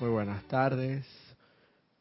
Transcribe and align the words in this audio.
muy 0.00 0.10
buenas 0.10 0.42
tardes, 0.48 1.06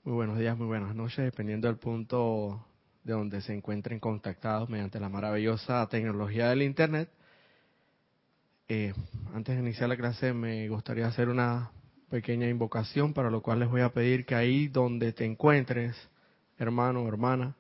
muy 0.04 0.16
buenos 0.16 0.40
días, 0.40 0.58
muy 0.58 0.68
buenas 0.68 0.96
noches, 0.96 1.24
dependiendo 1.26 1.68
del 1.68 1.78
punto 1.78 2.66
de 3.04 3.14
donde 3.14 3.42
se 3.42 3.54
encuentren 3.54 4.00
contactados 4.00 4.70
mediante 4.70 5.00
la 5.00 5.10
maravillosa 5.10 5.88
tecnología 5.90 6.50
del 6.50 6.64
Internet. 6.64 7.10
Eh, 8.68 8.94
antes 9.34 9.56
de 9.56 9.62
iniciar 9.62 9.90
la 9.90 9.98
clase 9.98 10.34
me 10.34 10.68
gustaría 10.70 11.08
hacer 11.08 11.30
una 11.30 11.72
pequeña 12.10 12.48
invocación, 12.48 13.14
para 13.14 13.30
lo 13.30 13.42
cual 13.42 13.60
les 13.60 13.70
voy 13.70 13.82
a 13.82 13.94
pedir 13.94 14.26
que 14.26 14.36
ahí 14.36 14.68
donde 14.68 15.14
te 15.14 15.26
encuentres, 15.26 15.96
hermano 16.58 17.04
o 17.04 17.08
hermana, 17.08 17.56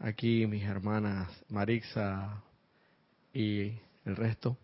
aquí 0.00 0.46
mis 0.46 0.64
hermanas 0.64 1.28
Marixa 1.48 2.42
y 3.32 3.78
el 4.04 4.16
resto, 4.16 4.56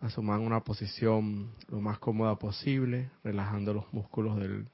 asuman 0.00 0.40
una 0.40 0.60
posición 0.60 1.52
lo 1.68 1.80
más 1.80 1.98
cómoda 1.98 2.36
posible, 2.36 3.10
relajando 3.22 3.74
los 3.74 3.92
músculos 3.92 4.38
del, 4.38 4.66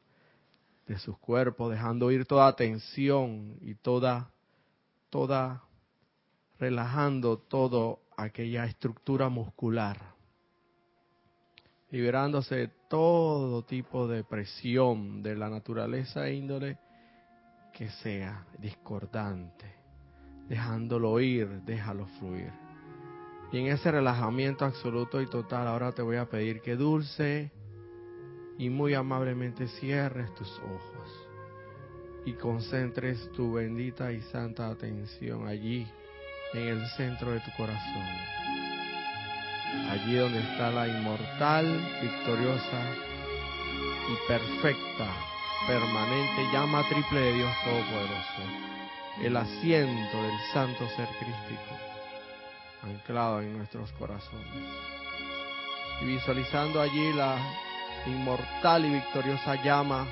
de 0.87 0.99
sus 0.99 1.19
cuerpos, 1.19 1.71
dejando 1.71 2.11
ir 2.11 2.27
toda 2.27 2.55
tensión 2.55 3.57
y 3.61 3.75
toda, 3.75 4.31
toda, 5.11 5.65
relajando 6.59 7.39
todo 7.39 8.01
aquella 8.17 8.65
estructura 8.67 9.29
muscular, 9.29 9.99
liberándose 11.91 12.55
de 12.55 12.69
todo 12.89 13.65
tipo 13.65 14.07
de 14.07 14.23
presión 14.23 15.23
de 15.23 15.35
la 15.35 15.51
naturaleza 15.51 16.29
e 16.29 16.35
índole 16.35 16.79
que 17.73 17.91
sea 17.91 18.47
discordante, 18.59 19.75
dejándolo 20.49 21.21
ir, 21.21 21.63
déjalo 21.63 22.07
fluir. 22.19 22.66
Y 23.53 23.59
en 23.59 23.67
ese 23.69 23.91
relajamiento 23.91 24.65
absoluto 24.65 25.21
y 25.21 25.27
total, 25.27 25.69
ahora 25.69 25.93
te 25.93 26.03
voy 26.03 26.17
a 26.17 26.29
pedir 26.29 26.61
que 26.61 26.77
dulce 26.77 27.53
y 28.59 28.71
muy 28.71 28.95
amablemente 28.95 29.69
cierres 29.69 30.35
tus 30.35 30.51
ojos 30.59 31.29
y 32.25 32.33
concentres 32.33 33.31
tu 33.33 33.53
bendita 33.53 34.11
y 34.11 34.21
santa 34.21 34.69
atención 34.69 35.47
allí, 35.47 35.87
en 36.55 36.63
el 36.63 36.87
centro 36.97 37.31
de 37.31 37.41
tu 37.41 37.51
corazón. 37.57 38.07
Allí 39.91 40.17
donde 40.17 40.41
está 40.41 40.71
la 40.71 40.89
inmortal, 40.89 41.67
victoriosa 42.03 42.83
y 44.09 44.29
perfecta, 44.29 45.09
permanente 45.69 46.53
llama 46.53 46.83
triple 46.89 47.21
de 47.21 47.33
Dios 47.35 47.53
Todopoderoso, 47.65 49.23
el 49.23 49.37
asiento 49.37 50.23
del 50.23 50.39
santo 50.53 50.89
ser 50.97 51.09
crístico 51.21 51.86
anclado 52.87 53.41
en 53.41 53.57
nuestros 53.57 53.91
corazones. 53.93 54.47
Y 56.03 56.05
visualizando 56.07 56.81
allí 56.81 57.13
la 57.13 57.37
inmortal 58.07 58.85
y 58.85 58.91
victoriosa 58.91 59.63
llama 59.63 60.07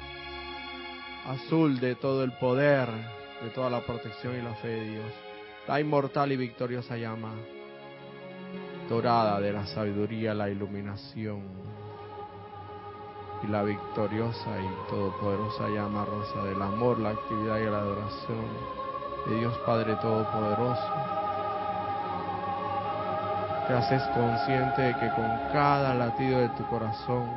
azul 1.26 1.78
de 1.80 1.94
todo 1.94 2.24
el 2.24 2.32
poder, 2.32 2.88
de 3.42 3.50
toda 3.50 3.70
la 3.70 3.80
protección 3.80 4.36
y 4.38 4.42
la 4.42 4.54
fe 4.54 4.68
de 4.68 4.90
Dios. 4.90 5.12
La 5.68 5.80
inmortal 5.80 6.32
y 6.32 6.36
victoriosa 6.36 6.96
llama 6.96 7.32
dorada 8.88 9.40
de 9.40 9.52
la 9.52 9.66
sabiduría, 9.66 10.34
la 10.34 10.48
iluminación. 10.48 11.64
Y 13.42 13.46
la 13.46 13.62
victoriosa 13.62 14.58
y 14.58 14.90
todopoderosa 14.90 15.68
llama 15.68 16.04
rosa 16.04 16.44
del 16.44 16.60
amor, 16.62 16.98
la 16.98 17.10
actividad 17.10 17.58
y 17.58 17.64
la 17.64 17.78
adoración 17.78 18.46
de 19.26 19.38
Dios 19.38 19.56
Padre 19.66 19.96
Todopoderoso 19.96 21.23
te 23.66 23.72
haces 23.72 24.02
consciente 24.14 24.82
de 24.82 24.94
que 24.94 25.08
con 25.10 25.26
cada 25.52 25.94
latido 25.94 26.40
de 26.40 26.48
tu 26.50 26.64
corazón, 26.66 27.30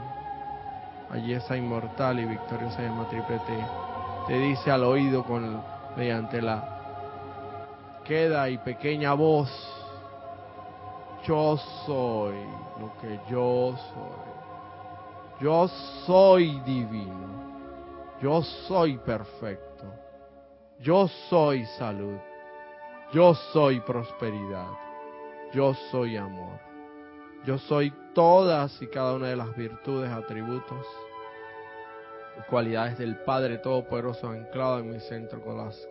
allí 1.09 1.33
esa 1.33 1.55
inmortal 1.55 2.19
y 2.19 2.25
victoriosa 2.25 2.81
llama 2.81 3.07
triple 3.07 3.39
te, 4.27 4.33
dice 4.33 4.71
al 4.71 4.83
oído 4.83 5.23
con 5.23 5.61
mediante 5.95 6.41
la 6.41 6.63
queda 8.03 8.49
y 8.49 8.57
pequeña 8.57 9.13
voz, 9.13 9.49
yo 11.25 11.57
soy 11.85 12.35
lo 12.79 12.91
que 13.01 13.19
yo 13.29 13.75
soy. 13.93 14.27
Yo 15.39 15.67
soy 16.05 16.59
divino. 16.61 17.47
Yo 18.21 18.41
soy 18.41 18.97
perfecto. 18.97 19.85
Yo 20.79 21.07
soy 21.29 21.65
salud. 21.77 22.17
Yo 23.13 23.35
soy 23.53 23.79
prosperidad. 23.81 24.86
Yo 25.53 25.73
soy 25.91 26.17
amor. 26.17 26.59
Yo 27.45 27.57
soy 27.57 27.93
todas 28.13 28.81
y 28.81 28.87
cada 28.87 29.13
una 29.13 29.27
de 29.27 29.37
las 29.37 29.55
virtudes, 29.55 30.11
atributos, 30.11 30.85
cualidades 32.49 32.97
del 32.97 33.15
Padre 33.23 33.57
Todopoderoso 33.57 34.27
anclado 34.27 34.79
en 34.79 34.91
mi 34.91 34.99
centro 34.99 35.41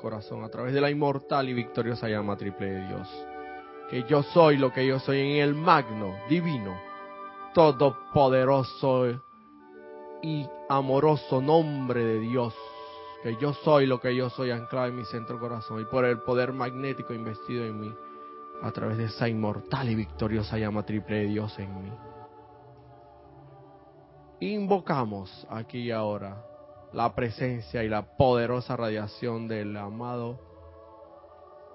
corazón 0.01 0.45
a 0.45 0.49
través 0.51 0.75
de 0.75 0.81
la 0.81 0.91
inmortal 0.91 1.49
y 1.49 1.55
victoriosa 1.55 2.09
llama 2.09 2.37
triple 2.37 2.71
de 2.71 2.87
Dios. 2.87 3.27
Que 3.89 4.03
yo 4.03 4.23
soy 4.23 4.59
lo 4.59 4.73
que 4.73 4.87
yo 4.87 4.99
soy 4.99 5.21
en 5.21 5.43
el 5.43 5.55
magno, 5.55 6.15
divino, 6.29 6.79
todopoderoso 7.55 9.23
y 10.23 10.47
amoroso 10.69 11.41
nombre 11.41 12.05
de 12.05 12.21
Dios. 12.21 12.55
Que 13.23 13.37
yo 13.37 13.55
soy 13.55 13.87
lo 13.87 14.01
que 14.01 14.15
yo 14.15 14.29
soy 14.29 14.51
anclado 14.51 14.89
en 14.89 14.97
mi 14.97 15.05
centro 15.05 15.39
corazón 15.39 15.81
y 15.81 15.85
por 15.85 16.05
el 16.05 16.21
poder 16.21 16.53
magnético 16.53 17.15
investido 17.15 17.65
en 17.65 17.81
mí 17.81 17.95
a 18.63 18.71
través 18.73 18.99
de 18.99 19.05
esa 19.05 19.29
inmortal 19.29 19.89
y 19.91 19.95
victoriosa 19.95 20.59
llama 20.59 20.85
triple 20.85 21.17
de 21.17 21.27
Dios 21.27 21.59
en 21.59 21.83
mí. 21.83 21.93
Invocamos 24.41 25.47
aquí 25.51 25.79
y 25.79 25.91
ahora 25.91 26.45
la 26.93 27.15
presencia 27.15 27.83
y 27.85 27.89
la 27.89 28.17
poderosa 28.17 28.77
radiación 28.77 29.49
del 29.49 29.77
amado 29.77 30.41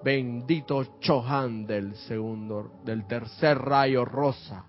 bendito 0.02 0.98
Chohan 1.00 1.66
del 1.66 1.94
segundo, 1.94 2.72
del 2.84 3.06
tercer 3.06 3.58
rayo 3.58 4.04
rosa, 4.04 4.64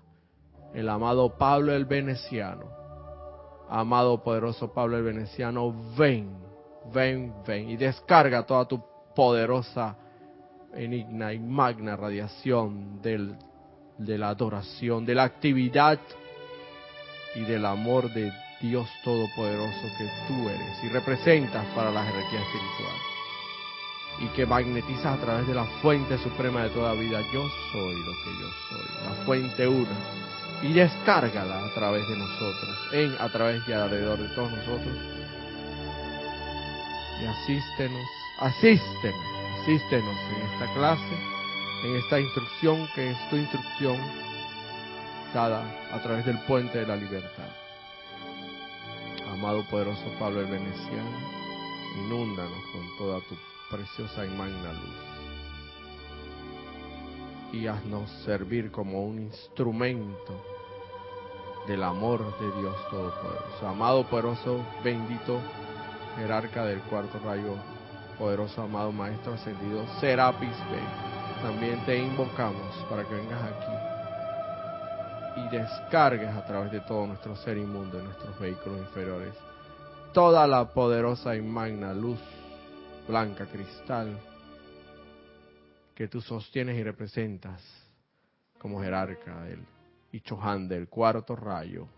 el 0.72 0.88
amado 0.88 1.36
Pablo 1.36 1.74
el 1.74 1.84
Veneciano. 1.84 2.66
Amado 3.68 4.22
poderoso 4.22 4.72
Pablo 4.72 4.96
el 4.96 5.04
Veneciano, 5.04 5.74
ven, 5.96 6.36
ven, 6.92 7.34
ven 7.46 7.70
y 7.70 7.76
descarga 7.76 8.44
toda 8.44 8.66
tu 8.66 8.82
poderosa 9.14 9.96
enigna 10.76 11.32
y 11.32 11.38
magna 11.38 11.96
radiación 11.96 13.00
del, 13.02 13.36
de 13.98 14.18
la 14.18 14.30
adoración, 14.30 15.04
de 15.04 15.14
la 15.14 15.24
actividad 15.24 15.98
y 17.34 17.40
del 17.40 17.64
amor 17.64 18.12
de 18.12 18.32
Dios 18.60 18.88
Todopoderoso 19.02 19.82
que 19.98 20.08
tú 20.26 20.48
eres 20.48 20.84
y 20.84 20.88
representas 20.88 21.66
para 21.74 21.90
la 21.90 22.04
jerarquía 22.04 22.40
espiritual. 22.40 22.96
Y 24.20 24.26
que 24.28 24.46
magnetizas 24.46 25.18
a 25.18 25.20
través 25.20 25.46
de 25.48 25.54
la 25.54 25.64
fuente 25.82 26.16
suprema 26.18 26.62
de 26.62 26.70
toda 26.70 26.94
vida. 26.94 27.20
Yo 27.32 27.42
soy 27.72 27.96
lo 27.96 28.12
que 28.12 28.30
yo 28.40 28.48
soy, 28.70 29.08
la 29.08 29.24
fuente 29.24 29.66
una. 29.66 29.96
Y 30.62 30.72
descárgala 30.72 31.64
a 31.64 31.74
través 31.74 32.08
de 32.08 32.16
nosotros, 32.16 32.88
en, 32.92 33.16
a 33.18 33.28
través 33.28 33.66
y 33.66 33.72
alrededor 33.72 34.18
de 34.20 34.28
todos 34.34 34.52
nosotros. 34.52 34.96
Y 37.20 37.26
asístenos, 37.26 38.08
asístenos 38.38 39.33
Asístenos 39.64 40.16
en 40.36 40.42
esta 40.42 40.74
clase, 40.74 41.16
en 41.84 41.96
esta 41.96 42.20
instrucción 42.20 42.86
que 42.94 43.12
es 43.12 43.30
tu 43.30 43.36
instrucción 43.36 43.96
dada 45.32 45.64
a 45.90 46.02
través 46.02 46.26
del 46.26 46.38
puente 46.40 46.80
de 46.80 46.86
la 46.86 46.96
libertad. 46.96 47.48
Amado 49.32 49.64
poderoso 49.70 50.04
Pablo 50.18 50.40
el 50.40 50.48
Veneciano, 50.48 51.08
inúndanos 52.04 52.62
con 52.74 52.98
toda 52.98 53.20
tu 53.20 53.36
preciosa 53.74 54.26
y 54.26 54.28
magna 54.36 54.74
luz. 54.74 54.96
Y 57.54 57.66
haznos 57.66 58.10
servir 58.26 58.70
como 58.70 59.02
un 59.02 59.18
instrumento 59.18 60.44
del 61.66 61.82
amor 61.84 62.38
de 62.38 62.60
Dios 62.60 62.76
Todopoderoso. 62.90 63.66
Amado 63.66 64.04
poderoso, 64.10 64.62
bendito 64.84 65.40
jerarca 66.18 66.66
del 66.66 66.80
cuarto 66.80 67.18
rayo 67.24 67.56
poderoso 68.18 68.62
amado 68.62 68.92
Maestro 68.92 69.34
Ascendido 69.34 69.86
Serapis 70.00 70.56
Bey. 70.70 71.42
También 71.42 71.84
te 71.84 71.98
invocamos 71.98 72.74
para 72.88 73.04
que 73.04 73.14
vengas 73.14 73.42
aquí 73.42 75.40
y 75.40 75.48
descargues 75.48 76.30
a 76.30 76.44
través 76.46 76.72
de 76.72 76.80
todo 76.80 77.06
nuestro 77.06 77.36
ser 77.36 77.58
inmundo, 77.58 77.98
en 77.98 78.04
nuestros 78.06 78.38
vehículos 78.38 78.78
inferiores, 78.80 79.34
toda 80.12 80.46
la 80.46 80.72
poderosa 80.72 81.34
y 81.34 81.42
magna 81.42 81.92
luz 81.92 82.20
blanca 83.08 83.46
cristal 83.46 84.16
que 85.94 86.08
tú 86.08 86.20
sostienes 86.20 86.78
y 86.78 86.82
representas 86.82 87.62
como 88.58 88.80
jerarca 88.80 89.42
del 89.42 89.64
Ichohan 90.12 90.68
del 90.68 90.88
cuarto 90.88 91.36
rayo 91.36 91.88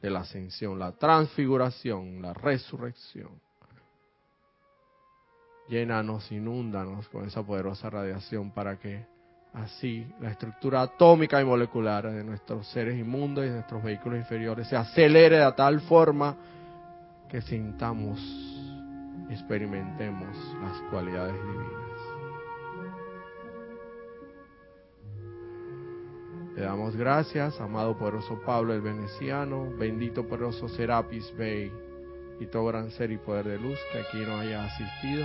de 0.00 0.10
la 0.10 0.20
ascensión, 0.20 0.78
la 0.78 0.92
transfiguración, 0.92 2.20
la 2.20 2.34
resurrección 2.34 3.40
llénanos, 5.68 6.30
inúndanos 6.32 7.08
con 7.08 7.26
esa 7.26 7.42
poderosa 7.42 7.90
radiación 7.90 8.50
para 8.50 8.76
que 8.78 9.04
así 9.52 10.06
la 10.20 10.30
estructura 10.30 10.82
atómica 10.82 11.40
y 11.40 11.44
molecular 11.44 12.10
de 12.10 12.24
nuestros 12.24 12.66
seres 12.68 12.98
inmundos 12.98 13.44
y 13.44 13.48
de 13.48 13.54
nuestros 13.54 13.82
vehículos 13.82 14.18
inferiores 14.18 14.68
se 14.68 14.76
acelere 14.76 15.38
de 15.38 15.52
tal 15.52 15.80
forma 15.82 16.36
que 17.28 17.40
sintamos, 17.42 18.18
experimentemos 19.30 20.36
las 20.62 20.78
cualidades 20.90 21.34
divinas. 21.34 21.82
Le 26.54 26.62
damos 26.62 26.94
gracias, 26.96 27.58
amado 27.60 27.96
poderoso 27.96 28.38
Pablo 28.44 28.74
el 28.74 28.82
Veneciano, 28.82 29.70
bendito 29.78 30.26
poderoso 30.26 30.68
Serapis 30.68 31.34
Bey 31.36 31.72
y 32.42 32.46
todo 32.46 32.66
gran 32.66 32.90
ser 32.90 33.10
y 33.12 33.18
poder 33.18 33.46
de 33.46 33.58
luz 33.58 33.78
que 33.92 34.00
aquí 34.00 34.18
nos 34.18 34.40
haya 34.40 34.64
asistido, 34.64 35.24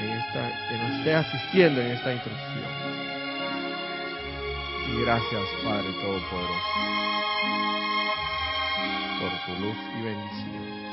en 0.00 0.10
esta, 0.10 0.68
que 0.68 0.76
nos 0.78 0.98
esté 0.98 1.14
asistiendo 1.14 1.80
en 1.80 1.86
esta 1.88 2.14
instrucción. 2.14 2.64
Y 4.88 5.02
gracias, 5.02 5.42
Padre 5.62 5.92
Todopoderoso, 6.00 6.68
por 9.20 9.30
tu 9.46 9.62
luz 9.62 9.76
y 9.98 10.02
bendición. 10.02 10.88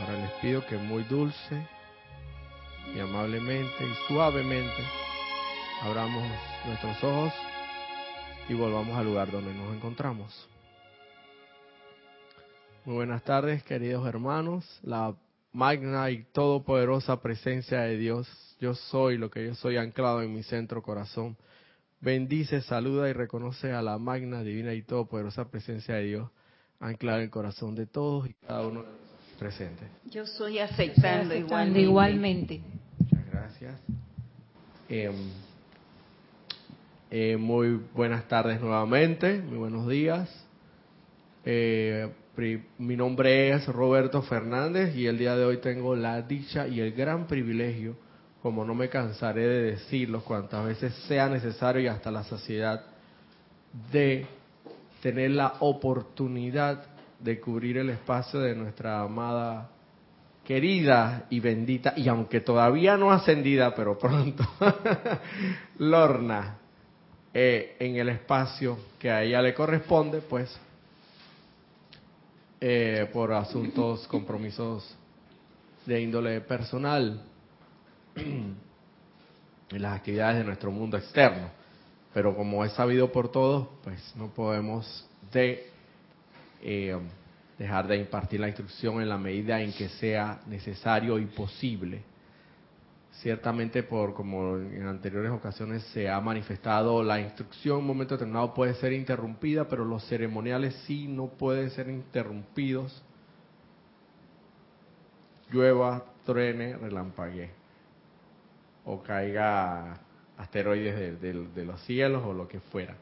Ahora 0.00 0.20
les 0.20 0.30
pido 0.40 0.64
que 0.66 0.76
muy 0.76 1.02
dulce 1.04 1.66
y 2.94 3.00
amablemente 3.00 3.84
y 3.84 4.06
suavemente 4.06 4.84
abramos 5.82 6.22
nuestros 6.64 7.02
ojos 7.02 7.32
y 8.48 8.54
volvamos 8.54 8.96
al 8.96 9.06
lugar 9.06 9.30
donde 9.32 9.52
nos 9.52 9.74
encontramos. 9.74 10.48
Muy 12.86 12.94
buenas 12.94 13.24
tardes, 13.24 13.64
queridos 13.64 14.06
hermanos. 14.06 14.64
La 14.84 15.12
magna 15.52 16.08
y 16.08 16.22
todopoderosa 16.22 17.20
presencia 17.20 17.80
de 17.80 17.96
Dios, 17.96 18.28
yo 18.60 18.76
soy 18.76 19.18
lo 19.18 19.28
que 19.28 19.44
yo 19.44 19.56
soy 19.56 19.76
anclado 19.76 20.22
en 20.22 20.32
mi 20.32 20.44
centro 20.44 20.84
corazón. 20.84 21.36
Bendice, 22.00 22.60
saluda 22.60 23.10
y 23.10 23.12
reconoce 23.12 23.72
a 23.72 23.82
la 23.82 23.98
magna, 23.98 24.44
divina 24.44 24.72
y 24.72 24.82
todopoderosa 24.82 25.50
presencia 25.50 25.96
de 25.96 26.04
Dios 26.04 26.30
anclada 26.78 27.18
en 27.18 27.24
el 27.24 27.30
corazón 27.30 27.74
de 27.74 27.86
todos 27.86 28.30
y 28.30 28.34
cada 28.34 28.64
uno 28.64 28.84
presentes. 29.36 29.88
Yo 30.08 30.24
soy 30.24 30.60
aceptando, 30.60 31.34
igualmente. 31.34 31.80
igualmente. 31.80 32.60
Muchas 33.00 33.32
gracias. 33.32 33.80
Eh, 34.88 35.10
eh, 37.10 37.36
muy 37.36 37.80
buenas 37.92 38.28
tardes 38.28 38.60
nuevamente, 38.60 39.38
muy 39.38 39.58
buenos 39.58 39.88
días. 39.88 40.30
Eh, 41.44 42.08
mi 42.36 42.96
nombre 42.96 43.50
es 43.50 43.66
Roberto 43.66 44.20
Fernández 44.20 44.94
y 44.94 45.06
el 45.06 45.16
día 45.16 45.34
de 45.36 45.44
hoy 45.46 45.56
tengo 45.58 45.96
la 45.96 46.20
dicha 46.20 46.68
y 46.68 46.80
el 46.80 46.92
gran 46.92 47.26
privilegio, 47.26 47.96
como 48.42 48.62
no 48.62 48.74
me 48.74 48.90
cansaré 48.90 49.46
de 49.46 49.62
decirlo 49.72 50.22
cuantas 50.22 50.66
veces 50.66 50.94
sea 51.08 51.30
necesario 51.30 51.80
y 51.80 51.86
hasta 51.86 52.10
la 52.10 52.24
saciedad, 52.24 52.84
de 53.90 54.26
tener 55.00 55.30
la 55.30 55.54
oportunidad 55.60 56.84
de 57.20 57.40
cubrir 57.40 57.78
el 57.78 57.88
espacio 57.88 58.40
de 58.40 58.54
nuestra 58.54 59.00
amada, 59.00 59.70
querida 60.44 61.24
y 61.30 61.40
bendita, 61.40 61.94
y 61.96 62.06
aunque 62.06 62.42
todavía 62.42 62.98
no 62.98 63.12
ascendida, 63.12 63.74
pero 63.74 63.98
pronto, 63.98 64.44
Lorna, 65.78 66.58
eh, 67.32 67.76
en 67.78 67.96
el 67.96 68.10
espacio 68.10 68.78
que 68.98 69.10
a 69.10 69.22
ella 69.22 69.40
le 69.40 69.54
corresponde, 69.54 70.20
pues, 70.20 70.60
eh, 72.60 73.08
por 73.12 73.32
asuntos, 73.32 74.06
compromisos 74.08 74.96
de 75.84 76.00
índole 76.00 76.40
personal 76.40 77.22
en 78.16 78.56
las 79.70 79.96
actividades 79.96 80.38
de 80.38 80.44
nuestro 80.44 80.70
mundo 80.70 80.96
externo. 80.96 81.50
Pero 82.12 82.34
como 82.34 82.64
es 82.64 82.72
sabido 82.72 83.12
por 83.12 83.30
todos, 83.30 83.68
pues 83.84 84.00
no 84.16 84.28
podemos 84.28 85.06
de, 85.32 85.70
eh, 86.62 86.98
dejar 87.58 87.86
de 87.86 87.98
impartir 87.98 88.40
la 88.40 88.48
instrucción 88.48 89.02
en 89.02 89.08
la 89.08 89.18
medida 89.18 89.60
en 89.60 89.72
que 89.72 89.88
sea 89.90 90.40
necesario 90.46 91.18
y 91.18 91.26
posible 91.26 92.02
ciertamente 93.22 93.82
por 93.82 94.14
como 94.14 94.56
en 94.56 94.86
anteriores 94.86 95.30
ocasiones 95.30 95.82
se 95.92 96.08
ha 96.08 96.20
manifestado 96.20 97.02
la 97.02 97.20
instrucción 97.20 97.76
en 97.76 97.82
un 97.82 97.86
momento 97.88 98.14
determinado 98.14 98.52
puede 98.54 98.74
ser 98.74 98.92
interrumpida 98.92 99.68
pero 99.68 99.84
los 99.84 100.04
ceremoniales 100.06 100.74
sí 100.86 101.08
no 101.08 101.28
pueden 101.28 101.70
ser 101.70 101.88
interrumpidos. 101.88 103.02
Llueva 105.50 106.04
truene 106.24 106.76
relampaguee 106.76 107.50
o 108.84 109.02
caiga 109.02 110.00
asteroides 110.36 111.20
de, 111.20 111.64
los 111.64 111.80
cielos 111.82 112.22
o 112.24 112.32
lo 112.32 112.48
que 112.48 112.60
fuera. 112.60 112.96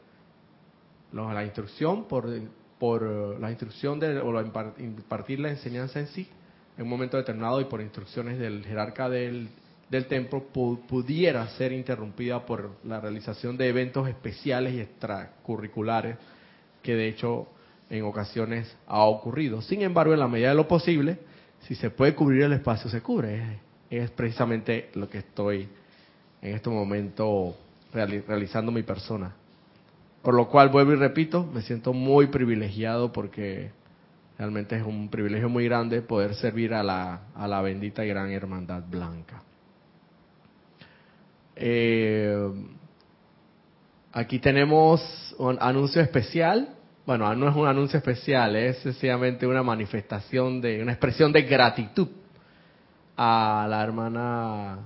La 1.11 1.43
instrucción 1.43 2.07
por 2.07 2.29
por 2.79 3.03
la 3.39 3.49
instrucción 3.49 3.99
de 3.99 4.19
o 4.19 4.41
impartir 4.79 5.39
la 5.39 5.49
enseñanza 5.49 5.99
en 5.99 6.07
sí 6.07 6.27
en 6.77 6.83
un 6.83 6.89
momento 6.89 7.17
determinado 7.17 7.61
y 7.61 7.65
por 7.65 7.81
instrucciones 7.81 8.37
del 8.37 8.65
jerarca 8.65 9.09
del 9.09 9.49
del 9.89 10.07
templo 10.07 10.43
pudiera 10.43 11.47
ser 11.49 11.71
interrumpida 11.71 12.45
por 12.45 12.71
la 12.83 12.99
realización 12.99 13.55
de 13.57 13.69
eventos 13.69 14.07
especiales 14.07 14.73
y 14.73 14.79
extracurriculares 14.79 16.17
que 16.81 16.95
de 16.95 17.07
hecho 17.07 17.47
en 17.89 18.03
ocasiones 18.03 18.75
ha 18.87 19.03
ocurrido. 19.03 19.61
Sin 19.61 19.81
embargo, 19.81 20.13
en 20.13 20.19
la 20.19 20.27
medida 20.27 20.49
de 20.49 20.55
lo 20.55 20.67
posible, 20.67 21.19
si 21.61 21.75
se 21.75 21.89
puede 21.89 22.15
cubrir 22.15 22.43
el 22.43 22.53
espacio, 22.53 22.89
se 22.89 23.01
cubre. 23.01 23.59
Es, 23.89 24.09
precisamente 24.11 24.89
lo 24.95 25.07
que 25.09 25.19
estoy 25.19 25.67
en 26.41 26.55
este 26.55 26.69
momento 26.69 27.55
realizando 27.93 28.71
mi 28.71 28.83
persona. 28.83 29.33
Por 30.21 30.33
lo 30.33 30.47
cual, 30.49 30.69
vuelvo 30.69 30.93
y 30.93 30.95
repito, 30.95 31.47
me 31.53 31.61
siento 31.61 31.93
muy 31.93 32.27
privilegiado 32.27 33.11
porque 33.11 33.69
realmente 34.37 34.75
es 34.75 34.83
un 34.83 35.09
privilegio 35.09 35.49
muy 35.49 35.65
grande 35.65 36.01
poder 36.01 36.33
servir 36.35 36.73
a 36.73 36.81
la, 36.81 37.27
a 37.35 37.47
la 37.47 37.61
bendita 37.61 38.03
y 38.03 38.09
gran 38.09 38.31
hermandad 38.31 38.83
blanca. 38.89 39.43
Eh, 41.55 42.51
aquí 44.11 44.39
tenemos 44.39 45.35
un 45.37 45.57
anuncio 45.59 46.01
especial. 46.01 46.69
Bueno, 47.05 47.33
no 47.35 47.49
es 47.49 47.55
un 47.55 47.67
anuncio 47.67 47.97
especial, 47.97 48.55
es 48.55 48.77
sencillamente 48.79 49.45
una 49.45 49.61
manifestación 49.61 50.59
de, 50.59 50.81
una 50.81 50.93
expresión 50.93 51.31
de 51.31 51.43
gratitud 51.43 52.07
a 53.15 53.67
la 53.69 53.83
hermana 53.83 54.79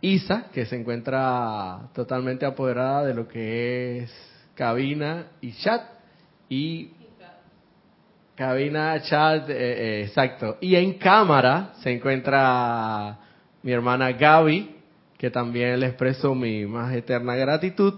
Isa, 0.00 0.46
que 0.52 0.64
se 0.64 0.76
encuentra 0.76 1.90
totalmente 1.92 2.46
apoderada 2.46 3.04
de 3.04 3.14
lo 3.14 3.28
que 3.28 3.98
es 3.98 4.30
cabina 4.54 5.26
y 5.40 5.52
chat. 5.52 5.82
Y 6.48 6.90
cabina, 8.34 9.02
chat, 9.02 9.50
eh, 9.50 9.54
eh, 9.54 10.04
exacto. 10.04 10.56
Y 10.60 10.74
en 10.76 10.94
cámara 10.94 11.72
se 11.82 11.92
encuentra 11.92 13.18
mi 13.62 13.72
hermana 13.72 14.12
Gaby, 14.12 14.79
que 15.20 15.30
también 15.30 15.78
le 15.78 15.86
expreso 15.86 16.34
mi 16.34 16.64
más 16.64 16.94
eterna 16.94 17.36
gratitud 17.36 17.92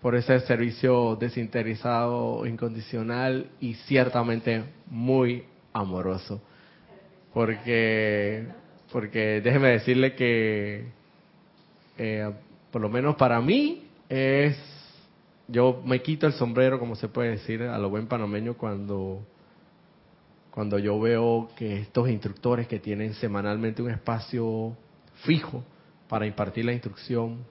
por 0.00 0.14
ese 0.14 0.38
servicio 0.38 1.16
desinteresado, 1.16 2.46
incondicional 2.46 3.50
y 3.58 3.74
ciertamente 3.74 4.62
muy 4.86 5.42
amoroso. 5.72 6.40
Porque, 7.32 8.46
porque 8.92 9.40
déjeme 9.40 9.70
decirle 9.70 10.14
que, 10.14 10.84
eh, 11.98 12.30
por 12.70 12.80
lo 12.80 12.88
menos 12.88 13.16
para 13.16 13.40
mí, 13.40 13.88
es, 14.08 14.56
yo 15.48 15.82
me 15.84 16.02
quito 16.02 16.28
el 16.28 16.34
sombrero, 16.34 16.78
como 16.78 16.94
se 16.94 17.08
puede 17.08 17.30
decir, 17.30 17.64
a 17.64 17.78
lo 17.78 17.90
buen 17.90 18.06
panameño 18.06 18.54
cuando, 18.54 19.26
cuando 20.52 20.78
yo 20.78 21.00
veo 21.00 21.50
que 21.56 21.80
estos 21.80 22.08
instructores 22.08 22.68
que 22.68 22.78
tienen 22.78 23.12
semanalmente 23.14 23.82
un 23.82 23.90
espacio 23.90 24.76
fijo, 25.24 25.64
para 26.08 26.26
impartir 26.26 26.64
la 26.64 26.72
instrucción 26.72 27.44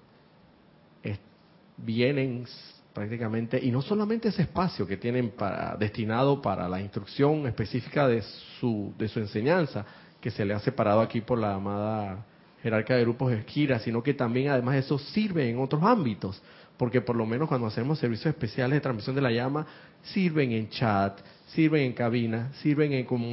vienen 1.78 2.46
prácticamente, 2.94 3.60
y 3.62 3.72
no 3.72 3.82
solamente 3.82 4.30
ese 4.30 4.44
espacio 4.44 4.86
que 4.86 4.98
tienen 4.98 5.32
para, 5.32 5.76
destinado 5.78 6.42
para 6.42 6.70
la 6.70 6.80
instrucción 6.80 7.48
específica 7.48 8.08
de 8.08 8.22
su, 8.60 8.94
de 8.98 9.08
su 9.08 9.20
enseñanza, 9.20 9.86
que 10.22 10.30
se 10.30 10.46
le 10.46 10.54
ha 10.54 10.60
separado 10.60 11.02
aquí 11.02 11.22
por 11.22 11.40
la 11.40 11.56
amada 11.56 12.26
jerarca 12.62 12.96
de 12.96 13.02
grupos 13.02 13.34
Esquira, 13.34 13.80
sino 13.80 14.02
que 14.04 14.14
también 14.14 14.50
además 14.50 14.76
eso 14.76 14.98
sirve 15.00 15.50
en 15.50 15.60
otros 15.60 15.82
ámbitos, 15.84 16.42
porque 16.78 17.02
por 17.02 17.16
lo 17.16 17.26
menos 17.26 17.50
cuando 17.50 17.68
hacemos 17.68 18.00
servicios 18.00 18.28
especiales 18.28 18.78
de 18.78 18.82
transmisión 18.82 19.16
de 19.16 19.22
la 19.22 19.32
llama, 19.32 19.66
sirven 20.04 20.52
en 20.52 20.70
chat, 20.70 21.20
sirven 21.48 21.82
en 21.82 21.94
cabina, 21.94 22.52
sirven 22.62 22.94
en 22.94 23.06
como 23.06 23.28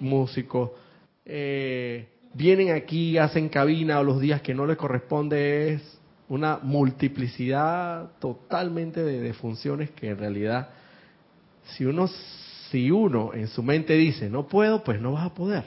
músicos, 0.00 0.70
eh, 1.24 2.06
vienen 2.36 2.72
aquí, 2.72 3.16
hacen 3.16 3.48
cabina 3.48 3.98
o 3.98 4.04
los 4.04 4.20
días 4.20 4.42
que 4.42 4.54
no 4.54 4.66
les 4.66 4.76
corresponde, 4.76 5.72
es 5.74 5.98
una 6.28 6.58
multiplicidad 6.62 8.10
totalmente 8.18 9.02
de, 9.02 9.32
funciones 9.32 9.90
que 9.90 10.10
en 10.10 10.18
realidad, 10.18 10.68
si 11.64 11.84
uno, 11.84 12.08
si 12.70 12.90
uno 12.90 13.32
en 13.32 13.48
su 13.48 13.62
mente 13.62 13.94
dice, 13.94 14.28
no 14.28 14.46
puedo, 14.46 14.84
pues 14.84 15.00
no 15.00 15.12
vas 15.12 15.26
a 15.26 15.34
poder. 15.34 15.64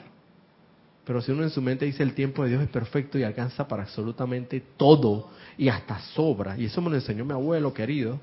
Pero 1.04 1.20
si 1.22 1.32
uno 1.32 1.42
en 1.42 1.50
su 1.50 1.60
mente 1.60 1.86
dice, 1.86 2.04
el 2.04 2.14
tiempo 2.14 2.44
de 2.44 2.50
Dios 2.50 2.62
es 2.62 2.68
perfecto 2.68 3.18
y 3.18 3.24
alcanza 3.24 3.66
para 3.66 3.82
absolutamente 3.82 4.62
todo 4.76 5.30
y 5.58 5.68
hasta 5.68 5.98
sobra, 6.14 6.56
y 6.56 6.66
eso 6.66 6.80
me 6.80 6.90
lo 6.90 6.96
enseñó 6.96 7.24
mi 7.24 7.32
abuelo 7.32 7.74
querido, 7.74 8.20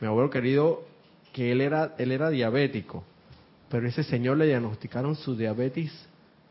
mi 0.00 0.06
abuelo 0.06 0.30
querido, 0.30 0.84
que 1.32 1.50
él 1.50 1.60
era, 1.60 1.94
él 1.98 2.12
era 2.12 2.30
diabético, 2.30 3.04
pero 3.68 3.88
ese 3.88 4.04
señor 4.04 4.36
le 4.36 4.46
diagnosticaron 4.46 5.16
su 5.16 5.36
diabetes 5.36 5.92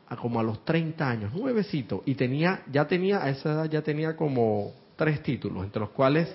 a 0.10 0.16
como 0.16 0.40
a 0.40 0.44
los 0.44 0.66
30 0.66 1.08
años, 1.08 1.34
nuevecito, 1.34 2.02
y 2.06 2.16
tenía, 2.16 2.64
ya 2.72 2.88
tenía, 2.88 3.24
a 3.24 3.30
esa 3.30 3.52
edad 3.52 3.66
ya 3.70 3.84
tenía 3.84 4.16
como 4.16 4.74
tres 4.96 5.22
títulos, 5.22 5.64
entre 5.64 5.80
los 5.80 5.92
cuales 5.92 6.28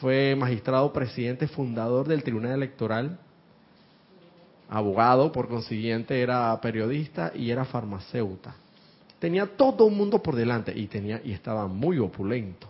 fue 0.00 0.34
magistrado 0.34 0.90
presidente 0.92 1.46
fundador 1.48 2.08
del 2.08 2.22
Tribunal 2.22 2.52
Electoral, 2.52 3.18
abogado, 4.70 5.30
por 5.32 5.48
consiguiente 5.48 6.22
era 6.22 6.58
periodista 6.62 7.30
y 7.34 7.50
era 7.50 7.66
farmacéuta. 7.66 8.54
Tenía 9.18 9.46
todo 9.54 9.84
un 9.84 9.96
mundo 9.96 10.22
por 10.22 10.34
delante 10.34 10.76
y 10.76 10.86
tenía 10.86 11.20
y 11.22 11.32
estaba 11.32 11.68
muy 11.68 11.98
opulento. 11.98 12.68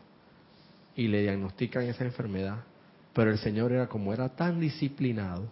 Y 0.96 1.06
le 1.06 1.22
diagnostican 1.22 1.84
esa 1.84 2.04
enfermedad, 2.04 2.58
pero 3.14 3.30
el 3.30 3.38
señor 3.38 3.70
era 3.72 3.86
como 3.88 4.12
era 4.12 4.28
tan 4.30 4.58
disciplinado, 4.60 5.44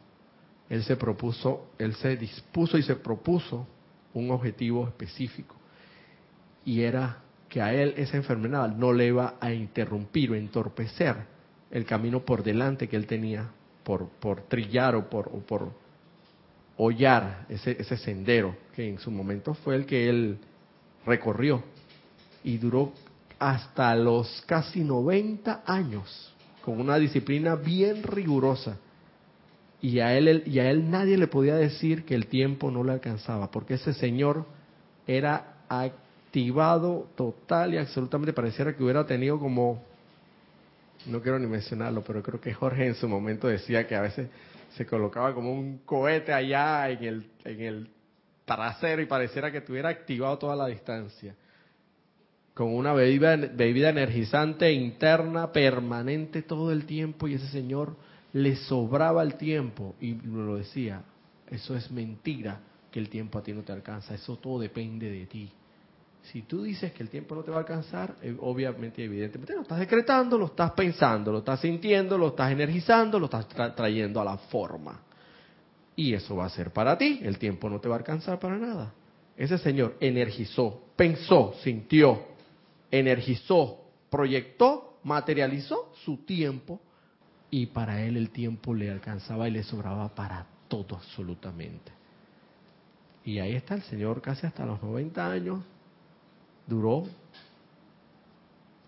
él 0.69 0.83
se 0.83 0.97
propuso, 0.97 1.71
él 1.79 1.95
se 1.95 2.17
dispuso 2.17 2.77
y 2.77 2.83
se 2.83 2.97
propuso 2.97 3.67
un 4.15 4.31
objetivo 4.31 4.87
específico. 4.87 5.57
Y 6.65 6.83
era 6.83 7.19
que 7.49 7.61
a 7.61 7.75
él 7.75 7.95
esa 7.97 8.17
enfermedad 8.17 8.69
no 8.69 8.93
le 8.93 9.07
iba 9.07 9.35
a 9.41 9.53
interrumpir 9.53 10.31
o 10.31 10.35
entorpecer 10.35 11.17
el 11.71 11.85
camino 11.85 12.21
por 12.21 12.43
delante 12.43 12.89
que 12.89 12.97
él 12.97 13.07
tenía 13.07 13.51
por, 13.83 14.09
por 14.09 14.43
trillar 14.43 14.95
o 14.95 15.09
por, 15.09 15.29
o 15.29 15.41
por 15.41 15.73
hollar 16.77 17.47
ese, 17.49 17.77
ese 17.81 17.97
sendero 17.97 18.57
que 18.75 18.89
en 18.89 18.99
su 18.99 19.11
momento 19.11 19.55
fue 19.55 19.75
el 19.77 19.87
que 19.87 20.09
él 20.09 20.39
recorrió 21.05 21.63
y 22.45 22.59
duró 22.59 22.93
hasta 23.39 23.95
los 23.97 24.43
casi 24.47 24.81
90 24.81 25.63
años 25.67 26.35
con 26.63 26.81
una 26.81 26.97
disciplina 26.99 27.55
bien 27.57 28.03
rigurosa 28.03 28.79
y 29.83 30.01
a 30.01 30.17
él 30.17 30.43
y 30.47 30.59
a 30.59 30.71
él 30.71 30.91
nadie 30.91 31.17
le 31.17 31.27
podía 31.27 31.57
decir 31.57 32.05
que 32.05 32.15
el 32.15 32.27
tiempo 32.27 32.71
no 32.71 32.85
le 32.85 32.93
alcanzaba 32.93 33.51
porque 33.51 33.75
ese 33.75 33.95
señor 33.95 34.45
era 35.07 35.65
activado 35.69 37.09
total 37.17 37.75
y 37.75 37.79
absolutamente. 37.79 38.33
Pareciera 38.33 38.77
que 38.77 38.83
hubiera 38.83 39.07
tenido 39.07 39.39
como 39.39 39.83
no 41.07 41.23
quiero 41.23 41.39
ni 41.39 41.47
mencionarlo 41.47 42.03
pero 42.03 42.23
creo 42.23 42.41
que 42.41 42.53
Jorge 42.53 42.87
en 42.87 42.95
su 42.95 43.09
momento 43.09 43.49
decía 43.49 43.87
que 43.87 43.97
a 43.97 44.03
veces 44.03 44.29
se 44.77 44.85
colocaba 44.87 45.35
como 45.35 45.53
un 45.53 45.79
cohete 45.79 46.33
allá 46.33 46.91
en 46.91 47.05
el 47.05 47.31
en 47.45 47.61
el 47.61 47.91
trasero 48.45 49.01
y 49.01 49.07
pareciera 49.07 49.51
que 49.51 49.63
tuviera 49.63 49.89
activado 49.89 50.37
toda 50.39 50.57
la 50.57 50.67
distancia 50.67 51.35
con 52.53 52.75
una 52.75 52.93
bebida, 52.93 53.37
bebida 53.37 53.89
energizante 53.89 54.71
interna 54.73 55.51
permanente 55.53 56.43
todo 56.43 56.71
el 56.73 56.85
tiempo 56.85 57.27
y 57.27 57.35
ese 57.35 57.47
señor 57.47 57.97
le 58.33 58.57
sobraba 58.57 59.23
el 59.23 59.35
tiempo 59.35 59.95
y 60.01 60.15
lo 60.15 60.57
decía, 60.57 61.03
eso 61.49 61.77
es 61.77 61.91
mentira 61.91 62.61
que 62.91 63.01
el 63.01 63.09
tiempo 63.09 63.39
a 63.39 63.43
ti 63.43 63.53
no 63.53 63.63
te 63.63 63.73
alcanza, 63.73 64.15
eso 64.15 64.37
todo 64.37 64.61
depende 64.61 65.11
de 65.11 65.27
ti. 65.27 65.51
Si 66.23 66.43
tú 66.43 66.63
dices 66.63 66.93
que 66.93 67.03
el 67.03 67.09
tiempo 67.09 67.35
no 67.35 67.43
te 67.43 67.51
va 67.51 67.59
a 67.59 67.61
alcanzar, 67.61 68.15
eh, 68.23 68.37
obviamente, 68.41 69.03
evidentemente, 69.03 69.55
lo 69.55 69.63
estás 69.63 69.79
decretando, 69.79 70.37
lo 70.37 70.47
estás 70.47 70.73
pensando, 70.73 71.33
lo 71.33 71.39
estás 71.39 71.61
sintiendo, 71.61 72.19
lo 72.19 72.29
estás 72.29 72.53
energizando, 72.53 73.19
lo 73.19 73.25
estás 73.25 73.49
trayendo 73.49 74.21
a 74.21 74.25
la 74.25 74.37
forma. 74.37 75.01
Y 75.97 76.13
eso 76.13 76.37
va 76.37 76.47
a 76.47 76.51
ser 76.51 76.73
para 76.73 76.97
ti, 76.99 77.21
el 77.23 77.39
tiempo 77.39 77.69
no 77.71 77.81
te 77.81 77.89
va 77.89 77.97
a 77.97 77.99
alcanzar 77.99 78.39
para 78.39 78.59
nada. 78.59 78.93
Ese 79.37 79.57
señor 79.59 79.97
energizó, 80.01 80.83
pensó, 80.95 81.55
sintió, 81.63 82.23
energizó, 82.91 83.81
proyectó, 84.11 84.99
materializó 85.03 85.93
su 86.05 86.19
tiempo 86.19 86.81
y 87.51 87.67
para 87.67 88.03
él 88.03 88.17
el 88.17 88.31
tiempo 88.31 88.75
le 88.75 88.91
alcanzaba 88.91 89.49
y 89.49 89.51
le 89.51 89.63
sobraba 89.63 90.15
para 90.15 90.47
todo 90.69 90.97
absolutamente. 90.97 91.93
Y 93.25 93.39
ahí 93.39 93.55
está 93.55 93.75
el 93.75 93.83
Señor 93.83 94.23
casi 94.23 94.47
hasta 94.47 94.65
los 94.65 94.83
90 94.83 95.31
años, 95.31 95.61
duró 96.67 97.05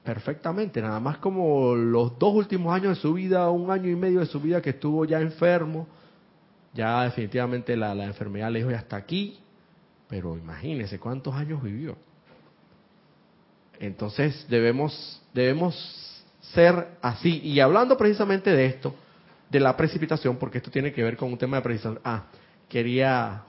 perfectamente, 0.05 0.81
nada 0.81 0.99
más 1.01 1.19
como 1.19 1.75
los 1.75 2.19
dos 2.19 2.35
últimos 2.35 2.75
años 2.75 2.97
de 2.97 3.03
su 3.03 3.13
vida, 3.15 3.51
un 3.51 3.71
año 3.71 3.89
y 3.89 3.97
medio 3.97 4.21
de 4.21 4.27
su 4.27 4.41
vida 4.41 4.63
que 4.63 4.71
estuvo 4.71 5.05
ya 5.05 5.21
enfermo, 5.21 5.87
ya 6.75 7.03
definitivamente 7.05 7.77
la, 7.77 7.95
la 7.95 8.05
enfermedad 8.05 8.51
le 8.51 8.61
dijo 8.61 8.71
ya 8.71 8.79
hasta 8.79 8.97
aquí, 8.97 9.39
pero 10.09 10.37
imagínese 10.37 10.99
cuántos 10.99 11.35
años 11.35 11.63
vivió. 11.63 11.97
Entonces 13.79 14.47
debemos, 14.49 15.23
debemos 15.35 16.12
ser 16.55 16.99
así. 17.01 17.41
Y 17.43 17.61
hablando 17.61 17.97
precisamente 17.97 18.51
de 18.51 18.67
esto, 18.67 18.95
de 19.51 19.61
la 19.61 19.77
precipitación, 19.77 20.37
porque 20.37 20.59
esto 20.59 20.71
tiene 20.71 20.93
que 20.93 21.03
ver 21.03 21.17
con 21.17 21.31
un 21.33 21.39
tema 21.39 21.59
de 21.59 21.63
precipitación. 21.63 22.01
Ah, 22.05 22.25
quería, 22.69 23.43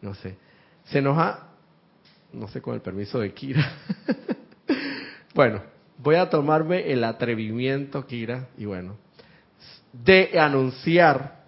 no 0.00 0.14
sé, 0.14 0.36
se 0.84 1.02
nos 1.02 1.18
ha, 1.18 1.48
no 2.32 2.48
sé 2.48 2.60
con 2.60 2.74
el 2.74 2.80
permiso 2.80 3.18
de 3.18 3.32
Kira. 3.32 3.72
bueno, 5.34 5.62
voy 5.98 6.16
a 6.16 6.30
tomarme 6.30 6.90
el 6.90 7.04
atrevimiento, 7.04 8.06
Kira, 8.06 8.48
y 8.56 8.64
bueno, 8.64 8.96
de 9.92 10.38
anunciar 10.38 11.38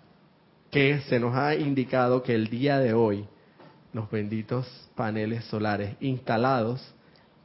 que 0.71 1.01
se 1.09 1.19
nos 1.19 1.35
ha 1.35 1.55
indicado 1.55 2.23
que 2.23 2.35
el 2.35 2.49
día 2.49 2.79
de 2.79 2.93
hoy 2.93 3.27
los 3.93 4.11
benditos 4.11 4.67
paneles 4.95 5.45
solares 5.47 5.97
instalados 6.01 6.95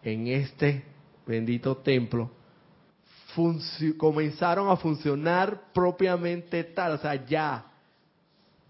en 0.03 0.27
este 0.27 0.83
bendito 1.25 1.77
templo 1.77 2.29
comenzaron 3.97 4.69
a 4.69 4.77
funcionar 4.77 5.71
propiamente 5.73 6.63
tal, 6.63 6.93
o 6.93 6.97
sea, 6.97 7.25
ya, 7.25 7.65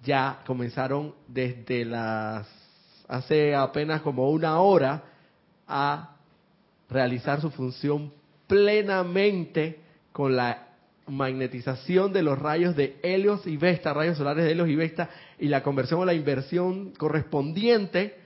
ya 0.04 0.42
comenzaron 0.46 1.14
desde 1.28 1.86
las, 1.86 2.48
hace 3.08 3.56
apenas 3.56 4.02
como 4.02 4.30
una 4.30 4.60
hora 4.60 5.04
a 5.68 6.16
realizar 6.90 7.42
su 7.42 7.50
función 7.52 8.12
plenamente 8.48 9.80
con 10.12 10.36
la 10.36 10.68
magnetización 11.08 12.14
de 12.14 12.24
los 12.24 12.40
rayos 12.40 12.76
de 12.76 13.00
Helios 13.04 13.46
y 13.46 13.58
Vesta, 13.58 13.94
rayos 13.94 14.18
solares 14.18 14.46
de 14.46 14.52
Helios 14.52 14.70
y 14.70 14.76
Vesta, 14.76 15.10
y 15.40 15.48
la 15.48 15.62
conversión 15.62 16.00
o 16.00 16.06
la 16.06 16.14
inversión 16.14 16.92
correspondiente 16.98 18.18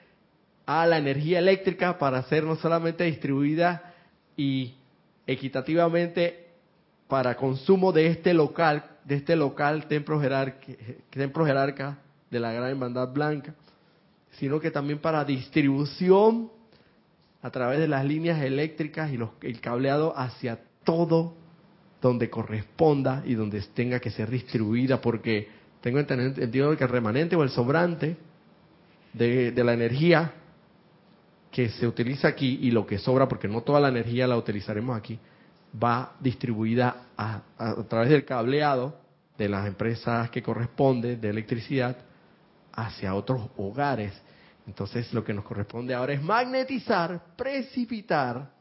a 0.66 0.86
la 0.86 0.98
energía 0.98 1.40
eléctrica 1.40 1.98
para 1.98 2.24
ser 2.24 2.44
no 2.44 2.56
solamente 2.56 3.04
distribuida 3.04 3.94
y 4.38 4.76
equitativamente 5.32 6.48
para 7.08 7.36
consumo 7.36 7.92
de 7.92 8.08
este 8.08 8.34
local, 8.34 8.84
de 9.06 9.16
este 9.16 9.36
local 9.36 9.88
templo, 9.88 10.20
templo 11.12 11.46
jerarca 11.46 12.00
de 12.32 12.40
la 12.40 12.52
Gran 12.52 12.70
Hermandad 12.70 13.14
Blanca, 13.14 13.54
sino 14.32 14.60
que 14.60 14.72
también 14.72 14.98
para 14.98 15.24
distribución 15.24 16.50
a 17.44 17.52
través 17.52 17.80
de 17.80 17.88
las 17.88 18.06
líneas 18.06 18.42
eléctricas 18.42 19.12
y 19.12 19.18
los, 19.18 19.30
el 19.42 19.62
cableado 19.62 20.18
hacia 20.18 20.60
todo 20.84 21.36
donde 22.02 22.30
corresponda 22.32 23.22
y 23.24 23.36
donde 23.36 23.62
tenga 23.62 24.00
que 24.00 24.10
ser 24.10 24.32
distribuida, 24.32 25.00
porque 25.00 25.48
tengo 25.82 26.00
entendido 26.00 26.76
que 26.76 26.84
el 26.84 26.90
remanente 26.90 27.36
o 27.36 27.44
el 27.44 27.50
sobrante 27.50 28.18
de 29.14 29.64
la 29.64 29.74
energía 29.74 30.34
que 31.52 31.70
se 31.70 31.88
utiliza 31.88 32.28
aquí 32.28 32.60
y 32.62 32.72
lo 32.72 32.86
que 32.86 32.98
sobra, 32.98 33.28
porque 33.28 33.48
no 33.48 33.62
toda 33.62 33.80
la 33.80 33.90
energía 33.90 34.28
la 34.28 34.38
utilizaremos 34.38 34.96
aquí, 34.96 35.20
va 35.82 36.14
distribuida 36.20 37.08
a, 37.18 37.42
través 37.88 38.10
del 38.10 38.26
cableado 38.26 39.00
de 39.38 39.50
las 39.50 39.68
empresas 39.68 40.30
que 40.30 40.44
corresponde 40.44 41.16
de 41.16 41.30
electricidad 41.30 41.98
hacia 42.74 43.16
otros 43.16 43.50
hogares. 43.58 44.14
Entonces 44.68 45.12
lo 45.14 45.24
que 45.24 45.34
nos 45.34 45.44
corresponde 45.44 45.94
ahora 45.94 46.14
es 46.14 46.22
magnetizar, 46.22 47.36
precipitar, 47.36 48.52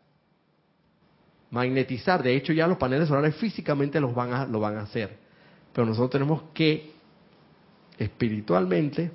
magnetizar. 1.51 2.23
De 2.23 2.35
hecho 2.35 2.53
ya 2.53 2.67
los 2.67 2.79
paneles 2.79 3.09
solares 3.09 3.37
físicamente 3.37 4.01
los 4.01 4.15
van 4.15 4.33
a, 4.33 4.47
lo 4.47 4.61
van 4.61 4.77
a 4.77 4.83
hacer. 4.83 5.19
Pero 5.73 5.87
nosotros 5.87 6.11
tenemos 6.11 6.43
que 6.55 6.93
espiritualmente, 7.99 9.11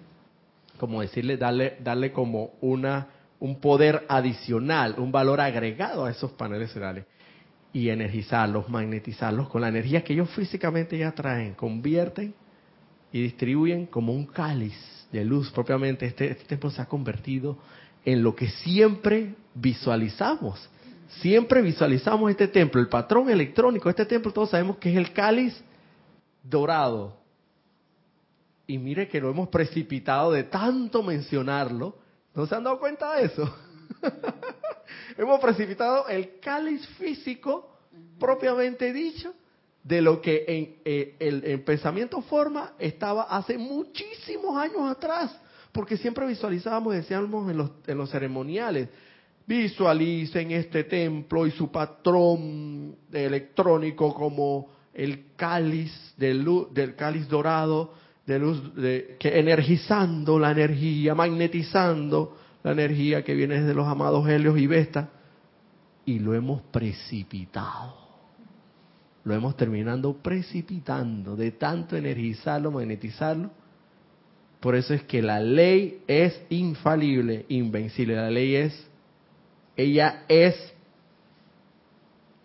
como 0.77 1.01
decirle, 1.01 1.37
darle, 1.37 1.77
darle 1.81 2.11
como 2.11 2.53
una 2.61 3.07
un 3.43 3.59
poder 3.59 4.05
adicional, 4.07 4.95
un 4.97 5.11
valor 5.11 5.41
agregado 5.41 6.05
a 6.05 6.11
esos 6.11 6.31
paneles 6.31 6.71
solares 6.71 7.03
y 7.73 7.89
energizarlos, 7.89 8.69
magnetizarlos 8.69 9.49
con 9.49 9.59
la 9.59 9.67
energía 9.67 10.01
que 10.01 10.13
ellos 10.13 10.29
físicamente 10.29 10.97
ya 10.97 11.11
traen, 11.11 11.53
convierten 11.53 12.33
y 13.11 13.21
distribuyen 13.21 13.85
como 13.87 14.13
un 14.13 14.27
cáliz 14.27 14.73
de 15.11 15.25
luz 15.25 15.51
propiamente. 15.51 16.05
Este, 16.05 16.31
este 16.31 16.45
templo 16.45 16.71
se 16.71 16.81
ha 16.81 16.85
convertido 16.85 17.57
en 18.05 18.23
lo 18.23 18.33
que 18.33 18.47
siempre 18.47 19.35
visualizamos. 19.53 20.69
Siempre 21.19 21.61
visualizamos 21.61 22.31
este 22.31 22.47
templo, 22.47 22.79
el 22.79 22.87
patrón 22.87 23.29
electrónico 23.29 23.89
este 23.89 24.05
templo, 24.05 24.31
todos 24.31 24.51
sabemos 24.51 24.77
que 24.77 24.89
es 24.89 24.95
el 24.95 25.11
cáliz 25.11 25.61
dorado. 26.41 27.17
Y 28.67 28.77
mire 28.77 29.09
que 29.09 29.19
lo 29.19 29.29
hemos 29.29 29.49
precipitado 29.49 30.31
de 30.31 30.45
tanto 30.45 31.03
mencionarlo, 31.03 32.02
¿No 32.35 32.47
se 32.47 32.55
han 32.55 32.63
dado 32.63 32.79
cuenta 32.79 33.15
de 33.15 33.25
eso? 33.25 33.55
Hemos 35.17 35.39
precipitado 35.39 36.07
el 36.07 36.39
cáliz 36.39 36.85
físico, 36.97 37.77
propiamente 38.19 38.91
dicho, 38.91 39.33
de 39.83 40.01
lo 40.01 40.21
que 40.21 40.45
en, 40.47 40.75
eh, 40.85 41.15
el, 41.19 41.61
pensamiento 41.61 42.21
forma 42.21 42.73
estaba 42.79 43.23
hace 43.23 43.57
muchísimos 43.57 44.57
años 44.57 44.89
atrás, 44.89 45.35
porque 45.71 45.97
siempre 45.97 46.25
visualizábamos, 46.25 46.93
decíamos 46.95 47.51
en 47.51 47.57
los, 47.57 47.71
en 47.85 47.97
los 47.97 48.09
ceremoniales, 48.09 48.89
visualicen 49.45 50.51
este 50.51 50.85
templo 50.85 51.45
y 51.45 51.51
su 51.51 51.71
patrón 51.71 52.95
electrónico 53.11 54.13
como 54.13 54.71
el 54.93 55.35
cáliz 55.35 55.91
de 56.17 56.33
luz, 56.33 56.73
del 56.73 56.95
cáliz 56.95 57.27
dorado 57.27 57.93
de 58.25 58.39
luz 58.39 58.75
de, 58.75 59.17
que 59.19 59.39
energizando 59.39 60.39
la 60.39 60.51
energía, 60.51 61.13
magnetizando 61.15 62.37
la 62.63 62.71
energía 62.71 63.23
que 63.23 63.33
viene 63.33 63.59
desde 63.59 63.73
los 63.73 63.87
amados 63.87 64.27
Helios 64.27 64.57
y 64.57 64.67
Vesta 64.67 65.09
y 66.05 66.19
lo 66.19 66.33
hemos 66.33 66.61
precipitado 66.63 68.03
lo 69.23 69.33
hemos 69.33 69.55
terminando 69.55 70.17
precipitando 70.17 71.35
de 71.35 71.51
tanto 71.51 71.95
energizarlo, 71.95 72.71
magnetizarlo. 72.71 73.51
Por 74.59 74.75
eso 74.75 74.93
es 74.93 75.03
que 75.03 75.21
la 75.21 75.39
ley 75.39 76.03
es 76.07 76.41
infalible, 76.49 77.45
invencible. 77.49 78.15
La 78.15 78.29
ley 78.29 78.55
es, 78.55 78.87
ella 79.75 80.25
es, 80.27 80.55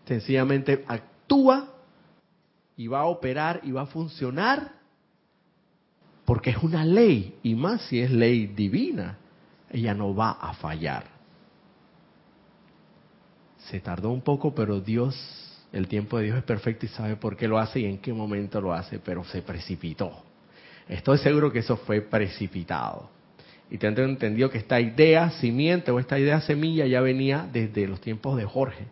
sencillamente 0.06 0.84
actúa 0.86 1.74
y 2.76 2.86
va 2.86 3.00
a 3.00 3.06
operar 3.06 3.60
y 3.64 3.72
va 3.72 3.82
a 3.82 3.86
funcionar 3.86 4.77
porque 6.28 6.50
es 6.50 6.58
una 6.58 6.84
ley 6.84 7.36
y 7.42 7.54
más 7.54 7.80
si 7.88 8.00
es 8.00 8.10
ley 8.10 8.48
divina, 8.48 9.16
ella 9.70 9.94
no 9.94 10.14
va 10.14 10.32
a 10.32 10.52
fallar. 10.52 11.04
Se 13.56 13.80
tardó 13.80 14.10
un 14.10 14.20
poco, 14.20 14.54
pero 14.54 14.78
Dios 14.78 15.16
el 15.72 15.88
tiempo 15.88 16.18
de 16.18 16.24
Dios 16.24 16.36
es 16.36 16.44
perfecto 16.44 16.84
y 16.84 16.90
sabe 16.90 17.16
por 17.16 17.34
qué 17.34 17.48
lo 17.48 17.58
hace 17.58 17.80
y 17.80 17.86
en 17.86 17.96
qué 17.96 18.12
momento 18.12 18.60
lo 18.60 18.74
hace, 18.74 18.98
pero 18.98 19.24
se 19.24 19.40
precipitó. 19.40 20.22
Estoy 20.86 21.16
seguro 21.16 21.50
que 21.50 21.60
eso 21.60 21.78
fue 21.78 22.02
precipitado. 22.02 23.08
Y 23.70 23.78
tengo 23.78 24.02
entendido 24.02 24.50
que 24.50 24.58
esta 24.58 24.78
idea 24.82 25.30
simiente 25.30 25.90
o 25.90 25.98
esta 25.98 26.18
idea 26.18 26.42
semilla 26.42 26.84
ya 26.84 27.00
venía 27.00 27.48
desde 27.50 27.88
los 27.88 28.02
tiempos 28.02 28.36
de 28.36 28.44
Jorge. 28.44 28.84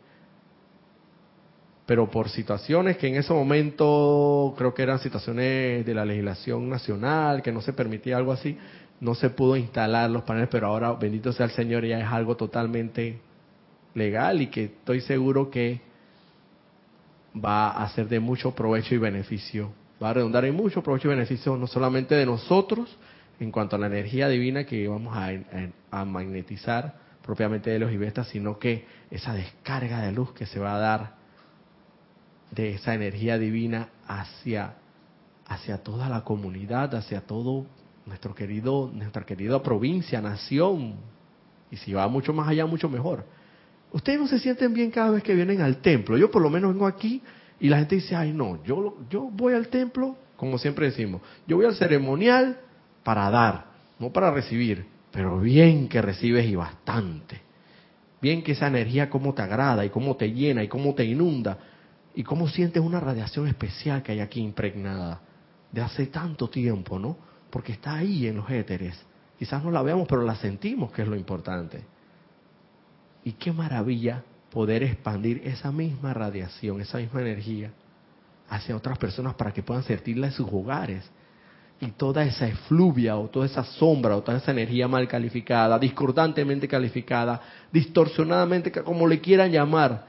Pero 1.87 2.11
por 2.11 2.29
situaciones 2.29 2.97
que 2.97 3.07
en 3.07 3.15
ese 3.15 3.33
momento 3.33 4.55
creo 4.59 4.75
que 4.75 4.83
eran 4.83 4.99
situaciones 4.99 5.87
de 5.87 5.95
la 5.95 6.05
legislación 6.05 6.69
nacional, 6.69 7.43
que 7.43 7.53
no 7.53 7.61
se 7.61 7.73
permitía 7.73 8.17
algo 8.17 8.33
así, 8.33 8.59
no 9.01 9.15
se 9.15 9.31
pudo 9.31 9.57
instalar 9.57 10.11
los 10.11 10.23
paneles, 10.23 10.49
pero 10.51 10.67
ahora, 10.67 10.93
bendito 10.95 11.33
sea 11.33 11.47
el 11.47 11.53
Señor, 11.53 11.85
ya 11.85 12.01
es 12.01 12.07
algo 12.07 12.37
totalmente 12.37 13.21
legal 13.95 14.43
y 14.43 14.49
que 14.49 14.65
estoy 14.65 15.01
seguro 15.01 15.51
que 15.51 15.81
va 17.35 17.71
a 17.71 17.89
ser 17.91 18.09
de 18.09 18.21
mucho 18.21 18.55
provecho 18.55 18.95
y 18.95 18.99
beneficio. 18.99 19.73
Va 20.03 20.11
a 20.11 20.15
redundar 20.15 20.45
en 20.45 20.55
mucho 20.55 20.83
provecho 20.83 21.09
y 21.09 21.11
beneficio 21.11 21.57
no 21.57 21.67
solamente 21.67 22.15
de 22.15 22.27
nosotros 22.27 22.97
en 23.41 23.51
cuanto 23.51 23.77
a 23.77 23.79
la 23.79 23.87
energía 23.87 24.29
divina 24.29 24.65
que 24.65 24.89
vamos 24.89 25.17
a, 25.17 26.05
magnetizar 26.05 26.95
propiamente 27.23 27.71
de 27.71 27.79
los 27.79 27.93
ibestas, 27.93 28.29
sino 28.29 28.59
que 28.59 28.87
esa 29.11 29.35
descarga 29.35 30.01
de 30.01 30.13
luz 30.13 30.33
que 30.33 30.47
se 30.47 30.61
va 30.61 30.77
a 30.77 30.79
dar 30.79 31.16
de 32.57 32.73
esa 32.73 32.95
energía 32.95 33.39
divina 33.39 33.91
hacia, 34.09 34.77
hacia 35.47 35.79
toda 35.79 36.09
la 36.09 36.25
comunidad, 36.25 36.95
hacia 36.95 37.21
todo 37.21 37.67
nuestro 38.07 38.35
querido, 38.35 38.91
nuestra 38.93 39.25
querida 39.25 39.63
provincia, 39.63 40.21
nación. 40.23 40.95
Y 41.71 41.77
si 41.77 41.93
va 41.93 42.09
mucho 42.09 42.33
más 42.33 42.49
allá, 42.49 42.65
mucho 42.65 42.89
mejor. 42.89 43.25
Ustedes 43.93 44.19
no 44.19 44.27
se 44.27 44.39
sienten 44.39 44.73
bien 44.73 44.91
cada 44.91 45.11
vez 45.11 45.23
que 45.23 45.35
vienen 45.35 45.61
al 45.61 45.77
templo. 45.79 46.17
Yo 46.17 46.31
por 46.31 46.41
lo 46.41 46.49
menos 46.49 46.73
vengo 46.73 46.87
aquí 46.87 47.23
y 47.61 47.69
la 47.69 47.79
gente 47.79 47.97
dice, 47.97 48.17
ay 48.17 48.33
no, 48.33 48.63
yo, 48.65 48.97
yo 49.11 49.29
voy 49.31 49.53
al 49.53 49.69
templo, 49.69 50.17
como 50.37 50.59
siempre 50.59 50.87
decimos, 50.87 51.21
yo 51.47 51.57
voy 51.57 51.67
al 51.67 51.75
ceremonial 51.75 52.59
para 53.05 53.31
dar, 53.31 53.67
no 53.99 54.13
para 54.13 54.31
recibir, 54.31 54.87
pero 55.13 55.41
bien 55.41 55.89
que 55.89 56.01
recibes 56.01 56.47
y 56.47 56.57
bastante. 56.57 57.43
Bien 58.21 58.43
que 58.43 58.53
esa 58.53 58.67
energía 58.67 59.11
cómo 59.11 59.35
te 59.35 59.43
agrada 59.43 59.85
y 59.85 59.91
cómo 59.91 60.17
te 60.17 60.33
llena 60.33 60.65
y 60.65 60.69
cómo 60.69 60.95
te 60.95 61.05
inunda 61.05 61.59
y 62.17 62.25
cómo 62.25 62.49
sientes 62.49 62.83
una 62.83 62.99
radiación 62.99 63.47
especial 63.47 64.03
que 64.03 64.13
hay 64.13 64.21
aquí 64.21 64.41
impregnada 64.41 65.21
de 65.71 65.83
hace 65.83 66.07
tanto 66.07 66.49
tiempo, 66.49 66.99
¿no? 66.99 67.15
Porque 67.51 67.73
está 67.73 67.97
ahí 67.97 68.27
en 68.27 68.37
los 68.37 68.51
éteres. 68.51 68.99
Quizás 69.39 69.63
no 69.63 69.71
la 69.71 69.83
veamos, 69.83 70.09
pero 70.09 70.23
la 70.23 70.35
sentimos, 70.35 70.91
que 70.91 71.03
es 71.03 71.09
lo 71.09 71.15
importante. 71.15 71.85
Y 73.23 73.33
qué 73.33 73.53
maravilla 73.53 74.25
poder 74.51 74.83
expandir 74.83 75.43
esa 75.45 75.71
misma 75.71 76.15
radiación, 76.15 76.81
esa 76.81 76.97
misma 76.97 77.21
energía 77.21 77.71
hacia 78.49 78.75
otras 78.75 78.97
personas 78.97 79.35
para 79.35 79.53
que 79.53 79.63
puedan 79.63 79.83
sentirla 79.83 80.29
en 80.29 80.33
sus 80.33 80.49
hogares. 80.51 81.05
Y 81.83 81.89
toda 81.89 82.25
esa 82.25 82.49
efluvia 82.49 83.19
o 83.19 83.29
toda 83.29 83.45
esa 83.45 83.63
sombra 83.63 84.17
o 84.17 84.23
toda 84.23 84.39
esa 84.39 84.53
energía 84.53 84.89
mal 84.89 85.07
calificada, 85.07 85.79
discordantemente 85.79 86.67
calificada, 86.67 87.43
distorsionadamente, 87.71 88.73
como 88.73 89.07
le 89.07 89.21
quieran 89.21 89.53
llamar, 89.53 90.07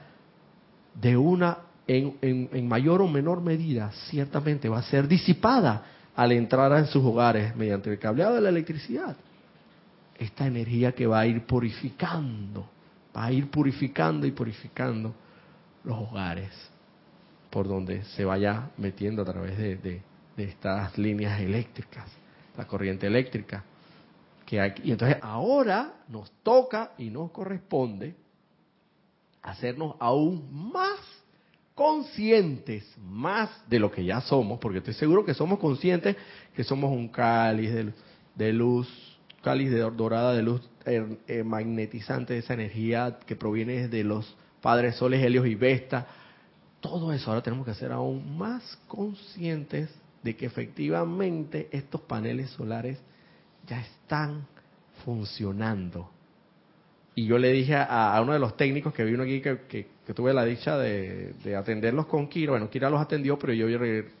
de 0.94 1.14
una 1.14 1.67
en, 1.88 2.68
mayor 2.68 3.02
o 3.02 3.08
menor 3.08 3.40
medida, 3.40 3.90
ciertamente 4.10 4.68
va 4.68 4.78
a 4.78 4.82
ser 4.82 5.08
disipada 5.08 5.84
al 6.14 6.32
entrar 6.32 6.72
en 6.78 6.86
sus 6.86 7.04
hogares 7.04 7.56
mediante 7.56 7.90
el 7.90 7.98
cableado 7.98 8.34
de 8.34 8.42
la 8.42 8.50
electricidad. 8.50 9.16
Esta 10.18 10.46
energía 10.46 10.92
que 10.92 11.06
va 11.06 11.20
a 11.20 11.26
ir 11.26 11.46
purificando 11.46 12.68
a 13.18 13.32
ir 13.32 13.50
purificando 13.50 14.26
y 14.26 14.30
purificando 14.30 15.14
los 15.84 15.98
hogares 15.98 16.52
por 17.50 17.66
donde 17.66 18.04
se 18.04 18.24
vaya 18.24 18.70
metiendo 18.76 19.22
a 19.22 19.24
través 19.24 19.56
de, 19.58 20.02
estas 20.36 20.96
líneas 20.96 21.40
eléctricas, 21.40 22.06
la 22.56 22.64
corriente 22.64 23.08
eléctrica. 23.08 23.64
Que 24.46 24.60
hay, 24.60 24.74
y 24.84 24.92
entonces 24.92 25.18
ahora 25.20 25.94
nos 26.06 26.30
toca 26.42 26.92
y 26.96 27.10
nos 27.10 27.32
corresponde 27.32 28.14
hacernos 29.42 29.96
aún 29.98 30.70
más 30.72 31.00
conscientes, 31.78 32.82
más 33.00 33.48
de 33.70 33.78
lo 33.78 33.92
que 33.92 34.04
ya 34.04 34.20
somos, 34.20 34.58
porque 34.58 34.78
estoy 34.78 34.94
seguro 34.94 35.24
que 35.24 35.32
somos 35.32 35.60
conscientes 35.60 36.16
que 36.52 36.64
somos 36.64 36.90
un 36.90 37.06
cáliz 37.06 37.72
de, 37.72 37.92
de 38.34 38.52
luz, 38.52 38.88
cáliz 39.42 39.70
de 39.70 39.78
dorada 39.78 40.34
de 40.34 40.42
luz 40.42 40.60
Er, 40.84 41.06
eh, 41.28 41.44
magnetizante 41.44 42.32
de 42.32 42.40
esa 42.40 42.54
energía 42.54 43.20
que 43.26 43.36
proviene 43.36 43.86
de 43.86 44.02
los 44.02 44.36
padres 44.60 44.96
soles, 44.96 45.22
helios 45.22 45.46
y 45.46 45.54
Vesta. 45.54 46.08
Todo 46.80 47.12
eso 47.12 47.30
ahora 47.30 47.44
tenemos 47.44 47.64
que 47.64 47.74
ser 47.74 47.92
aún 47.92 48.36
más 48.36 48.76
conscientes 48.88 49.88
de 50.24 50.34
que 50.34 50.46
efectivamente 50.46 51.68
estos 51.70 52.00
paneles 52.00 52.50
solares 52.50 52.98
ya 53.68 53.82
están 53.82 54.48
funcionando. 55.04 56.10
Y 57.14 57.26
yo 57.26 57.38
le 57.38 57.52
dije 57.52 57.76
a, 57.76 58.18
uno 58.20 58.32
de 58.32 58.40
los 58.40 58.56
técnicos 58.56 58.92
que 58.92 59.04
vino 59.04 59.22
aquí, 59.22 59.40
que, 59.40 59.88
tuve 60.14 60.32
la 60.32 60.44
dicha 60.44 60.78
de, 60.78 61.34
atenderlos 61.56 62.06
con 62.06 62.28
Kira, 62.28 62.52
bueno, 62.52 62.70
Kira 62.70 62.88
los 62.88 63.00
atendió, 63.00 63.38
pero 63.38 63.52
yo 63.52 63.66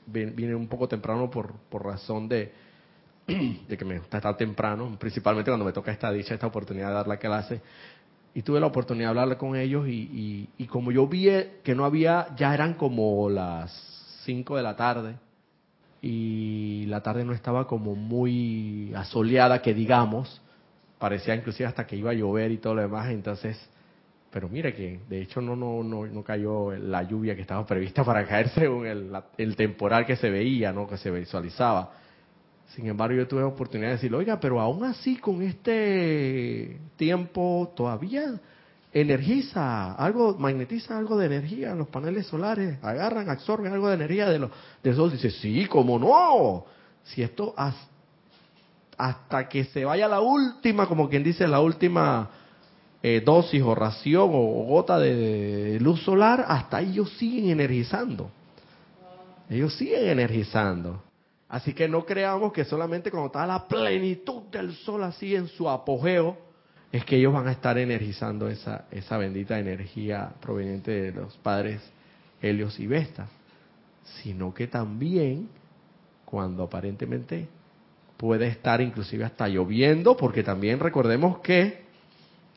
vine 0.06 0.54
un 0.54 0.68
poco 0.68 0.86
temprano 0.86 1.30
por, 1.30 1.54
razón 1.82 2.28
de, 2.28 2.52
de 3.26 3.76
que 3.76 3.84
me 3.84 3.98
gusta 3.98 4.18
estar 4.18 4.36
temprano, 4.36 4.96
principalmente 4.98 5.50
cuando 5.50 5.64
me 5.64 5.72
toca 5.72 5.90
esta 5.90 6.12
dicha, 6.12 6.34
esta 6.34 6.46
oportunidad 6.46 6.88
de 6.88 6.94
dar 6.94 7.08
la 7.08 7.16
clase. 7.16 7.60
Y 8.34 8.42
tuve 8.42 8.60
la 8.60 8.66
oportunidad 8.66 9.14
de 9.14 9.20
hablar 9.20 9.38
con 9.38 9.56
ellos 9.56 9.88
y, 9.88 10.48
y, 10.56 10.66
como 10.66 10.92
yo 10.92 11.06
vi 11.06 11.28
que 11.64 11.74
no 11.74 11.84
había, 11.84 12.34
ya 12.36 12.54
eran 12.54 12.74
como 12.74 13.28
las 13.30 13.72
5 14.24 14.56
de 14.56 14.62
la 14.62 14.76
tarde 14.76 15.16
y 16.02 16.84
la 16.86 17.02
tarde 17.02 17.24
no 17.24 17.32
estaba 17.32 17.66
como 17.66 17.94
muy 17.94 18.92
asoleada, 18.94 19.60
que 19.62 19.74
digamos, 19.74 20.40
parecía 20.98 21.34
inclusive 21.34 21.66
hasta 21.66 21.86
que 21.86 21.96
iba 21.96 22.10
a 22.10 22.14
llover 22.14 22.50
y 22.52 22.58
todo 22.58 22.74
lo 22.74 22.82
demás, 22.82 23.10
entonces, 23.10 23.58
pero 24.30 24.48
mire 24.48 24.74
que 24.74 25.00
de 25.08 25.22
hecho 25.22 25.40
no, 25.40 25.56
no, 25.56 25.82
no, 25.82 26.06
no 26.06 26.22
cayó 26.22 26.72
la 26.72 27.02
lluvia 27.02 27.34
que 27.34 27.42
estaba 27.42 27.64
prevista 27.66 28.04
para 28.04 28.26
caer 28.26 28.48
según 28.54 28.86
el, 28.86 29.12
el 29.36 29.56
temporal 29.56 30.04
que 30.04 30.16
se 30.16 30.30
veía, 30.30 30.72
¿no? 30.72 30.86
que 30.86 30.96
se 30.96 31.10
visualizaba. 31.10 31.92
Sin 32.74 32.86
embargo, 32.86 33.16
yo 33.16 33.26
tuve 33.26 33.40
la 33.40 33.46
oportunidad 33.46 33.88
de 33.88 33.94
decir, 33.94 34.14
oiga, 34.14 34.38
pero 34.38 34.60
aún 34.60 34.84
así 34.84 35.16
con 35.16 35.40
este 35.40 36.78
tiempo 36.96 37.72
todavía 37.74 38.38
energiza 38.92 39.94
algo, 39.94 40.36
magnetiza 40.38 40.98
algo 40.98 41.16
de 41.16 41.26
energía 41.26 41.70
en 41.70 41.78
los 41.78 41.88
paneles 41.88 42.26
solares, 42.26 42.78
agarran, 42.82 43.30
absorben 43.30 43.72
algo 43.72 43.88
de 43.88 43.94
energía 43.94 44.28
de, 44.28 44.38
los, 44.38 44.50
de 44.82 44.94
sol. 44.94 45.10
Dice, 45.10 45.30
sí, 45.30 45.66
cómo 45.66 45.98
no. 45.98 46.66
Si 47.04 47.22
esto 47.22 47.54
hasta 48.98 49.48
que 49.48 49.64
se 49.64 49.86
vaya 49.86 50.06
la 50.06 50.20
última, 50.20 50.86
como 50.86 51.08
quien 51.08 51.22
dice, 51.22 51.48
la 51.48 51.60
última 51.60 52.28
eh, 53.02 53.22
dosis 53.24 53.62
o 53.62 53.74
ración 53.74 54.30
o, 54.32 54.64
gota 54.64 54.98
de 54.98 55.78
luz 55.80 56.02
solar, 56.02 56.44
hasta 56.48 56.80
ellos 56.80 57.10
siguen 57.18 57.50
energizando. 57.50 58.30
Ellos 59.48 59.74
siguen 59.74 60.08
energizando. 60.08 61.02
Así 61.48 61.72
que 61.72 61.88
no 61.88 62.04
creamos 62.04 62.52
que 62.52 62.64
solamente 62.64 63.10
cuando 63.10 63.28
está 63.28 63.46
la 63.46 63.66
plenitud 63.66 64.42
del 64.50 64.74
sol 64.74 65.04
así 65.04 65.34
en 65.34 65.46
su 65.48 65.68
apogeo, 65.68 66.36
es 66.92 67.04
que 67.04 67.16
ellos 67.16 67.32
van 67.32 67.46
a 67.48 67.52
estar 67.52 67.78
energizando 67.78 68.48
esa, 68.48 68.86
esa 68.90 69.16
bendita 69.16 69.58
energía 69.58 70.32
proveniente 70.40 70.90
de 70.90 71.12
los 71.12 71.36
padres 71.38 71.80
Helios 72.42 72.78
y 72.80 72.86
Vesta, 72.86 73.28
sino 74.22 74.52
que 74.52 74.66
también 74.66 75.48
cuando 76.24 76.64
aparentemente 76.64 77.48
puede 78.16 78.48
estar 78.48 78.80
inclusive 78.80 79.24
hasta 79.24 79.48
lloviendo, 79.48 80.16
porque 80.16 80.42
también 80.42 80.80
recordemos 80.80 81.38
que 81.38 81.87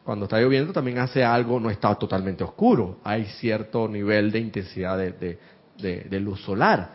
cuando 0.03 0.25
está 0.25 0.39
lloviendo 0.39 0.73
también 0.73 0.97
hace 0.97 1.23
algo, 1.23 1.59
no 1.59 1.69
está 1.69 1.93
totalmente 1.95 2.43
oscuro, 2.43 2.97
hay 3.03 3.25
cierto 3.25 3.87
nivel 3.87 4.31
de 4.31 4.39
intensidad 4.39 4.97
de, 4.97 6.19
luz 6.19 6.41
solar. 6.41 6.93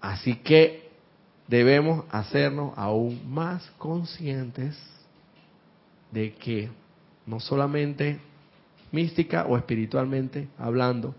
Así 0.00 0.36
que 0.36 0.90
debemos 1.48 2.04
hacernos 2.10 2.72
aún 2.76 3.20
más 3.32 3.68
conscientes 3.78 4.78
de 6.12 6.34
que 6.34 6.70
no 7.26 7.40
solamente 7.40 8.18
mística 8.92 9.44
o 9.46 9.56
espiritualmente 9.56 10.48
hablando, 10.56 11.14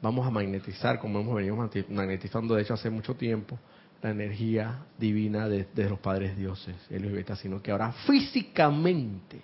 vamos 0.00 0.26
a 0.26 0.30
magnetizar, 0.30 0.98
como 0.98 1.20
hemos 1.20 1.34
venido 1.34 1.56
magnetizando 1.90 2.54
de 2.54 2.62
hecho 2.62 2.74
hace 2.74 2.88
mucho 2.88 3.14
tiempo, 3.14 3.58
la 4.04 4.10
energía 4.10 4.84
divina 4.98 5.48
de, 5.48 5.66
los 5.88 5.98
padres 5.98 6.36
dioses, 6.36 6.76
el 6.90 7.24
sino 7.36 7.62
que 7.62 7.70
ahora 7.70 7.90
físicamente, 8.06 9.40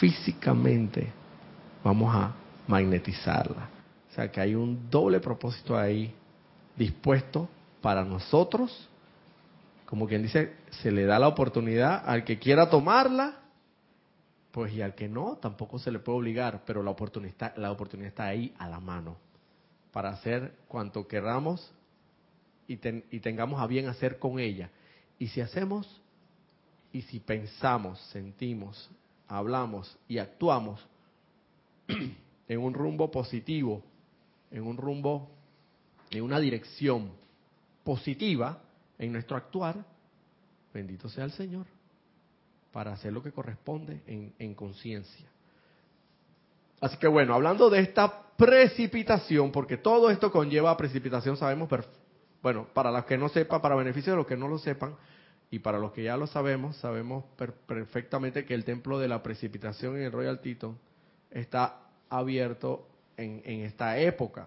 físicamente 0.00 1.12
vamos 1.84 2.12
a 2.12 2.34
magnetizarla. 2.66 3.68
O 4.10 4.14
sea 4.16 4.32
que 4.32 4.40
hay 4.40 4.56
un 4.56 4.90
doble 4.90 5.20
propósito 5.20 5.78
ahí 5.78 6.12
dispuesto 6.76 7.48
para 7.80 8.04
nosotros, 8.04 8.88
como 9.86 10.08
quien 10.08 10.24
dice, 10.24 10.56
se 10.82 10.90
le 10.90 11.04
da 11.04 11.20
la 11.20 11.28
oportunidad 11.28 12.02
al 12.04 12.24
que 12.24 12.40
quiera 12.40 12.68
tomarla, 12.68 13.42
pues 14.50 14.72
y 14.72 14.82
al 14.82 14.96
que 14.96 15.08
no, 15.08 15.38
tampoco 15.40 15.78
se 15.78 15.92
le 15.92 16.00
puede 16.00 16.18
obligar, 16.18 16.62
pero 16.66 16.82
la 16.82 16.90
oportunidad, 16.90 17.56
la 17.56 17.70
oportunidad 17.70 18.08
está 18.08 18.24
ahí 18.26 18.52
a 18.58 18.68
la 18.68 18.80
mano 18.80 19.18
para 19.92 20.10
hacer 20.10 20.52
cuanto 20.66 21.06
queramos 21.06 21.72
y, 22.66 22.76
tengamos 23.20 23.60
a 23.60 23.66
bien 23.66 23.88
hacer 23.88 24.18
con 24.18 24.38
ella. 24.38 24.70
Y 25.18 25.28
si 25.28 25.40
hacemos, 25.40 26.00
y 26.92 27.02
si 27.02 27.20
pensamos, 27.20 28.00
sentimos, 28.12 28.90
hablamos 29.28 29.96
y 30.08 30.18
actuamos 30.18 30.86
en 32.48 32.60
un 32.60 32.74
rumbo 32.74 33.10
positivo, 33.10 33.82
en 34.50 34.66
un 34.66 34.76
rumbo, 34.76 35.30
en 36.10 36.22
una 36.22 36.38
dirección 36.38 37.10
positiva 37.84 38.62
en 38.98 39.12
nuestro 39.12 39.36
actuar, 39.36 39.84
bendito 40.72 41.08
sea 41.08 41.24
el 41.24 41.32
Señor, 41.32 41.66
para 42.72 42.92
hacer 42.92 43.12
lo 43.12 43.22
que 43.22 43.32
corresponde 43.32 44.00
en, 44.06 44.32
en 44.38 44.54
conciencia. 44.54 45.26
Así 46.80 46.96
que 46.96 47.08
bueno, 47.08 47.34
hablando 47.34 47.70
de 47.70 47.80
esta 47.80 48.22
precipitación, 48.36 49.52
porque 49.52 49.76
todo 49.76 50.10
esto 50.10 50.30
conlleva 50.32 50.76
precipitación, 50.76 51.36
sabemos 51.36 51.68
perfectamente 51.68 52.01
bueno, 52.42 52.66
para 52.74 52.90
los 52.90 53.04
que 53.04 53.16
no 53.16 53.28
sepan, 53.28 53.60
para 53.60 53.74
beneficio 53.76 54.12
de 54.12 54.16
los 54.16 54.26
que 54.26 54.36
no 54.36 54.48
lo 54.48 54.58
sepan, 54.58 54.96
y 55.50 55.58
para 55.58 55.78
los 55.78 55.92
que 55.92 56.02
ya 56.02 56.16
lo 56.16 56.26
sabemos, 56.26 56.76
sabemos 56.78 57.24
perfectamente 57.66 58.44
que 58.44 58.54
el 58.54 58.64
templo 58.64 58.98
de 58.98 59.08
la 59.08 59.22
precipitación 59.22 59.96
en 59.96 60.04
el 60.04 60.12
Royal 60.12 60.40
Tito 60.40 60.76
está 61.30 61.78
abierto 62.08 62.88
en, 63.16 63.42
en 63.44 63.60
esta 63.60 63.98
época, 63.98 64.46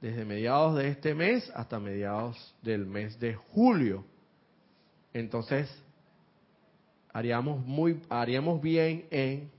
desde 0.00 0.24
mediados 0.24 0.76
de 0.76 0.88
este 0.88 1.14
mes 1.14 1.50
hasta 1.54 1.80
mediados 1.80 2.54
del 2.62 2.86
mes 2.86 3.18
de 3.18 3.34
julio. 3.34 4.04
Entonces, 5.12 5.68
haríamos, 7.12 7.64
muy, 7.66 8.00
haríamos 8.08 8.62
bien 8.62 9.06
en, 9.10 9.50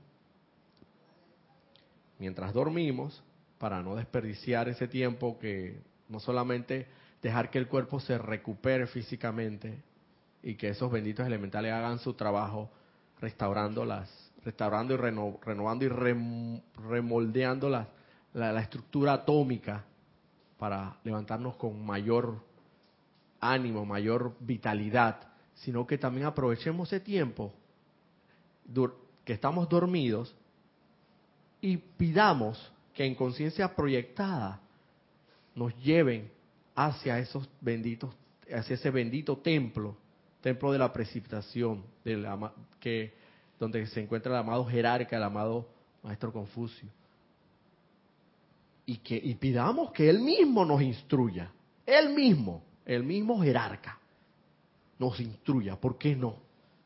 mientras 2.18 2.52
dormimos, 2.52 3.22
para 3.58 3.82
no 3.82 3.96
desperdiciar 3.96 4.68
ese 4.68 4.88
tiempo 4.88 5.38
que 5.38 5.78
no 6.08 6.20
solamente 6.20 6.86
dejar 7.24 7.50
que 7.50 7.56
el 7.56 7.68
cuerpo 7.68 8.00
se 8.00 8.18
recupere 8.18 8.86
físicamente 8.86 9.82
y 10.42 10.56
que 10.56 10.68
esos 10.68 10.92
benditos 10.92 11.26
elementales 11.26 11.72
hagan 11.72 11.98
su 11.98 12.12
trabajo 12.12 12.70
restaurando 13.18 13.86
las 13.86 14.30
restaurando 14.44 14.92
y 14.92 14.98
renovando 14.98 15.86
y 15.86 15.88
remoldeando 15.88 17.70
la, 17.70 17.88
la, 18.34 18.60
estructura 18.60 19.14
atómica 19.14 19.86
para 20.58 20.98
levantarnos 21.02 21.56
con 21.56 21.82
mayor 21.82 22.42
ánimo, 23.40 23.86
mayor 23.86 24.34
vitalidad, 24.40 25.18
sino 25.54 25.86
que 25.86 25.96
también 25.96 26.26
aprovechemos 26.26 26.92
ese 26.92 27.00
tiempo 27.02 27.54
que 29.24 29.32
estamos 29.32 29.66
dormidos 29.70 30.36
y 31.62 31.78
pidamos 31.78 32.70
que 32.92 33.06
en 33.06 33.14
conciencia 33.14 33.74
proyectada 33.74 34.60
nos 35.54 35.74
lleven 35.78 36.33
hacia 36.74 37.18
esos 37.18 37.48
benditos, 37.60 38.14
hacia 38.52 38.74
ese 38.74 38.90
bendito 38.90 39.38
templo, 39.38 39.96
templo 40.40 40.72
de 40.72 40.78
la 40.78 40.92
precipitación, 40.92 41.84
que, 42.80 43.14
donde 43.58 43.86
se 43.86 44.02
encuentra 44.02 44.32
el 44.32 44.38
amado 44.38 44.64
jerarca, 44.66 45.16
el 45.16 45.22
amado 45.22 45.68
maestro 46.02 46.32
Confucio. 46.32 46.88
Y 48.86 48.98
que 48.98 49.16
y 49.16 49.34
pidamos 49.36 49.92
que 49.92 50.10
él 50.10 50.20
mismo 50.20 50.64
nos 50.64 50.82
instruya, 50.82 51.50
él 51.86 52.10
mismo, 52.10 52.62
el 52.84 53.02
mismo 53.02 53.42
jerarca, 53.42 53.98
nos 54.98 55.18
instruya. 55.20 55.76
¿Por 55.76 55.96
qué 55.96 56.14
no? 56.14 56.36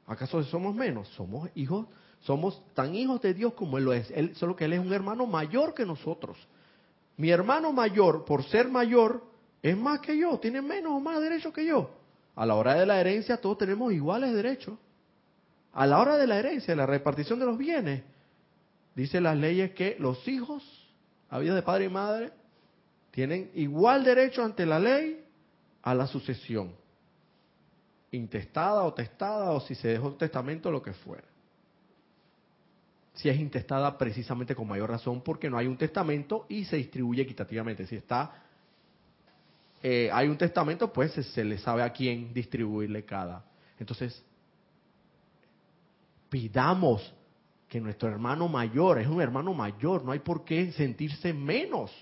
¿Acaso 0.07 0.43
somos 0.45 0.75
menos? 0.75 1.09
Somos 1.09 1.51
hijos, 1.57 1.87
somos 2.21 2.63
tan 2.75 2.95
hijos 2.95 3.21
de 3.21 3.35
Dios 3.35 3.55
como 3.55 3.79
él 3.79 3.85
lo 3.85 3.93
es. 3.93 4.11
Él, 4.13 4.35
solo 4.37 4.55
que 4.55 4.67
él 4.67 4.75
es 4.75 4.81
un 4.81 4.93
hermano 4.93 5.27
mayor 5.27 5.75
que 5.75 5.85
nosotros. 5.85 6.37
Mi 7.17 7.31
hermano 7.31 7.73
mayor, 7.73 8.25
por 8.25 8.45
ser 8.45 8.69
mayor, 8.69 9.25
es 9.63 9.77
más 9.77 10.01
que 10.01 10.17
yo, 10.17 10.39
tiene 10.39 10.63
menos 10.63 10.93
o 10.93 11.01
más 11.01 11.21
derechos 11.21 11.53
que 11.53 11.65
yo. 11.67 11.91
A 12.37 12.47
la 12.47 12.55
hora 12.55 12.75
de 12.75 12.87
la 12.87 13.01
herencia 13.01 13.41
todos 13.41 13.59
tenemos 13.59 13.93
iguales 13.93 14.33
derechos. 14.33 14.79
A 15.73 15.87
la 15.87 15.99
hora 15.99 16.17
de 16.17 16.27
la 16.27 16.39
herencia, 16.39 16.75
la 16.77 16.87
repartición 16.87 17.39
de 17.39 17.47
los 17.47 17.59
bienes, 17.59 18.03
dice 18.95 19.21
las 19.21 19.37
leyes 19.37 19.73
que 19.73 19.97
los 19.99 20.27
hijos, 20.29 20.63
habidos 21.29 21.57
de 21.57 21.63
padre 21.63 21.87
y 21.87 21.89
madre, 21.89 22.33
tienen 23.11 23.51
igual 23.55 24.05
derecho 24.05 24.45
ante 24.45 24.65
la 24.65 24.79
ley 24.79 25.25
a 25.83 25.95
la 25.95 26.07
sucesión. 26.07 26.73
Intestada 28.11 28.85
o 28.85 28.95
testada, 28.95 29.51
o 29.51 29.61
si 29.61 29.75
se 29.75 29.89
dejó 29.89 30.15
testamento, 30.15 30.71
lo 30.71 30.81
que 30.81 30.93
fuera. 30.93 31.27
Si 33.15 33.29
es 33.29 33.39
intestada 33.39 33.99
precisamente 33.99 34.55
con 34.55 34.69
mayor 34.69 34.91
razón 34.91 35.23
porque 35.23 35.51
no 35.51 35.59
hay 35.59 35.67
un 35.67 35.77
testamento 35.77 36.47
y 36.49 36.65
se 36.65 36.77
distribuye 36.77 37.23
equitativamente. 37.23 37.87
Si 37.87 37.97
está 37.97 38.45
eh, 39.83 40.11
hay 40.13 40.29
un 40.29 40.37
testamento, 40.37 40.93
pues 40.93 41.13
se, 41.13 41.45
le 41.45 41.59
sabe 41.59 41.83
a 41.83 41.93
quién 41.93 42.33
distribuirle 42.33 43.05
cada. 43.05 43.45
Entonces, 43.79 44.25
pidamos 46.29 47.15
que 47.69 47.81
nuestro 47.81 48.09
hermano 48.09 48.49
mayor, 48.49 48.99
es 48.99 49.07
un 49.07 49.21
hermano 49.21 49.55
mayor, 49.55 50.05
no 50.05 50.13
hay 50.13 50.19
por 50.19 50.45
qué 50.45 50.73
sentirse 50.73 51.33
menos. 51.33 51.93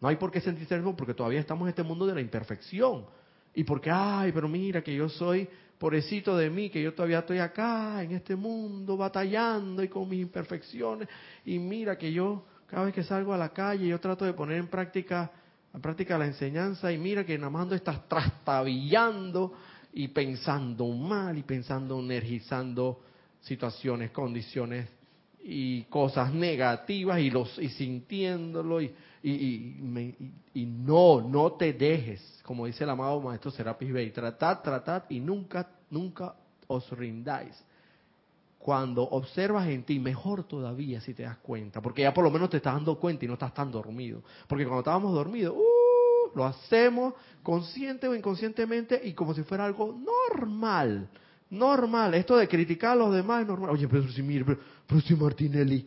No 0.00 0.08
hay 0.08 0.16
por 0.16 0.30
qué 0.30 0.40
sentirse 0.40 0.76
menos 0.76 0.94
porque 0.96 1.14
todavía 1.14 1.40
estamos 1.40 1.66
en 1.66 1.70
este 1.70 1.82
mundo 1.82 2.06
de 2.06 2.14
la 2.14 2.20
imperfección. 2.20 3.06
Y 3.54 3.64
porque, 3.64 3.90
ay, 3.90 4.30
pero 4.32 4.48
mira 4.48 4.82
que 4.82 4.94
yo 4.94 5.08
soy 5.08 5.48
pobrecito 5.78 6.36
de 6.36 6.50
mí, 6.50 6.70
que 6.70 6.82
yo 6.82 6.94
todavía 6.94 7.20
estoy 7.20 7.38
acá 7.38 8.02
en 8.02 8.12
este 8.12 8.36
mundo 8.36 8.96
batallando 8.96 9.82
y 9.82 9.88
con 9.88 10.08
mis 10.08 10.20
imperfecciones. 10.20 11.08
Y 11.44 11.58
mira 11.58 11.96
que 11.96 12.12
yo 12.12 12.44
cada 12.66 12.84
vez 12.84 12.94
que 12.94 13.02
salgo 13.02 13.32
a 13.32 13.38
la 13.38 13.50
calle 13.50 13.88
yo 13.88 14.00
trato 14.00 14.24
de 14.24 14.32
poner 14.32 14.58
en 14.58 14.68
práctica, 14.68 15.30
en 15.72 15.80
práctica 15.80 16.18
la 16.18 16.26
enseñanza 16.26 16.92
y 16.92 16.98
mira 16.98 17.24
que 17.24 17.38
nada 17.38 17.50
más 17.50 17.70
estás 17.72 18.08
trastabillando 18.08 19.54
y 19.92 20.08
pensando 20.08 20.86
mal 20.88 21.38
y 21.38 21.42
pensando, 21.42 21.98
energizando 21.98 23.00
situaciones, 23.40 24.10
condiciones 24.10 24.88
y 25.42 25.84
cosas 25.84 26.34
negativas 26.34 27.20
y 27.20 27.30
los 27.30 27.56
y 27.58 27.68
sintiéndolo 27.68 28.80
y, 28.80 28.92
y, 29.22 30.16
y, 30.54 30.66
no, 30.66 31.20
no 31.20 31.52
te 31.52 31.72
dejes, 31.72 32.40
como 32.44 32.66
dice 32.66 32.84
el 32.84 32.90
amado 32.90 33.20
maestro 33.20 33.50
Serapis 33.50 33.92
Bey, 33.92 34.10
tratad, 34.10 34.60
tratad 34.60 35.04
y 35.08 35.20
nunca, 35.20 35.68
nunca 35.90 36.34
os 36.66 36.90
rindáis 36.90 37.54
cuando 38.66 39.04
observas 39.04 39.68
en 39.68 39.84
ti, 39.84 40.00
mejor 40.00 40.42
todavía 40.42 41.00
si 41.00 41.14
te 41.14 41.22
das 41.22 41.36
cuenta, 41.36 41.80
porque 41.80 42.02
ya 42.02 42.12
por 42.12 42.24
lo 42.24 42.32
menos 42.32 42.50
te 42.50 42.56
estás 42.56 42.74
dando 42.74 42.98
cuenta 42.98 43.24
y 43.24 43.28
no 43.28 43.34
estás 43.34 43.54
tan 43.54 43.70
dormido. 43.70 44.24
Porque 44.48 44.64
cuando 44.64 44.80
estábamos 44.80 45.14
dormidos, 45.14 45.54
uh, 45.56 46.36
lo 46.36 46.44
hacemos 46.44 47.14
consciente 47.44 48.08
o 48.08 48.14
inconscientemente 48.16 49.00
y 49.04 49.12
como 49.12 49.34
si 49.34 49.44
fuera 49.44 49.66
algo 49.66 49.96
normal. 49.96 51.08
Normal. 51.48 52.14
Esto 52.14 52.38
de 52.38 52.48
criticar 52.48 52.90
a 52.90 52.96
los 52.96 53.14
demás 53.14 53.42
es 53.42 53.46
normal. 53.46 53.70
Oye, 53.70 53.86
pero 53.86 54.08
si, 54.08 54.20
mire, 54.20 54.44
pero, 54.44 55.00
si 55.00 55.14
Martinelli, 55.14 55.86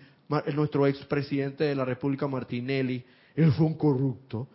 nuestro 0.56 0.88
expresidente 0.88 1.66
de 1.66 1.76
la 1.76 1.84
República 1.84 2.30
Martinelli, 2.30 3.04
él 3.36 3.52
fue 3.52 3.66
un 3.66 3.74
corrupto, 3.74 4.48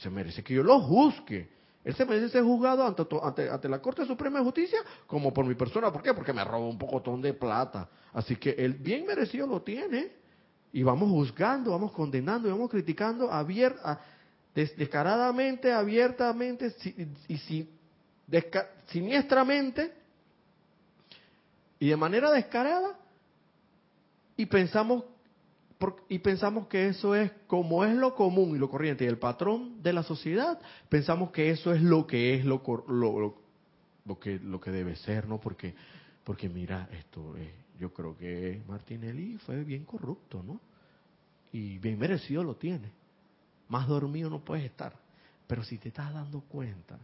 se 0.00 0.10
merece 0.10 0.44
que 0.44 0.54
yo 0.54 0.62
lo 0.62 0.78
juzgue. 0.78 1.53
Él 1.84 1.94
se 1.94 2.06
merece 2.06 2.30
ser 2.30 2.42
juzgado 2.42 2.86
ante, 2.86 3.68
la 3.68 3.78
Corte 3.80 4.06
Suprema 4.06 4.38
de 4.38 4.44
Justicia 4.44 4.78
como 5.06 5.32
por 5.34 5.44
mi 5.44 5.54
persona. 5.54 5.92
¿Por 5.92 6.02
qué? 6.02 6.14
Porque 6.14 6.32
me 6.32 6.42
robó 6.42 6.68
un 6.68 6.78
pocotón 6.78 7.20
de 7.20 7.34
plata. 7.34 7.88
Así 8.14 8.36
que 8.36 8.50
él 8.50 8.72
bien 8.74 9.06
merecido 9.06 9.46
lo 9.46 9.62
tiene. 9.62 10.12
Y 10.72 10.82
vamos 10.82 11.08
juzgando, 11.10 11.70
vamos 11.70 11.92
condenando, 11.92 12.48
y 12.48 12.50
vamos 12.50 12.68
criticando 12.68 13.30
abierta, 13.30 14.00
descaradamente, 14.54 15.72
abiertamente 15.72 16.74
y 17.28 17.38
si, 17.38 17.68
siniestramente 18.86 19.92
y 21.78 21.88
de 21.88 21.96
manera 21.96 22.30
descarada 22.30 22.98
y 24.36 24.46
pensamos 24.46 25.04
y 26.08 26.18
pensamos 26.20 26.68
que 26.68 26.88
eso 26.88 27.14
es 27.14 27.30
como 27.46 27.84
es 27.84 27.94
lo 27.94 28.14
común 28.14 28.56
y 28.56 28.58
lo 28.58 28.70
corriente 28.70 29.04
y 29.04 29.08
el 29.08 29.18
patrón 29.18 29.82
de 29.82 29.92
la 29.92 30.02
sociedad, 30.02 30.60
pensamos 30.88 31.30
que 31.30 31.50
eso 31.50 31.72
es 31.72 31.82
lo 31.82 32.06
que 32.06 32.34
es 32.34 32.44
lo, 32.44 32.62
lo, 32.88 33.36
lo, 34.06 34.18
que 34.18 34.38
lo 34.38 34.60
que 34.60 34.70
debe 34.70 34.96
ser, 34.96 35.28
¿no? 35.28 35.40
Porque 35.40 35.74
porque 36.24 36.48
mira, 36.48 36.88
esto 36.92 37.36
es, 37.36 37.50
yo 37.78 37.92
creo 37.92 38.16
que 38.16 38.62
Martinelli 38.66 39.36
fue 39.38 39.62
bien 39.62 39.84
corrupto, 39.84 40.42
¿no? 40.42 40.58
Y 41.52 41.78
bien 41.78 41.98
merecido 41.98 42.42
lo 42.42 42.56
tiene. 42.56 42.90
Más 43.68 43.86
dormido 43.86 44.30
no 44.30 44.44
puedes 44.44 44.64
estar. 44.64 44.96
Pero 45.46 45.62
si 45.62 45.78
te 45.78 45.88
estás 45.88 46.12
dando 46.12 46.40
cuenta 46.40 46.98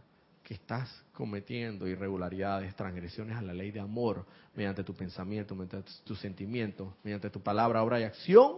estás 0.53 0.89
cometiendo 1.13 1.87
irregularidades, 1.87 2.75
transgresiones 2.75 3.37
a 3.37 3.41
la 3.41 3.53
ley 3.53 3.71
de 3.71 3.79
amor 3.79 4.25
mediante 4.53 4.83
tu 4.83 4.93
pensamiento, 4.93 5.55
mediante 5.55 5.89
tus 6.03 6.19
sentimientos, 6.19 6.93
mediante 7.03 7.29
tu 7.29 7.41
palabra, 7.41 7.83
obra 7.83 7.99
y 7.99 8.03
acción, 8.03 8.57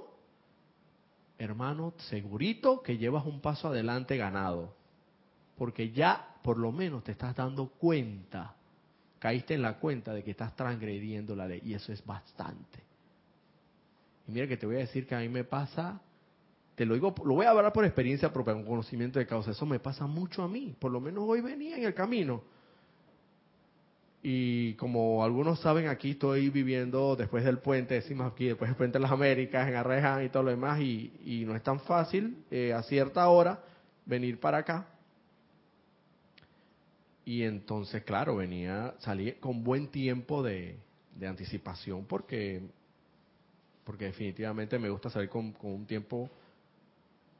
hermano, 1.38 1.94
segurito 2.10 2.82
que 2.82 2.98
llevas 2.98 3.26
un 3.26 3.42
paso 3.42 3.68
adelante 3.68 4.18
ganado. 4.18 4.76
Porque 5.56 5.92
ya 5.92 6.36
por 6.42 6.58
lo 6.58 6.72
menos 6.72 7.04
te 7.04 7.12
estás 7.12 7.36
dando 7.36 7.68
cuenta, 7.68 8.56
caíste 9.20 9.54
en 9.54 9.62
la 9.62 9.78
cuenta 9.78 10.14
de 10.14 10.24
que 10.24 10.32
estás 10.32 10.56
transgrediendo 10.56 11.36
la 11.36 11.48
ley. 11.48 11.62
Y 11.64 11.74
eso 11.76 11.94
es 11.94 12.04
bastante. 12.06 12.80
Y 14.28 14.32
mira 14.32 14.48
que 14.48 14.58
te 14.58 14.66
voy 14.66 14.78
a 14.78 14.80
decir 14.80 15.06
que 15.06 15.16
a 15.16 15.20
mí 15.20 15.30
me 15.30 15.44
pasa, 15.44 16.02
te 16.76 16.86
lo 16.86 16.96
digo, 16.96 17.14
lo 17.24 17.36
voy 17.36 17.46
a 17.46 17.52
hablar 17.52 17.72
por 17.72 17.86
experiencia 17.86 18.34
propia, 18.34 18.54
con 18.54 18.66
conocimiento 18.66 19.20
de 19.20 19.28
causa. 19.28 19.52
Eso 19.52 19.66
me 19.66 19.80
pasa 19.80 20.08
mucho 20.08 20.42
a 20.42 20.48
mí. 20.48 20.76
Por 20.80 20.92
lo 20.92 21.00
menos 21.00 21.24
hoy 21.28 21.42
venía 21.42 21.78
en 21.78 21.84
el 21.84 21.94
camino. 21.94 22.42
Y 24.24 24.74
como 24.76 25.24
algunos 25.24 25.60
saben, 25.60 25.88
aquí 25.88 26.12
estoy 26.12 26.50
viviendo 26.50 27.16
después 27.16 27.44
del 27.44 27.60
puente, 27.60 27.96
decimos 27.96 28.32
aquí, 28.32 28.46
después 28.46 28.70
del 28.70 28.78
puente 28.78 28.98
de 28.98 29.02
las 29.02 29.12
Américas, 29.12 29.68
en 29.68 29.76
Arreján 29.76 30.24
y 30.24 30.30
todo 30.30 30.44
lo 30.44 30.50
demás, 30.52 30.80
y, 30.80 31.44
no 31.46 31.56
es 31.56 31.62
tan 31.62 31.82
fácil 31.82 32.38
eh, 32.50 32.72
a 32.72 32.82
cierta 32.84 33.28
hora 33.28 33.60
venir 34.06 34.40
para 34.40 34.60
acá. 34.60 34.88
Y 37.26 37.44
entonces, 37.44 38.04
claro, 38.04 38.38
venía, 38.38 38.96
salí 39.00 39.34
con 39.34 39.64
buen 39.64 39.88
tiempo 39.90 40.42
de, 40.42 40.78
anticipación 41.22 42.06
porque, 42.06 42.62
porque 43.84 44.06
definitivamente 44.06 44.80
me 44.80 44.90
gusta 44.90 45.10
salir 45.10 45.30
con, 45.30 45.52
con 45.52 45.72
un 45.72 45.86
tiempo 45.86 46.30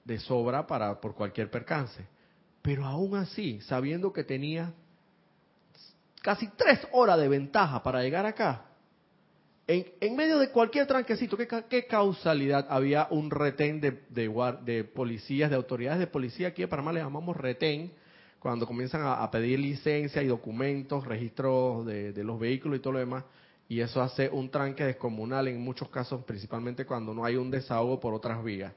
de 0.04 0.20
sobra 0.20 0.68
para 0.68 1.00
por 1.00 1.16
cualquier 1.16 1.50
percance. 1.50 2.06
Pero 2.62 2.86
aún 2.86 3.16
así, 3.16 3.60
sabiendo 3.62 4.14
que 4.14 4.24
tenía 4.24 4.74
casi 6.22 6.48
tres 6.56 6.80
horas 6.92 7.20
de 7.20 7.28
ventaja 7.28 7.84
para 7.84 8.02
llegar 8.02 8.26
acá. 8.26 8.66
En, 9.66 10.16
medio 10.16 10.40
de 10.40 10.50
cualquier 10.50 10.88
tranquecito, 10.88 11.38
¿qué, 11.38 11.86
causalidad 11.88 12.68
había 12.70 13.08
un 13.12 13.32
retén 13.32 13.80
de, 13.80 14.04
de, 14.10 14.84
policías, 14.84 15.50
de 15.50 15.56
autoridades 15.56 16.00
de 16.00 16.08
policía? 16.08 16.50
Aquí 16.50 16.64
en 16.64 16.70
Panamá 16.70 16.92
le 16.92 17.00
llamamos 17.00 17.38
retén, 17.38 17.92
cuando 18.40 18.68
comienzan 18.68 19.04
a, 19.06 19.30
pedir 19.32 19.60
licencia 19.60 20.22
y 20.22 20.28
documentos, 20.28 21.06
registros 21.06 21.86
de, 21.86 22.12
de, 22.12 22.24
los 22.26 22.38
vehículos 22.40 22.78
y 22.78 22.82
todo 22.82 22.94
lo 22.94 23.00
demás, 23.00 23.24
y 23.70 23.80
eso 23.80 24.02
hace 24.02 24.28
un 24.30 24.50
tranque 24.50 24.84
descomunal 24.84 25.48
en 25.48 25.62
muchos 25.62 25.88
casos, 25.88 26.26
principalmente 26.26 26.86
cuando 26.86 27.14
no 27.14 27.24
hay 27.24 27.38
un 27.38 27.50
desahogo 27.50 28.02
por 28.02 28.14
otras 28.14 28.44
vías. 28.44 28.74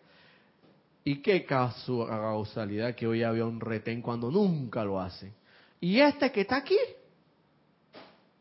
¿Y 1.06 1.22
qué 1.22 1.44
causalidad 1.44 2.96
que 2.96 3.06
hoy 3.06 3.22
había 3.22 3.44
un 3.44 3.60
retén 3.60 4.02
cuando 4.02 4.28
nunca 4.28 4.84
lo 4.84 5.00
hace? 5.00 5.32
Y 5.80 6.00
este 6.00 6.32
que 6.32 6.40
está 6.40 6.56
aquí, 6.56 6.76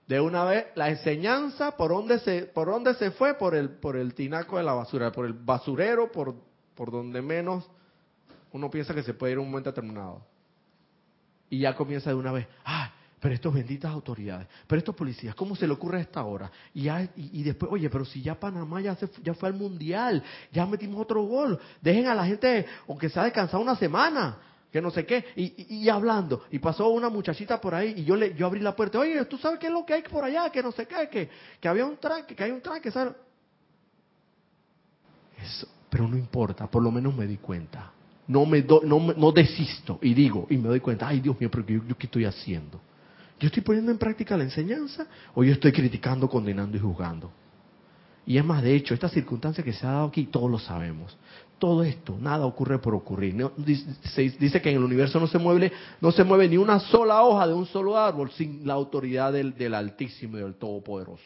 de 0.08 0.20
una 0.20 0.44
vez 0.46 0.66
la 0.74 0.90
enseñanza 0.90 1.78
por 1.78 1.92
dónde 1.92 2.18
se 2.18 2.48
por 2.48 2.70
dónde 2.70 2.96
se 2.96 3.12
fue 3.12 3.36
por 3.36 3.54
el 3.54 3.70
por 3.70 3.96
el 3.96 4.16
tinaco 4.16 4.58
de 4.58 4.64
la 4.64 4.74
basura 4.74 5.12
por 5.12 5.28
el 5.28 5.34
basurero 5.34 6.12
por 6.12 6.34
por 6.74 6.90
donde 6.90 7.22
menos 7.22 7.70
uno 8.52 8.72
piensa 8.72 8.96
que 8.96 9.04
se 9.04 9.14
puede 9.14 9.34
ir 9.34 9.40
un 9.40 9.48
momento 9.48 9.70
determinado. 9.70 10.26
Y 11.52 11.60
ya 11.60 11.76
comienza 11.76 12.10
de 12.10 12.16
una 12.16 12.32
vez. 12.32 12.48
Ah 12.64 12.95
pero 13.26 13.34
estos 13.34 13.56
benditas 13.56 13.92
autoridades 13.92 14.48
pero 14.68 14.78
estos 14.78 14.94
policías 14.94 15.34
cómo 15.34 15.56
se 15.56 15.66
le 15.66 15.74
ocurre 15.74 15.98
a 15.98 16.02
esta 16.02 16.24
hora 16.24 16.52
y 16.76 16.88
y, 17.16 17.42
después 17.42 17.72
oye 17.72 17.90
pero 17.90 18.06
si 18.06 18.22
ya 18.22 18.40
Panamá 18.40 18.80
ya 18.82 18.96
se 18.96 19.10
ya 19.24 19.34
fue 19.34 19.50
al 19.50 19.56
mundial 19.56 20.22
ya 20.52 20.64
metimos 20.68 21.02
otro 21.02 21.24
gol 21.24 21.60
dejen 21.82 22.06
a 22.06 22.14
la 22.14 22.24
gente 22.24 22.68
aunque 22.88 23.10
se 23.10 23.20
ha 23.20 23.24
descansado 23.24 23.64
una 23.64 23.76
semana 23.78 24.38
que 24.72 24.80
no 24.80 24.92
sé 24.92 25.06
qué, 25.06 25.24
y, 25.38 25.88
hablando, 25.88 26.44
y 26.52 26.60
pasó 26.60 26.90
una 26.90 27.08
muchachita 27.08 27.62
por 27.62 27.74
ahí, 27.74 27.94
y 27.96 28.04
yo 28.04 28.18
le, 28.18 28.36
yo 28.36 28.46
abrí 28.46 28.60
la 28.60 28.76
puerta, 28.76 29.00
oye, 29.00 29.24
¿tú 29.24 29.38
sabes 29.38 29.58
qué 29.58 29.68
es 29.68 29.72
lo 29.72 29.86
que 29.86 29.94
hay 29.94 30.02
por 30.02 30.22
allá? 30.22 30.50
Que 30.50 30.62
no 30.62 30.74
sé 30.74 30.86
qué, 30.86 31.08
que, 31.10 31.30
que 31.62 31.68
había 31.70 31.86
un 31.86 31.96
tranque, 31.96 32.36
que 32.36 32.44
hay 32.44 32.52
un 32.52 32.60
tranque, 32.60 32.92
¿sabes? 32.92 33.14
Eso, 35.42 35.66
pero 35.90 36.10
no 36.10 36.18
importa, 36.18 36.68
por 36.68 36.84
lo 36.84 36.92
menos 36.92 37.16
me 37.16 37.26
di 37.26 37.38
cuenta. 37.38 37.94
No 38.28 38.46
me 38.46 38.64
do, 38.64 38.82
no, 38.84 39.00
no 39.00 39.32
desisto 39.32 39.98
y 40.02 40.14
digo, 40.14 40.46
y 40.50 40.58
me 40.58 40.68
doy 40.68 40.82
cuenta, 40.82 41.08
ay 41.08 41.22
Dios 41.22 41.40
mío, 41.40 41.50
pero 41.50 41.66
yo, 41.66 41.82
yo 41.88 41.98
qué 41.98 42.08
estoy 42.08 42.26
haciendo? 42.26 42.82
¿Yo 43.40 43.48
estoy 43.48 43.64
poniendo 43.64 43.92
en 43.92 43.98
práctica 43.98 44.38
la 44.38 44.44
enseñanza 44.44 45.08
o 45.34 45.44
yo 45.44 45.54
estoy 45.54 45.72
criticando, 45.72 46.30
condenando 46.30 46.78
y 46.78 46.80
juzgando? 46.80 47.32
Y 48.26 48.38
es 48.38 48.46
más, 48.46 48.64
de 48.64 48.76
hecho, 48.76 48.94
esta 48.94 49.10
circunstancia 49.10 49.64
que 49.64 49.74
se 49.74 49.86
ha 49.86 49.92
dado 49.92 50.08
aquí, 50.08 50.26
todos 50.26 50.50
lo 50.50 50.58
sabemos. 50.58 51.16
Todo 51.60 51.84
esto, 51.84 52.18
nada 52.20 52.46
ocurre 52.46 52.80
por 52.80 52.96
ocurrir. 52.96 53.36
dice, 53.58 54.62
que 54.62 54.70
en 54.70 54.78
el 54.78 54.84
universo 54.84 55.20
no 55.20 55.28
se 55.28 55.38
mueve, 55.38 55.72
no 56.02 56.12
se 56.12 56.24
mueve 56.24 56.50
ni 56.50 56.58
una 56.58 56.80
sola 56.80 57.22
hoja 57.24 57.48
de 57.48 57.54
un 57.54 57.66
solo 57.68 57.98
árbol 57.98 58.32
sin 58.32 58.66
la 58.66 58.74
autoridad 58.74 59.32
del, 59.32 59.56
del 59.56 59.74
Altísimo 59.74 60.38
y 60.38 60.42
del 60.42 60.56
Todopoderoso. 60.56 61.24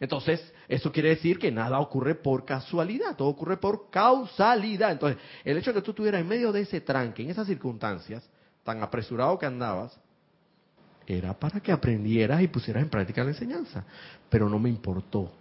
Entonces, 0.00 0.52
eso 0.66 0.90
quiere 0.90 1.10
decir 1.10 1.38
que 1.38 1.52
nada 1.52 1.78
ocurre 1.78 2.14
por 2.14 2.44
casualidad, 2.44 3.16
todo 3.16 3.28
ocurre 3.28 3.58
por 3.58 3.90
causalidad. 3.90 4.92
Entonces, 4.92 5.18
el 5.44 5.58
hecho 5.58 5.72
de 5.72 5.80
que 5.80 5.84
tú 5.84 5.92
estuvieras 5.92 6.20
en 6.20 6.28
medio 6.28 6.52
de 6.52 6.62
ese 6.62 6.80
tranque, 6.80 7.22
en 7.22 7.30
esas 7.30 7.46
circunstancias, 7.46 8.28
tan 8.64 8.82
apresurado 8.82 9.38
que 9.38 9.46
andabas, 9.46 9.98
era 11.16 11.34
para 11.34 11.60
que 11.60 11.72
aprendieras 11.72 12.42
y 12.42 12.48
pusieras 12.48 12.82
en 12.82 12.88
práctica 12.88 13.24
la 13.24 13.30
enseñanza. 13.30 13.84
Pero 14.28 14.48
no 14.48 14.58
me 14.58 14.68
importó 14.68 15.32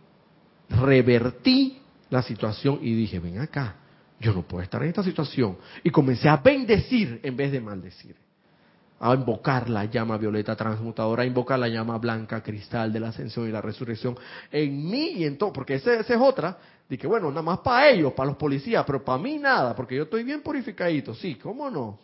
revertí 0.70 1.80
la 2.10 2.22
situación 2.22 2.80
y 2.82 2.94
dije, 2.94 3.20
ven 3.20 3.40
acá, 3.40 3.76
yo 4.20 4.34
no 4.34 4.44
puedo 4.44 4.64
estar 4.64 4.82
en 4.84 4.90
esta 4.90 5.04
situación. 5.04 5.58
Y 5.84 5.90
comencé 5.90 6.30
a 6.30 6.38
bendecir 6.38 7.20
en 7.24 7.36
vez 7.36 7.52
de 7.52 7.62
maldecir. 7.62 8.16
A 9.00 9.14
invocar 9.16 9.70
la 9.70 9.86
llama 9.86 10.18
violeta 10.18 10.56
transmutadora, 10.56 11.24
a 11.24 11.26
invocar 11.26 11.58
la 11.58 11.70
llama 11.70 11.98
blanca 11.98 12.44
cristal 12.44 12.92
de 12.92 13.00
la 13.00 13.10
ascensión 13.10 13.48
y 13.48 13.52
la 13.52 13.62
resurrección 13.62 14.18
en 14.52 14.90
mí 14.90 15.12
y 15.12 15.24
en 15.24 15.38
todo, 15.38 15.54
porque 15.54 15.76
esa, 15.76 15.94
es 15.94 16.10
otra. 16.20 16.58
Dije, 16.90 17.08
bueno, 17.08 17.30
nada 17.30 17.42
más 17.42 17.60
para 17.60 17.90
ellos, 17.90 18.12
para 18.14 18.28
los 18.28 18.38
policías, 18.38 18.84
pero 18.86 19.04
para 19.06 19.22
mí 19.22 19.38
nada, 19.38 19.74
porque 19.74 19.96
yo 19.96 20.04
estoy 20.04 20.24
bien 20.24 20.42
purificadito. 20.42 21.14
Sí, 21.14 21.36
¿cómo 21.36 21.70
no? 21.70 22.00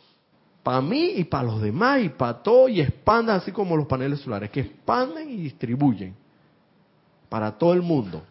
Para 0.65 0.81
mí 0.81 1.11
y 1.17 1.25
para 1.25 1.43
los 1.43 1.61
demás 1.61 2.01
y 2.01 2.09
para 2.09 2.41
todo 2.41 2.67
y 2.67 2.81
expandan 2.81 3.35
así 3.37 3.51
como 3.51 3.77
los 3.77 3.85
paneles 3.85 4.21
solares, 4.21 4.49
que 4.49 4.61
expanden 4.61 5.29
y 5.29 5.37
distribuyen 5.37 6.15
para 7.29 7.55
todo 7.55 7.73
el 7.73 7.83
mundo 7.83 8.23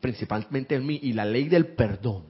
principalmente 0.00 0.74
en 0.74 0.86
mí, 0.86 0.98
y 1.02 1.12
la 1.12 1.26
ley 1.26 1.50
del 1.50 1.74
perdón, 1.74 2.24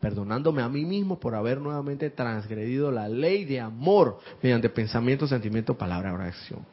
perdonándome 0.00 0.62
a 0.62 0.68
mí 0.68 0.86
mismo 0.86 1.20
por 1.20 1.34
haber 1.34 1.60
nuevamente 1.60 2.08
transgredido 2.08 2.90
la 2.90 3.06
ley 3.06 3.44
de 3.44 3.60
amor 3.60 4.18
mediante 4.42 4.70
pensamiento, 4.70 5.28
sentimiento, 5.28 5.76
palabra, 5.76 6.14
oración. 6.14 6.66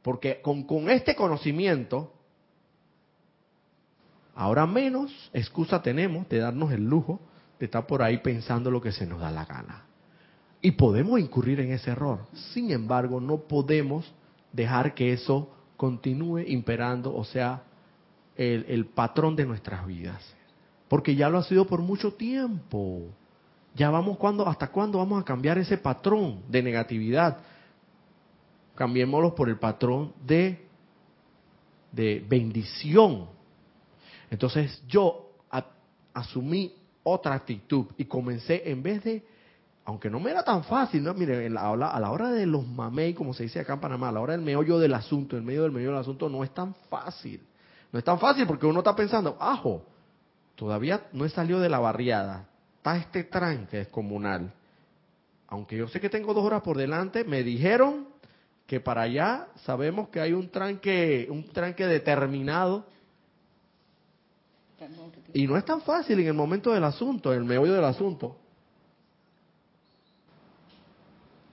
Porque 0.00 0.40
con, 0.40 0.62
con 0.62 0.88
este 0.88 1.16
conocimiento, 1.16 2.12
ahora 4.36 4.64
menos 4.64 5.12
excusa 5.34 5.82
tenemos 5.82 6.28
de 6.28 6.38
darnos 6.38 6.70
el 6.70 6.84
lujo 6.84 7.20
de 7.58 7.66
estar 7.66 7.84
por 7.84 8.00
ahí 8.00 8.18
pensando 8.18 8.70
lo 8.70 8.80
que 8.80 8.92
se 8.92 9.06
nos 9.06 9.20
da 9.20 9.32
la 9.32 9.44
gana. 9.44 9.87
Y 10.60 10.72
podemos 10.72 11.20
incurrir 11.20 11.60
en 11.60 11.72
ese 11.72 11.90
error. 11.90 12.26
Sin 12.52 12.70
embargo, 12.70 13.20
no 13.20 13.38
podemos 13.38 14.12
dejar 14.52 14.94
que 14.94 15.12
eso 15.12 15.48
continúe 15.76 16.40
imperando, 16.40 17.14
o 17.14 17.24
sea, 17.24 17.62
el, 18.36 18.86
patrón 18.86 19.36
de 19.36 19.46
nuestras 19.46 19.86
vidas. 19.86 20.22
Porque 20.88 21.14
ya 21.14 21.28
lo 21.28 21.38
ha 21.38 21.44
sido 21.44 21.66
por 21.66 21.80
mucho 21.80 22.12
tiempo. 22.14 23.02
Ya 23.74 23.90
vamos 23.90 24.16
cuando, 24.16 24.46
hasta 24.46 24.68
cuándo 24.68 24.98
vamos 24.98 25.20
a 25.20 25.24
cambiar 25.24 25.58
ese 25.58 25.78
patrón 25.78 26.42
de 26.48 26.62
negatividad. 26.62 27.38
Cambiémoslo 28.74 29.34
por 29.34 29.48
el 29.48 29.58
patrón 29.58 30.12
de, 30.24 30.66
de 31.92 32.24
bendición. 32.28 33.26
Entonces 34.30 34.82
yo 34.88 35.30
asumí 36.12 36.74
otra 37.04 37.34
actitud 37.34 37.86
y 37.96 38.04
comencé 38.04 38.68
en 38.70 38.82
vez 38.82 39.04
de, 39.04 39.24
aunque 39.88 40.10
no 40.10 40.20
me 40.20 40.30
era 40.30 40.42
tan 40.42 40.64
fácil, 40.64 41.02
no, 41.02 41.14
mire, 41.14 41.46
a 41.46 41.74
la, 41.74 41.88
a 41.88 41.98
la 41.98 42.10
hora 42.10 42.30
de 42.30 42.44
los 42.44 42.66
mamey, 42.66 43.14
como 43.14 43.32
se 43.32 43.44
dice 43.44 43.60
acá 43.60 43.72
en 43.72 43.80
Panamá, 43.80 44.10
a 44.10 44.12
la 44.12 44.20
hora 44.20 44.34
del 44.34 44.42
meollo 44.42 44.78
del 44.78 44.92
asunto, 44.92 45.34
el 45.34 45.42
medio 45.42 45.62
del 45.62 45.72
meollo 45.72 45.92
del 45.92 46.00
asunto 46.00 46.28
no 46.28 46.44
es 46.44 46.52
tan 46.52 46.74
fácil. 46.90 47.40
No 47.90 47.98
es 47.98 48.04
tan 48.04 48.18
fácil 48.18 48.46
porque 48.46 48.66
uno 48.66 48.80
está 48.80 48.94
pensando, 48.94 49.38
ajo, 49.40 49.82
todavía 50.56 51.06
no 51.14 51.24
he 51.24 51.30
salido 51.30 51.58
de 51.58 51.70
la 51.70 51.78
barriada, 51.78 52.46
está 52.76 52.98
este 52.98 53.24
tranque 53.24 53.78
descomunal. 53.78 54.52
Aunque 55.46 55.78
yo 55.78 55.88
sé 55.88 56.02
que 56.02 56.10
tengo 56.10 56.34
dos 56.34 56.44
horas 56.44 56.60
por 56.60 56.76
delante, 56.76 57.24
me 57.24 57.42
dijeron 57.42 58.08
que 58.66 58.80
para 58.80 59.00
allá 59.00 59.48
sabemos 59.64 60.10
que 60.10 60.20
hay 60.20 60.34
un 60.34 60.50
tranque, 60.50 61.28
un 61.30 61.48
tranque 61.48 61.86
determinado. 61.86 62.84
Y 65.32 65.46
no 65.46 65.56
es 65.56 65.64
tan 65.64 65.80
fácil 65.80 66.20
en 66.20 66.26
el 66.26 66.34
momento 66.34 66.74
del 66.74 66.84
asunto, 66.84 67.32
en 67.32 67.38
el 67.38 67.44
meollo 67.46 67.72
del 67.72 67.86
asunto. 67.86 68.36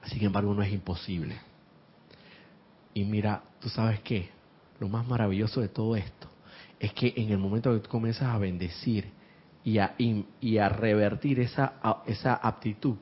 Sin 0.05 0.23
embargo, 0.23 0.53
no 0.53 0.61
es 0.61 0.71
imposible. 0.71 1.35
Y 2.93 3.03
mira, 3.03 3.43
tú 3.59 3.69
sabes 3.69 3.99
qué, 4.01 4.29
lo 4.79 4.87
más 4.87 5.05
maravilloso 5.07 5.61
de 5.61 5.67
todo 5.67 5.95
esto 5.95 6.29
es 6.79 6.93
que 6.93 7.13
en 7.15 7.31
el 7.31 7.37
momento 7.37 7.73
que 7.73 7.79
tú 7.79 7.89
comienzas 7.89 8.29
a 8.29 8.37
bendecir 8.37 9.09
y 9.63 9.79
a, 9.79 9.95
y 9.97 10.57
a 10.57 10.69
revertir 10.69 11.39
esa, 11.39 11.73
esa 12.05 12.35
aptitud, 12.35 12.95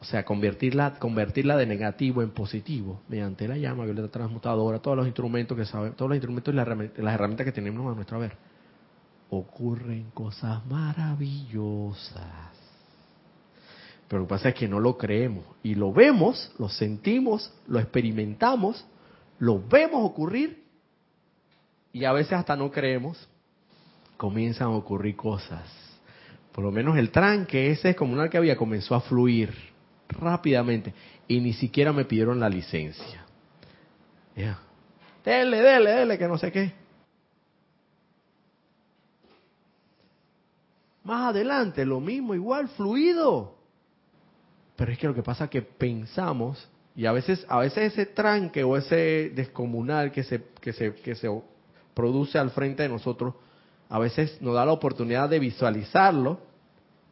o 0.00 0.04
sea, 0.04 0.24
convertirla, 0.24 0.98
convertirla 0.98 1.56
de 1.56 1.66
negativo 1.66 2.22
en 2.22 2.30
positivo 2.30 3.00
mediante 3.08 3.48
la 3.48 3.56
llama 3.56 3.84
violeta 3.84 4.08
transmutadora, 4.08 4.80
todos 4.80 4.96
los 4.96 5.06
instrumentos 5.06 5.56
que 5.56 5.64
sabemos, 5.64 5.96
todos 5.96 6.10
los 6.10 6.16
instrumentos 6.16 6.52
y 6.52 6.56
las 7.02 7.14
herramientas, 7.14 7.46
que 7.46 7.52
tenemos 7.52 7.90
a 7.90 7.94
nuestra 7.94 8.18
ver, 8.18 8.36
ocurren 9.30 10.10
cosas 10.10 10.64
maravillosas. 10.66 12.63
Pero 14.08 14.20
lo 14.20 14.26
que 14.26 14.30
pasa 14.30 14.48
es 14.50 14.54
que 14.54 14.68
no 14.68 14.80
lo 14.80 14.98
creemos 14.98 15.44
y 15.62 15.74
lo 15.74 15.92
vemos, 15.92 16.52
lo 16.58 16.68
sentimos, 16.68 17.52
lo 17.66 17.78
experimentamos, 17.78 18.84
lo 19.38 19.62
vemos 19.66 20.04
ocurrir 20.04 20.64
y 21.92 22.04
a 22.04 22.12
veces 22.12 22.34
hasta 22.34 22.56
no 22.56 22.70
creemos, 22.70 23.28
comienzan 24.16 24.68
a 24.68 24.70
ocurrir 24.70 25.16
cosas. 25.16 25.62
Por 26.52 26.64
lo 26.64 26.70
menos 26.70 26.96
el 26.98 27.10
tranque 27.10 27.70
ese 27.70 27.96
comunal 27.96 28.30
que 28.30 28.36
había 28.36 28.56
comenzó 28.56 28.94
a 28.94 29.00
fluir 29.00 29.52
rápidamente 30.08 30.92
y 31.26 31.40
ni 31.40 31.52
siquiera 31.52 31.92
me 31.92 32.04
pidieron 32.04 32.38
la 32.38 32.48
licencia. 32.48 33.24
Ya. 34.36 34.58
Dele, 35.24 35.60
dele, 35.60 35.90
dele, 35.90 36.18
que 36.18 36.28
no 36.28 36.36
sé 36.36 36.52
qué. 36.52 36.72
Más 41.04 41.30
adelante, 41.30 41.84
lo 41.84 42.00
mismo, 42.00 42.34
igual, 42.34 42.68
fluido. 42.68 43.53
Pero 44.76 44.92
es 44.92 44.98
que 44.98 45.06
lo 45.06 45.14
que 45.14 45.22
pasa 45.22 45.44
es 45.44 45.50
que 45.50 45.62
pensamos, 45.62 46.68
y 46.96 47.06
a 47.06 47.12
veces, 47.12 47.44
a 47.48 47.58
veces 47.58 47.92
ese 47.92 48.06
tranque 48.06 48.64
o 48.64 48.76
ese 48.76 49.30
descomunal 49.34 50.10
que 50.12 50.22
se, 50.24 50.42
que 50.60 50.72
se, 50.72 50.94
que 50.94 51.14
se 51.14 51.28
produce 51.94 52.38
al 52.38 52.50
frente 52.50 52.82
de 52.82 52.88
nosotros, 52.88 53.34
a 53.88 53.98
veces 53.98 54.40
nos 54.40 54.54
da 54.54 54.64
la 54.64 54.72
oportunidad 54.72 55.28
de 55.28 55.38
visualizarlo, 55.38 56.40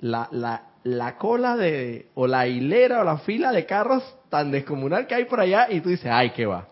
la, 0.00 0.28
la, 0.32 0.72
la 0.84 1.16
cola 1.16 1.56
de, 1.56 2.08
o 2.14 2.26
la 2.26 2.46
hilera 2.46 3.00
o 3.00 3.04
la 3.04 3.18
fila 3.18 3.52
de 3.52 3.66
carros 3.66 4.02
tan 4.28 4.50
descomunal 4.50 5.06
que 5.06 5.14
hay 5.14 5.24
por 5.26 5.40
allá 5.40 5.68
y 5.70 5.80
tú 5.80 5.90
dices, 5.90 6.10
ay, 6.10 6.30
qué 6.30 6.46
va. 6.46 6.68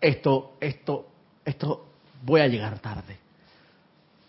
Esto, 0.00 0.56
esto, 0.60 1.06
esto, 1.44 1.86
voy 2.22 2.40
a 2.40 2.48
llegar 2.48 2.78
tarde. 2.80 3.16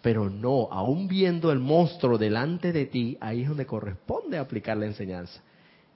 Pero 0.02 0.30
no, 0.30 0.68
aún 0.72 1.08
viendo 1.08 1.52
el 1.52 1.60
monstruo 1.60 2.18
delante 2.18 2.72
de 2.72 2.86
ti, 2.86 3.18
ahí 3.20 3.42
es 3.42 3.48
donde 3.48 3.66
corresponde 3.66 4.38
aplicar 4.38 4.78
la 4.78 4.86
enseñanza. 4.86 5.42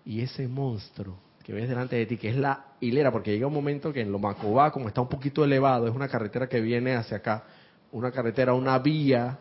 Y 0.05 0.21
ese 0.21 0.47
monstruo 0.47 1.17
que 1.43 1.53
ves 1.53 1.67
delante 1.67 1.95
de 1.95 2.05
ti, 2.05 2.17
que 2.17 2.29
es 2.29 2.35
la 2.35 2.65
hilera, 2.79 3.11
porque 3.11 3.31
llega 3.31 3.47
un 3.47 3.53
momento 3.53 3.91
que 3.91 4.01
en 4.01 4.11
Lomacobá, 4.11 4.71
como 4.71 4.87
está 4.87 5.01
un 5.01 5.09
poquito 5.09 5.43
elevado, 5.43 5.87
es 5.87 5.95
una 5.95 6.07
carretera 6.07 6.47
que 6.47 6.61
viene 6.61 6.95
hacia 6.95 7.17
acá, 7.17 7.43
una 7.91 8.11
carretera, 8.11 8.53
una 8.53 8.77
vía 8.77 9.39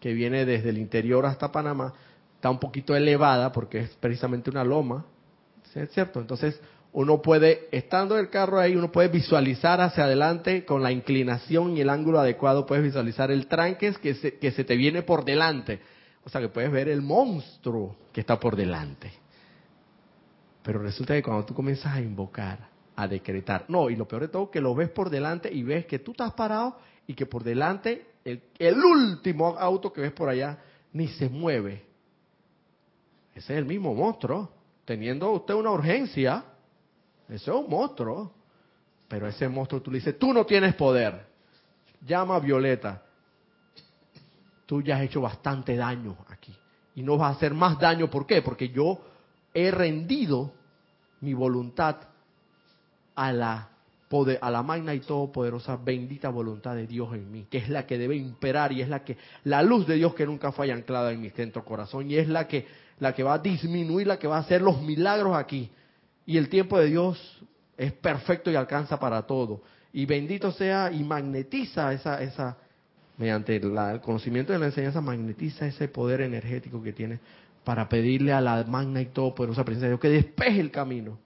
que 0.00 0.14
viene 0.14 0.44
desde 0.44 0.70
el 0.70 0.78
interior 0.78 1.24
hasta 1.26 1.52
Panamá, 1.52 1.94
está 2.34 2.50
un 2.50 2.58
poquito 2.58 2.96
elevada 2.96 3.52
porque 3.52 3.78
es 3.78 3.90
precisamente 4.00 4.50
una 4.50 4.64
loma, 4.64 5.04
¿es 5.74 5.90
cierto? 5.92 6.20
Entonces 6.20 6.60
uno 6.92 7.22
puede, 7.22 7.68
estando 7.70 8.18
el 8.18 8.30
carro 8.30 8.58
ahí, 8.58 8.74
uno 8.74 8.90
puede 8.90 9.08
visualizar 9.08 9.80
hacia 9.80 10.04
adelante 10.04 10.64
con 10.64 10.82
la 10.82 10.90
inclinación 10.90 11.76
y 11.76 11.82
el 11.82 11.90
ángulo 11.90 12.18
adecuado, 12.18 12.66
puedes 12.66 12.82
visualizar 12.82 13.30
el 13.30 13.46
tranque 13.46 13.92
que 14.02 14.14
se, 14.14 14.38
que 14.38 14.50
se 14.50 14.64
te 14.64 14.74
viene 14.74 15.02
por 15.02 15.24
delante. 15.24 15.80
O 16.24 16.30
sea 16.30 16.40
que 16.40 16.48
puedes 16.48 16.72
ver 16.72 16.88
el 16.88 17.00
monstruo 17.00 17.96
que 18.12 18.20
está 18.20 18.40
por 18.40 18.56
delante. 18.56 19.12
Pero 20.68 20.80
resulta 20.80 21.14
que 21.14 21.22
cuando 21.22 21.46
tú 21.46 21.54
comienzas 21.54 21.94
a 21.94 21.98
invocar, 21.98 22.68
a 22.94 23.08
decretar, 23.08 23.64
no, 23.68 23.88
y 23.88 23.96
lo 23.96 24.06
peor 24.06 24.20
de 24.20 24.28
todo, 24.28 24.50
que 24.50 24.60
lo 24.60 24.74
ves 24.74 24.90
por 24.90 25.08
delante 25.08 25.50
y 25.50 25.62
ves 25.62 25.86
que 25.86 25.98
tú 25.98 26.10
estás 26.10 26.34
parado 26.34 26.76
y 27.06 27.14
que 27.14 27.24
por 27.24 27.42
delante 27.42 28.06
el, 28.22 28.84
último 28.84 29.56
auto 29.58 29.90
que 29.90 30.02
ves 30.02 30.12
por 30.12 30.28
allá 30.28 30.58
ni 30.92 31.08
se 31.08 31.30
mueve, 31.30 31.86
ese 33.34 33.54
es 33.54 33.58
el 33.58 33.64
mismo 33.64 33.94
monstruo. 33.94 34.52
Teniendo 34.84 35.30
usted 35.30 35.54
una 35.54 35.70
urgencia, 35.70 36.44
ese 37.30 37.50
es 37.50 37.56
un 37.56 37.70
monstruo. 37.70 38.34
Pero 39.08 39.26
ese 39.26 39.48
monstruo 39.48 39.80
tú 39.80 39.90
le 39.90 40.00
dices, 40.00 40.18
tú 40.18 40.34
no 40.34 40.44
tienes 40.44 40.74
poder. 40.74 41.28
Llama 42.06 42.36
a 42.36 42.40
Violeta. 42.40 43.04
Tú 44.66 44.82
ya 44.82 44.96
has 44.96 45.02
hecho 45.04 45.22
bastante 45.22 45.76
daño 45.76 46.14
aquí. 46.28 46.54
Y 46.94 47.02
no 47.02 47.16
vas 47.16 47.32
a 47.32 47.36
hacer 47.38 47.54
más 47.54 47.78
daño. 47.78 48.10
¿Por 48.10 48.26
qué? 48.26 48.42
Porque 48.42 48.68
yo 48.68 49.00
he 49.54 49.70
rendido 49.70 50.57
mi 51.20 51.34
voluntad 51.34 51.96
a 53.14 53.32
la, 53.32 53.68
a 54.40 54.50
la 54.50 54.62
magna 54.62 54.94
y 54.94 55.00
todopoderosa 55.00 55.76
bendita 55.76 56.28
voluntad 56.28 56.74
de 56.74 56.86
Dios 56.86 57.12
en 57.14 57.30
mí, 57.30 57.46
que 57.50 57.58
es 57.58 57.68
la 57.68 57.86
que 57.86 57.98
debe 57.98 58.16
imperar 58.16 58.72
y 58.72 58.82
es 58.82 58.88
la 58.88 59.04
que, 59.04 59.16
la 59.44 59.62
luz 59.62 59.86
de 59.86 59.96
Dios 59.96 60.14
que 60.14 60.26
nunca 60.26 60.52
fue 60.52 60.70
anclada 60.70 61.12
en 61.12 61.20
mi 61.20 61.30
centro 61.30 61.64
corazón 61.64 62.10
y 62.10 62.16
es 62.16 62.28
la 62.28 62.46
que 62.46 62.66
la 63.00 63.12
que 63.12 63.22
va 63.22 63.34
a 63.34 63.38
disminuir, 63.38 64.06
la 64.06 64.18
que 64.18 64.26
va 64.26 64.36
a 64.36 64.40
hacer 64.40 64.62
los 64.62 64.80
milagros 64.82 65.36
aquí. 65.36 65.70
Y 66.26 66.36
el 66.36 66.48
tiempo 66.48 66.78
de 66.78 66.86
Dios 66.86 67.18
es 67.76 67.92
perfecto 67.92 68.50
y 68.50 68.56
alcanza 68.56 68.98
para 68.98 69.22
todo. 69.22 69.62
Y 69.92 70.04
bendito 70.06 70.52
sea 70.52 70.90
y 70.92 71.02
magnetiza 71.04 71.92
esa, 71.92 72.22
esa 72.22 72.56
mediante 73.16 73.56
el 73.56 74.00
conocimiento 74.00 74.52
de 74.52 74.58
la 74.58 74.66
enseñanza, 74.66 75.00
magnetiza 75.00 75.66
ese 75.66 75.88
poder 75.88 76.20
energético 76.20 76.82
que 76.82 76.92
tiene 76.92 77.18
para 77.68 77.86
pedirle 77.86 78.32
a 78.32 78.40
la 78.40 78.64
magna 78.64 79.02
y 79.02 79.04
todopoderosa 79.12 79.62
presencia 79.62 79.88
de 79.88 79.90
Dios 79.90 80.00
que 80.00 80.08
despeje 80.08 80.58
el 80.58 80.70
camino. 80.70 81.18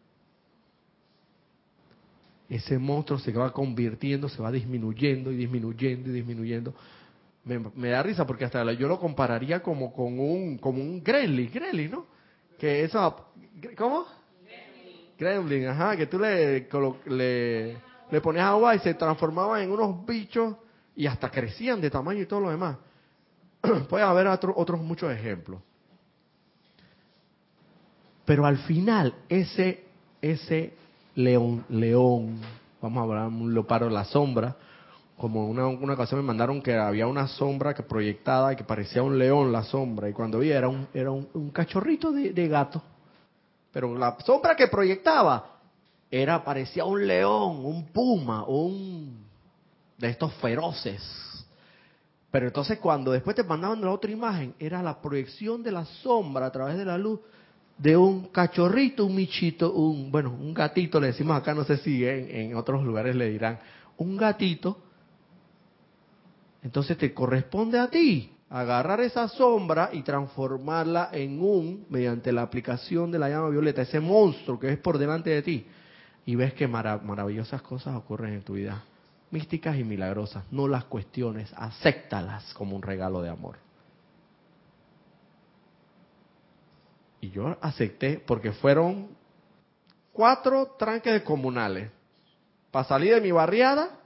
Ese 2.49 2.81
monstruo 2.81 3.21
se 3.21 3.31
va 3.31 3.53
convirtiendo, 3.53 4.29
se 4.29 4.43
va 4.43 4.51
disminuyendo 4.51 5.31
y 5.31 5.37
disminuyendo 5.37 6.11
y 6.11 6.13
disminuyendo 6.13 6.75
me, 7.45 7.91
da 7.91 8.03
risa 8.03 8.27
porque 8.27 8.45
hasta 8.45 8.73
yo 8.73 8.89
lo 8.89 8.99
compararía 8.99 9.63
como 9.63 9.93
con 9.93 10.19
un 10.19 10.59
como 10.59 10.81
un 10.81 11.01
gremlin, 11.01 11.49
gremlin, 11.49 11.93
¿no? 11.93 12.07
Que 12.59 12.83
eso, 12.83 13.29
¿cómo? 13.79 14.05
Gremlin, 15.17 15.69
ajá, 15.69 15.97
que 15.97 16.07
tú 16.07 16.19
le, 16.19 16.69
le, 17.07 17.77
le 18.11 18.21
ponías 18.21 18.47
agua 18.47 18.75
y 18.75 18.81
se 18.81 18.95
transformaban 18.95 19.63
en 19.63 19.71
unos 19.71 20.05
bichos 20.05 20.57
y 20.97 21.07
hasta 21.07 21.31
crecían 21.31 21.81
de 21.81 21.89
tamaño 21.89 22.23
y 22.23 22.27
todo 22.27 22.41
lo 22.41 22.51
demás. 22.51 22.79
Puede 23.89 24.03
haber 24.03 24.27
otros 24.27 24.81
muchos 24.81 25.13
ejemplos. 25.13 25.63
Pero 28.25 28.47
al 28.47 28.59
final, 28.59 29.15
ese, 29.29 29.85
ese 30.21 30.75
león, 31.15 31.65
león, 31.69 32.41
vamos 32.81 32.99
a 32.99 33.03
hablar 33.03 33.27
un 33.29 33.53
leopardo 33.53 33.91
la 33.91 34.05
sombra, 34.05 34.57
como 35.17 35.49
una, 35.49 35.67
una 35.67 35.95
ocasión 35.95 36.21
me 36.21 36.27
mandaron 36.27 36.63
que 36.63 36.75
había 36.77 37.07
una 37.07 37.29
sombra 37.29 37.75
que 37.75 37.83
proyectada 37.83 38.53
y 38.53 38.57
que 38.57 38.65
parecía 38.65 39.03
un 39.03 39.19
león 39.19 39.53
la 39.53 39.63
sombra 39.63 40.09
y 40.09 40.13
cuando 40.13 40.41
vi 40.41 40.51
era 40.51 40.69
un, 40.69 40.89
era 40.93 41.11
un, 41.11 41.51
cachorrito 41.53 42.11
de, 42.11 42.49
gato. 42.49 42.83
Pero 43.73 43.97
la 43.97 44.17
sombra 44.25 44.57
que 44.57 44.69
proyectaba 44.69 45.59
era 46.11 46.43
parecía 46.43 46.85
un 46.85 47.07
león, 47.07 47.65
un 47.65 47.87
puma, 47.87 48.45
un 48.45 49.25
de 49.97 50.09
estos 50.09 50.33
feroces. 50.35 51.01
Pero 52.31 52.47
entonces 52.47 52.79
cuando 52.79 53.13
después 53.13 53.37
te 53.37 53.45
mandaban 53.45 53.81
la 53.81 53.93
otra 53.93 54.11
imagen, 54.11 54.55
era 54.59 54.83
la 54.83 55.01
proyección 55.01 55.63
de 55.63 55.71
la 55.71 55.85
sombra 55.85 56.47
a 56.47 56.53
través 56.53 56.77
de 56.77 56.85
la 56.85 56.99
luz 56.99 57.21
de 57.79 57.97
un 57.97 58.29
cachorrito, 58.29 59.07
un 59.07 59.15
michito, 59.15 59.73
un, 59.73 60.11
bueno, 60.11 60.31
un 60.31 60.55
gatito, 60.55 61.01
le 61.01 61.09
decimos 61.09 61.37
acá, 61.37 61.55
no 61.55 61.65
sé 61.65 61.79
si 61.79 62.05
en, 62.07 62.55
otros 62.55 62.85
lugares 62.85 63.17
le 63.17 63.31
dirán, 63.31 63.59
un 63.97 64.17
gatito 64.17 64.79
entonces 66.63 66.97
te 66.97 67.13
corresponde 67.13 67.79
a 67.79 67.89
ti 67.89 68.33
agarrar 68.53 69.01
esa 69.01 69.29
sombra 69.29 69.91
y 69.93 70.03
transformarla 70.03 71.09
en 71.13 71.41
un, 71.43 71.87
mediante 71.89 72.31
la 72.33 72.43
aplicación 72.43 73.11
de 73.11 73.19
la 73.19 73.31
llama 73.31 73.49
violeta, 73.49 73.83
ese 73.83 73.99
monstruo 73.99 74.61
que 74.61 74.71
es 74.71 74.79
por 74.79 74.99
delante 74.99 75.31
de 75.31 75.43
ti. 75.43 75.67
Y 76.27 76.37
ves 76.37 76.53
que 76.53 76.69
maravillosas 76.69 77.63
cosas 77.63 77.97
ocurren 77.97 78.35
en 78.35 78.43
tu 78.43 78.53
vida, 78.53 78.85
místicas 79.31 79.79
y 79.79 79.85
milagrosas. 79.85 80.45
No 80.53 80.69
las 80.69 80.85
cuestiones, 80.85 81.53
acéptalas 81.57 82.53
como 82.53 82.77
un 82.77 82.83
regalo 82.83 83.23
de 83.23 83.31
amor. 83.31 83.57
Y 87.23 87.31
yo 87.31 87.57
acepté 87.61 88.21
porque 88.27 88.51
fueron 88.51 89.09
cuatro 90.13 90.75
tranques 90.77 91.23
comunales. 91.23 91.89
Para 92.73 92.85
salir 92.85 93.15
de 93.15 93.21
mi 93.21 93.31
barriada, 93.31 94.01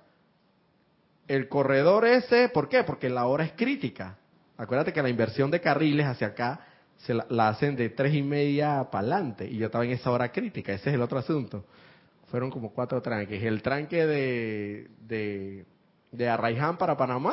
el 1.27 1.49
corredor 1.49 2.05
ese, 2.05 2.51
¿por 2.51 2.69
qué? 2.69 2.85
Porque 2.85 3.09
la 3.09 3.27
hora 3.27 3.45
es 3.45 3.53
crítica. 3.53 4.19
Acuérdate 4.59 4.93
que 4.93 5.03
la 5.03 5.09
inversión 5.09 5.51
de 5.51 5.63
carriles 5.63 6.07
hacia 6.07 6.27
acá 6.29 6.61
se 6.99 7.15
la, 7.15 7.49
hacen 7.49 7.75
de 7.75 7.89
tres 7.89 8.15
y 8.15 8.23
media 8.23 8.87
para 8.93 9.09
adelante. 9.09 9.47
Y 9.47 9.57
yo 9.57 9.67
estaba 9.67 9.87
en 9.87 9.93
esa 9.93 10.11
hora 10.11 10.31
crítica, 10.31 10.75
ese 10.75 10.91
es 10.91 10.95
el 10.95 11.01
otro 11.01 11.19
asunto. 11.19 11.65
Fueron 12.27 12.51
como 12.51 12.75
cuatro 12.75 13.01
tranques. 13.01 13.43
El 13.43 13.63
tranque 13.63 14.05
de, 14.07 14.91
de, 15.01 15.65
de 16.13 16.29
Arraiján 16.29 16.77
para 16.77 16.99
Panamá 16.99 17.33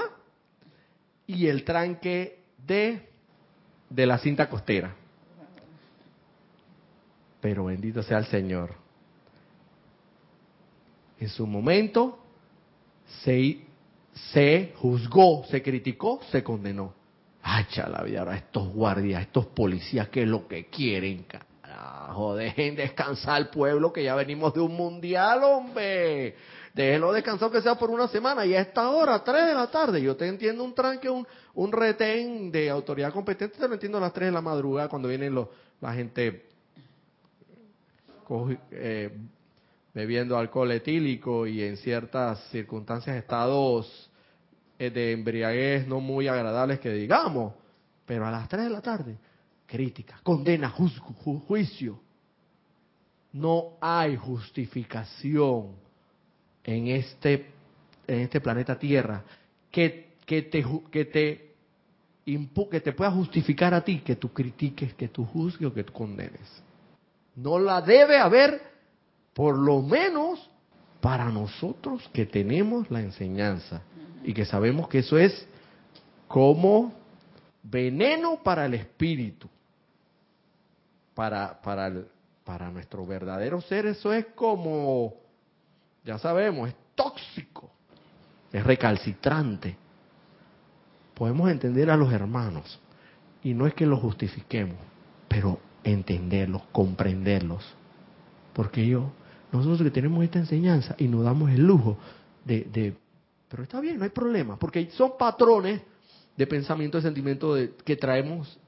y 1.27 1.47
el 1.47 1.65
tranque 1.65 2.39
de, 2.65 3.09
de 3.89 4.05
la 4.05 4.17
cinta 4.19 4.47
costera. 4.47 4.95
Pero 7.43 7.65
bendito 7.65 8.01
sea 8.01 8.19
el 8.19 8.25
Señor. 8.27 8.73
En 11.19 11.27
su 11.27 11.45
momento 11.45 12.17
se, 13.21 13.57
se 14.31 14.73
juzgó, 14.77 15.43
se 15.49 15.61
criticó, 15.61 16.21
se 16.31 16.41
condenó. 16.41 16.93
Ay, 17.41 17.65
vida, 18.05 18.19
ahora 18.21 18.37
estos 18.37 18.69
guardias, 18.69 19.23
estos 19.23 19.47
policías, 19.47 20.07
¿qué 20.07 20.21
es 20.21 20.27
lo 20.29 20.47
que 20.47 20.67
quieren? 20.67 21.25
Carajo, 21.25 22.33
dejen 22.33 22.77
descansar 22.77 23.35
al 23.35 23.49
pueblo 23.49 23.91
que 23.91 24.05
ya 24.05 24.15
venimos 24.15 24.53
de 24.53 24.61
un 24.61 24.73
mundial, 24.77 25.43
hombre. 25.43 26.37
Déjenlo 26.73 27.11
descansar 27.11 27.51
que 27.51 27.61
sea 27.61 27.75
por 27.75 27.89
una 27.89 28.07
semana 28.07 28.45
y 28.45 28.55
a 28.55 28.61
esta 28.61 28.89
hora, 28.89 29.21
tres 29.21 29.47
de 29.47 29.53
la 29.53 29.69
tarde. 29.69 30.01
Yo 30.01 30.15
te 30.15 30.29
entiendo 30.29 30.63
un 30.63 30.73
tranque, 30.73 31.09
un, 31.09 31.27
un 31.55 31.71
retén 31.73 32.53
de 32.53 32.69
autoridad 32.69 33.11
competente, 33.11 33.57
te 33.57 33.67
lo 33.67 33.73
entiendo 33.73 33.97
a 33.97 34.01
las 34.01 34.13
tres 34.13 34.29
de 34.29 34.31
la 34.31 34.41
madrugada 34.41 34.87
cuando 34.87 35.09
vienen 35.09 35.35
los, 35.35 35.49
la 35.81 35.93
gente 35.93 36.52
eh, 38.71 39.11
bebiendo 39.93 40.37
alcohol 40.37 40.71
etílico 40.71 41.45
y 41.45 41.61
en 41.61 41.77
ciertas 41.77 42.39
circunstancias 42.49 43.15
estados 43.15 44.11
eh, 44.79 44.89
de 44.89 45.11
embriaguez 45.11 45.87
no 45.87 45.99
muy 45.99 46.27
agradables 46.27 46.79
que 46.79 46.91
digamos, 46.91 47.53
pero 48.05 48.25
a 48.25 48.31
las 48.31 48.49
3 48.49 48.63
de 48.65 48.69
la 48.69 48.81
tarde, 48.81 49.17
crítica, 49.65 50.19
condena, 50.23 50.69
juicio. 50.69 51.99
No 53.31 53.77
hay 53.81 54.15
justificación 54.15 55.71
en 56.63 56.87
este, 56.87 57.47
en 58.05 58.19
este 58.19 58.39
planeta 58.41 58.77
Tierra 58.77 59.23
que, 59.71 60.17
que, 60.25 60.43
te, 60.43 60.63
que, 60.91 61.05
te, 61.05 61.55
que 62.25 62.79
te 62.81 62.93
pueda 62.93 63.11
justificar 63.11 63.73
a 63.73 63.83
ti 63.83 63.99
que 63.99 64.15
tú 64.15 64.31
critiques, 64.31 64.93
que 64.93 65.07
tú 65.07 65.25
juzgues 65.25 65.69
o 65.69 65.73
que 65.73 65.83
tú 65.83 65.93
condenes. 65.93 66.63
No 67.35 67.59
la 67.59 67.81
debe 67.81 68.19
haber, 68.19 68.61
por 69.33 69.57
lo 69.57 69.81
menos 69.81 70.49
para 71.01 71.25
nosotros 71.25 72.09
que 72.13 72.25
tenemos 72.25 72.89
la 72.89 73.01
enseñanza 73.01 73.81
y 74.23 74.33
que 74.33 74.45
sabemos 74.45 74.87
que 74.87 74.99
eso 74.99 75.17
es 75.17 75.47
como 76.27 76.93
veneno 77.63 78.41
para 78.43 78.65
el 78.65 78.73
espíritu, 78.75 79.49
para, 81.13 81.61
para, 81.61 81.91
para 82.43 82.71
nuestro 82.71 83.05
verdadero 83.05 83.61
ser, 83.61 83.85
eso 83.85 84.13
es 84.13 84.27
como, 84.27 85.13
ya 86.03 86.17
sabemos, 86.17 86.69
es 86.69 86.75
tóxico, 86.95 87.69
es 88.51 88.63
recalcitrante. 88.63 89.75
Podemos 91.13 91.49
entender 91.49 91.89
a 91.89 91.97
los 91.97 92.11
hermanos 92.11 92.79
y 93.43 93.53
no 93.53 93.67
es 93.67 93.73
que 93.73 93.85
los 93.85 93.99
justifiquemos, 93.99 94.77
pero 95.27 95.59
entenderlos, 95.83 96.61
comprenderlos. 96.71 97.63
Porque 98.53 98.85
yo, 98.87 99.11
nosotros 99.51 99.81
que 99.81 99.91
tenemos 99.91 100.23
esta 100.23 100.39
enseñanza 100.39 100.95
y 100.97 101.07
nos 101.07 101.23
damos 101.23 101.51
el 101.51 101.61
lujo 101.61 101.97
de, 102.45 102.67
de 102.71 102.95
pero 103.53 103.61
está 103.61 103.79
bien, 103.79 103.99
no 103.99 104.03
hay 104.03 104.09
problema, 104.09 104.57
porque 104.57 104.89
son 104.91 105.11
patrones 105.15 105.79
de 106.35 106.47
pensamiento, 106.47 106.97
de 106.97 107.03
sentimiento 107.03 107.53
de, 107.53 107.75
que 107.85 107.95
traemos 107.95 108.59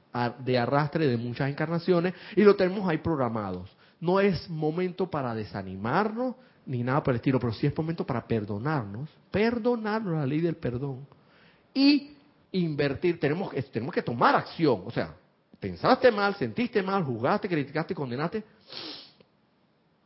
de 0.44 0.56
arrastre 0.56 1.08
de 1.08 1.16
muchas 1.16 1.50
encarnaciones 1.50 2.14
y 2.36 2.42
lo 2.42 2.54
tenemos 2.54 2.88
ahí 2.88 2.98
programados. 2.98 3.68
No 4.00 4.20
es 4.20 4.48
momento 4.48 5.10
para 5.10 5.34
desanimarnos 5.34 6.36
ni 6.64 6.84
nada 6.84 7.02
por 7.02 7.14
el 7.14 7.16
estilo, 7.16 7.40
pero 7.40 7.52
sí 7.52 7.66
es 7.66 7.76
momento 7.76 8.06
para 8.06 8.26
perdonarnos, 8.28 9.10
perdonarnos 9.32 10.14
la 10.14 10.26
ley 10.26 10.40
del 10.40 10.54
perdón 10.54 11.06
y 11.74 12.12
invertir. 12.52 13.18
Tenemos, 13.18 13.52
tenemos 13.72 13.92
que 13.92 14.02
tomar 14.02 14.36
acción, 14.36 14.82
o 14.86 14.90
sea, 14.92 15.16
pensaste 15.66 16.10
mal, 16.12 16.34
sentiste 16.36 16.82
mal, 16.82 17.02
juzgaste, 17.02 17.48
criticaste, 17.48 17.94
condenaste, 17.94 18.44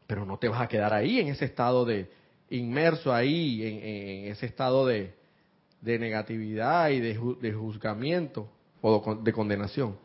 pero 0.07 0.25
no 0.25 0.39
te 0.39 0.49
vas 0.49 0.63
a 0.63 0.69
quedar 0.69 0.95
ahí 0.95 1.21
en 1.21 1.29
ese 1.29 1.45
estado 1.45 1.85
de, 1.85 2.11
inmerso 2.51 3.13
ahí 3.13 3.63
en, 3.63 4.33
ese 4.33 4.47
estado 4.47 4.87
de, 4.87 5.15
negatividad 5.83 6.91
y 6.91 7.01
de, 7.01 7.53
juzgamiento 7.53 8.49
o 8.81 9.17
de 9.17 9.33
condenación, 9.33 9.97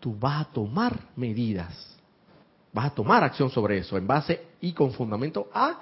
tú 0.00 0.16
vas 0.18 0.46
a 0.46 0.52
tomar 0.52 0.98
medidas, 1.16 1.96
vas 2.72 2.86
a 2.86 2.94
tomar 2.94 3.22
acción 3.22 3.50
sobre 3.50 3.78
eso 3.78 3.96
en 3.96 4.06
base 4.06 4.40
y 4.60 4.72
con 4.72 4.92
fundamento 4.92 5.48
a 5.52 5.80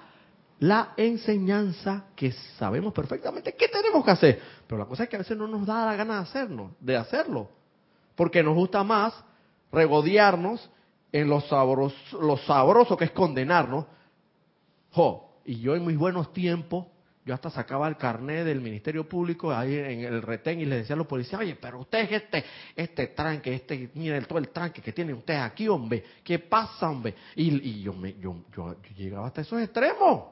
la 0.61 0.93
enseñanza 0.97 2.05
que 2.14 2.33
sabemos 2.59 2.93
perfectamente 2.93 3.55
qué 3.59 3.68
tenemos 3.68 4.05
que 4.05 4.11
hacer. 4.11 4.41
Pero 4.66 4.78
la 4.78 4.85
cosa 4.85 5.05
es 5.05 5.09
que 5.09 5.16
a 5.16 5.20
veces 5.20 5.37
no 5.37 5.49
nos 5.49 5.66
da 5.66 5.87
la 5.87 5.97
gana 5.97 6.16
de, 6.16 6.20
hacernos, 6.20 6.72
de 6.78 6.97
hacerlo, 6.97 7.49
porque 8.23 8.45
nos 8.45 8.55
gusta 8.55 8.85
más 8.85 9.12
regodearnos 9.73 10.70
en 11.11 11.29
lo 11.29 11.41
sabroso, 11.41 12.20
lo 12.20 12.37
sabroso 12.37 12.97
que 12.97 13.07
es 13.07 13.11
condenarnos. 13.11 13.85
Jo, 14.93 15.41
y 15.45 15.59
yo 15.59 15.75
en 15.75 15.85
mis 15.85 15.99
buenos 15.99 16.33
tiempos, 16.33 16.87
yo 17.25 17.35
hasta 17.35 17.51
sacaba 17.51 17.89
el 17.89 17.97
carnet 17.97 18.45
del 18.45 18.61
Ministerio 18.61 19.09
Público 19.09 19.51
ahí 19.53 19.75
en 19.75 20.05
el 20.05 20.23
retén 20.23 20.61
y 20.61 20.66
le 20.66 20.77
decía 20.77 20.95
a 20.95 20.99
los 20.99 21.09
policías, 21.09 21.41
oye, 21.41 21.57
pero 21.61 21.81
usted 21.81 21.99
es 21.99 22.12
este, 22.12 22.45
este 22.77 23.09
tranque, 23.09 23.55
este, 23.55 23.91
miren 23.95 24.25
todo 24.27 24.39
el 24.39 24.51
tranque 24.51 24.81
que 24.81 24.93
tiene 24.93 25.12
usted 25.14 25.35
aquí, 25.35 25.66
hombre, 25.66 26.05
¿qué 26.23 26.39
pasa, 26.39 26.91
hombre? 26.91 27.16
Y, 27.35 27.83
yo, 27.83 27.93
me, 27.93 28.14
yo, 28.20 28.37
llegaba 28.97 29.27
hasta 29.27 29.41
esos 29.41 29.61
extremos. 29.61 30.27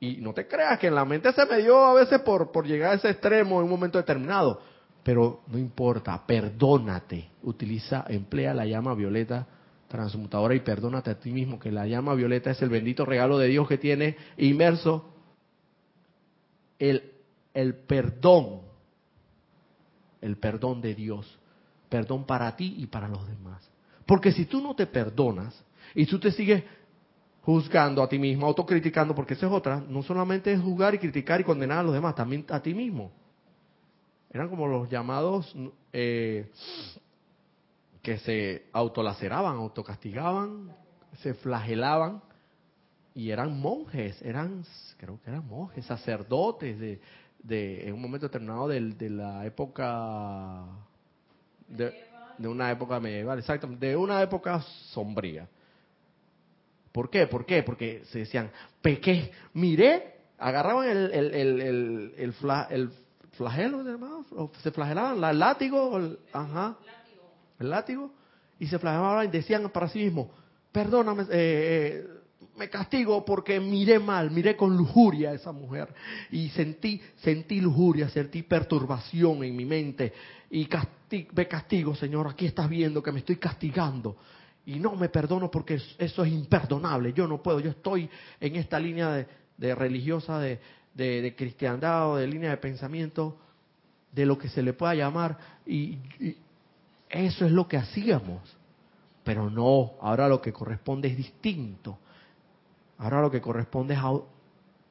Y 0.00 0.16
no 0.16 0.34
te 0.34 0.46
creas 0.46 0.78
que 0.78 0.88
en 0.88 0.96
la 0.96 1.06
mente 1.06 1.32
se 1.32 1.46
me 1.46 1.62
dio 1.62 1.82
a 1.82 1.94
veces 1.94 2.20
por 2.20 2.66
llegar 2.66 2.92
a 2.92 2.94
ese 2.96 3.08
extremo 3.08 3.56
en 3.56 3.64
un 3.64 3.70
momento 3.70 3.96
determinado. 3.96 4.70
Pero 5.02 5.42
no 5.48 5.58
importa, 5.58 6.24
perdónate. 6.26 7.28
Utiliza, 7.42 8.04
emplea 8.08 8.54
la 8.54 8.66
llama 8.66 8.94
violeta 8.94 9.46
transmutadora 9.88 10.54
y 10.54 10.60
perdónate 10.60 11.10
a 11.10 11.20
ti 11.20 11.30
mismo, 11.30 11.58
que 11.58 11.70
la 11.70 11.86
llama 11.86 12.14
violeta 12.14 12.50
es 12.50 12.62
el 12.62 12.70
bendito 12.70 13.04
regalo 13.04 13.36
de 13.36 13.48
Dios 13.48 13.68
que 13.68 13.76
tiene 13.76 14.16
inmerso 14.38 15.12
el, 16.78 17.12
el 17.52 17.74
perdón, 17.74 18.62
el 20.22 20.38
perdón 20.38 20.80
de 20.80 20.94
Dios, 20.94 21.38
perdón 21.90 22.24
para 22.24 22.56
ti 22.56 22.74
y 22.78 22.86
para 22.86 23.06
los 23.06 23.28
demás. 23.28 23.70
Porque 24.06 24.32
si 24.32 24.46
tú 24.46 24.62
no 24.62 24.74
te 24.74 24.86
perdonas 24.86 25.62
y 25.94 26.06
tú 26.06 26.18
te 26.18 26.32
sigues 26.32 26.64
juzgando 27.42 28.02
a 28.02 28.08
ti 28.08 28.18
mismo, 28.18 28.46
autocriticando, 28.46 29.14
porque 29.14 29.34
esa 29.34 29.46
es 29.46 29.52
otra, 29.52 29.82
no 29.86 30.02
solamente 30.02 30.52
es 30.52 30.60
juzgar 30.60 30.94
y 30.94 30.98
criticar 30.98 31.40
y 31.40 31.44
condenar 31.44 31.80
a 31.80 31.82
los 31.82 31.92
demás, 31.92 32.14
también 32.14 32.46
a 32.48 32.60
ti 32.60 32.72
mismo. 32.72 33.12
Eran 34.32 34.48
como 34.48 34.66
los 34.66 34.88
llamados 34.88 35.54
eh, 35.92 36.50
que 38.00 38.18
se 38.18 38.64
autolaceraban, 38.72 39.56
autocastigaban, 39.56 40.74
se 41.22 41.34
flagelaban 41.34 42.22
y 43.14 43.30
eran 43.30 43.60
monjes, 43.60 44.20
eran, 44.22 44.64
creo 44.96 45.20
que 45.22 45.30
eran 45.30 45.46
monjes, 45.46 45.84
sacerdotes 45.84 46.78
de, 46.80 47.00
de 47.42 47.86
en 47.86 47.94
un 47.94 48.00
momento 48.00 48.26
determinado 48.26 48.68
de, 48.68 48.80
de 48.80 49.10
la 49.10 49.44
época, 49.44 50.64
de, 51.68 51.92
de, 52.38 52.48
una 52.48 52.70
época 52.70 52.98
medieval, 53.00 53.38
exactamente, 53.38 53.86
de 53.86 53.96
una 53.96 54.22
época 54.22 54.62
sombría. 54.92 55.46
¿Por 56.90 57.10
qué? 57.10 57.26
¿Por 57.26 57.44
qué? 57.44 57.62
Porque 57.62 58.02
se 58.06 58.20
decían, 58.20 58.50
pequé, 58.80 59.30
miré, 59.52 60.20
agarraban 60.38 60.88
el, 60.88 61.10
el, 61.12 61.34
el, 61.34 61.60
el, 61.60 62.32
el, 62.70 62.92
flagelo, 63.32 63.82
se 64.62 64.70
flagelaban, 64.70 65.22
el 65.24 65.38
látigo, 65.38 66.16
ajá, 66.32 66.76
el 67.58 67.70
látigo, 67.70 68.10
y 68.58 68.66
se 68.66 68.78
flagelaban 68.78 69.26
y 69.26 69.30
decían 69.30 69.70
para 69.70 69.88
sí 69.88 70.00
mismos, 70.00 70.28
perdóname, 70.70 71.22
eh, 71.24 71.28
eh, 71.32 72.06
me 72.56 72.68
castigo 72.68 73.24
porque 73.24 73.58
miré 73.60 73.98
mal, 73.98 74.30
miré 74.30 74.56
con 74.56 74.76
lujuria 74.76 75.30
a 75.30 75.34
esa 75.34 75.52
mujer 75.52 75.88
y 76.30 76.48
sentí, 76.50 77.00
sentí 77.16 77.60
lujuria, 77.60 78.08
sentí 78.08 78.42
perturbación 78.42 79.42
en 79.44 79.56
mi 79.56 79.64
mente 79.64 80.12
y 80.50 80.68
me 81.34 81.48
castigo, 81.48 81.94
Señor, 81.94 82.28
aquí 82.28 82.46
estás 82.46 82.68
viendo 82.68 83.02
que 83.02 83.12
me 83.12 83.20
estoy 83.20 83.36
castigando 83.36 84.16
y 84.66 84.78
no 84.78 84.94
me 84.96 85.08
perdono 85.08 85.50
porque 85.50 85.80
eso 85.98 86.24
es 86.24 86.32
imperdonable, 86.32 87.12
yo 87.12 87.26
no 87.26 87.42
puedo, 87.42 87.60
yo 87.60 87.70
estoy 87.70 88.08
en 88.38 88.56
esta 88.56 88.78
línea 88.78 89.26
de, 89.56 89.74
religiosa, 89.74 90.38
de, 90.38 90.60
de, 90.94 91.34
cristiandad 91.36 92.10
o 92.10 92.16
de 92.16 92.26
línea 92.26 92.50
de 92.50 92.56
pensamiento, 92.56 93.36
de 94.10 94.26
lo 94.26 94.36
que 94.36 94.48
se 94.48 94.62
le 94.62 94.72
pueda 94.72 94.94
llamar 94.94 95.38
y 95.66 95.98
eso 97.08 97.46
es 97.46 97.52
lo 97.52 97.68
que 97.68 97.76
hacíamos. 97.76 98.40
Pero 99.24 99.48
no, 99.50 99.92
ahora 100.00 100.28
lo 100.28 100.40
que 100.40 100.52
corresponde 100.52 101.08
es 101.08 101.16
distinto. 101.16 101.98
Ahora 102.98 103.20
lo 103.20 103.30
que 103.30 103.40
corresponde 103.40 103.94
es 103.94 104.00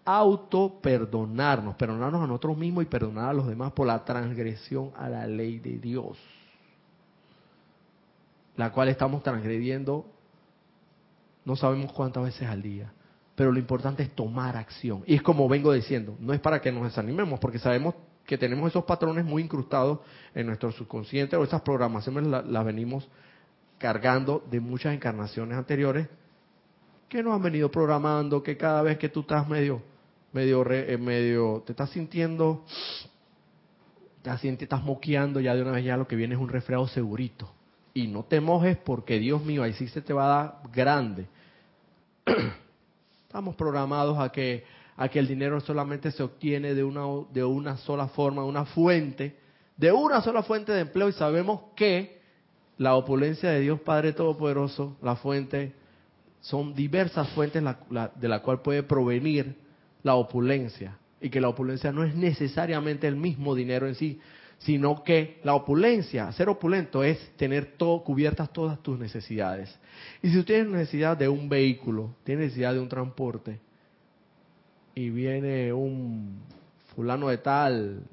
auto 0.05 0.79
perdonarnos, 0.81 1.75
perdonarnos 1.75 2.23
a 2.23 2.27
nosotros 2.27 2.57
mismos 2.57 2.83
y 2.83 2.87
perdonar 2.87 3.29
a 3.29 3.33
los 3.33 3.47
demás 3.47 3.71
por 3.73 3.87
la 3.87 4.03
transgresión 4.03 4.91
a 4.95 5.09
la 5.09 5.27
ley 5.27 5.59
de 5.59 5.77
Dios, 5.77 6.17
la 8.55 8.71
cual 8.71 8.89
estamos 8.89 9.21
transgrediendo 9.23 10.05
no 11.45 11.55
sabemos 11.55 11.91
cuántas 11.93 12.23
veces 12.23 12.47
al 12.47 12.61
día. 12.61 12.91
Pero 13.35 13.51
lo 13.51 13.59
importante 13.59 14.03
es 14.03 14.13
tomar 14.13 14.57
acción. 14.57 15.03
Y 15.05 15.15
es 15.15 15.21
como 15.21 15.47
vengo 15.47 15.71
diciendo, 15.73 16.15
no 16.19 16.33
es 16.33 16.39
para 16.39 16.61
que 16.61 16.71
nos 16.71 16.83
desanimemos, 16.83 17.39
porque 17.39 17.59
sabemos 17.59 17.95
que 18.25 18.37
tenemos 18.37 18.69
esos 18.69 18.85
patrones 18.85 19.25
muy 19.25 19.43
incrustados 19.43 19.99
en 20.35 20.47
nuestro 20.47 20.71
subconsciente 20.71 21.35
o 21.35 21.43
esas 21.43 21.61
programaciones 21.61 22.27
las 22.27 22.65
venimos 22.65 23.09
cargando 23.77 24.43
de 24.49 24.59
muchas 24.59 24.93
encarnaciones 24.93 25.57
anteriores 25.57 26.07
que 27.09 27.21
nos 27.23 27.33
han 27.33 27.41
venido 27.41 27.69
programando, 27.69 28.41
que 28.41 28.55
cada 28.55 28.81
vez 28.83 28.97
que 28.97 29.09
tú 29.09 29.21
estás 29.21 29.47
medio, 29.49 29.81
medio, 30.31 30.65
eh, 30.71 30.97
medio, 30.97 31.61
te 31.65 31.73
estás 31.73 31.89
sintiendo, 31.89 32.63
te 34.21 34.37
sientes, 34.37 34.63
estás 34.63 34.83
moqueando, 34.83 35.41
ya 35.41 35.53
de 35.53 35.61
una 35.61 35.71
vez 35.71 35.83
ya 35.83 35.97
lo 35.97 36.07
que 36.07 36.15
viene 36.15 36.35
es 36.35 36.39
un 36.39 36.47
resfriado 36.47 36.87
segurito. 36.87 37.51
Y 37.93 38.07
no 38.07 38.23
te 38.23 38.39
mojes 38.39 38.77
porque 38.77 39.19
Dios 39.19 39.43
mío, 39.43 39.63
ahí 39.63 39.73
sí 39.73 39.89
se 39.89 40.01
te 40.01 40.13
va 40.13 40.23
a 40.23 40.43
dar 40.43 40.61
grande. 40.71 41.27
Estamos 43.31 43.55
programados 43.55 44.19
a 44.19 44.29
que, 44.29 44.65
a 44.97 45.07
que 45.07 45.17
el 45.17 45.25
dinero 45.25 45.61
solamente 45.61 46.11
se 46.11 46.21
obtiene 46.21 46.73
de 46.73 46.83
una, 46.83 47.03
de 47.31 47.45
una 47.45 47.77
sola 47.77 48.09
forma, 48.09 48.43
una 48.43 48.65
fuente, 48.65 49.37
de 49.77 49.89
una 49.89 50.21
sola 50.21 50.43
fuente 50.43 50.73
de 50.73 50.81
empleo 50.81 51.07
y 51.07 51.13
sabemos 51.13 51.61
que 51.73 52.19
la 52.77 52.95
opulencia 52.95 53.49
de 53.49 53.61
Dios 53.61 53.79
Padre 53.79 54.11
Todopoderoso, 54.11 54.97
la 55.01 55.15
fuente, 55.15 55.71
son 56.41 56.75
diversas 56.75 57.29
fuentes 57.29 57.63
de 57.63 58.27
la 58.27 58.41
cual 58.41 58.61
puede 58.61 58.83
provenir 58.83 59.55
la 60.03 60.15
opulencia 60.15 60.97
y 61.21 61.29
que 61.29 61.39
la 61.39 61.47
opulencia 61.47 61.93
no 61.93 62.03
es 62.03 62.13
necesariamente 62.13 63.07
el 63.07 63.15
mismo 63.15 63.55
dinero 63.55 63.87
en 63.87 63.95
sí, 63.95 64.19
sino 64.63 65.03
que 65.03 65.39
la 65.43 65.55
opulencia, 65.55 66.31
ser 66.33 66.47
opulento 66.49 67.03
es 67.03 67.17
tener 67.35 67.77
todo, 67.77 68.03
cubiertas 68.03 68.53
todas 68.53 68.81
tus 68.83 68.99
necesidades. 68.99 69.75
Y 70.21 70.29
si 70.29 70.37
usted 70.37 70.55
tiene 70.55 70.77
necesidad 70.77 71.17
de 71.17 71.27
un 71.27 71.49
vehículo, 71.49 72.13
tiene 72.23 72.43
necesidad 72.43 72.73
de 72.73 72.79
un 72.79 72.89
transporte, 72.89 73.59
y 74.93 75.09
viene 75.09 75.73
un 75.73 76.41
fulano 76.93 77.29
de 77.29 77.37
tal 77.37 78.03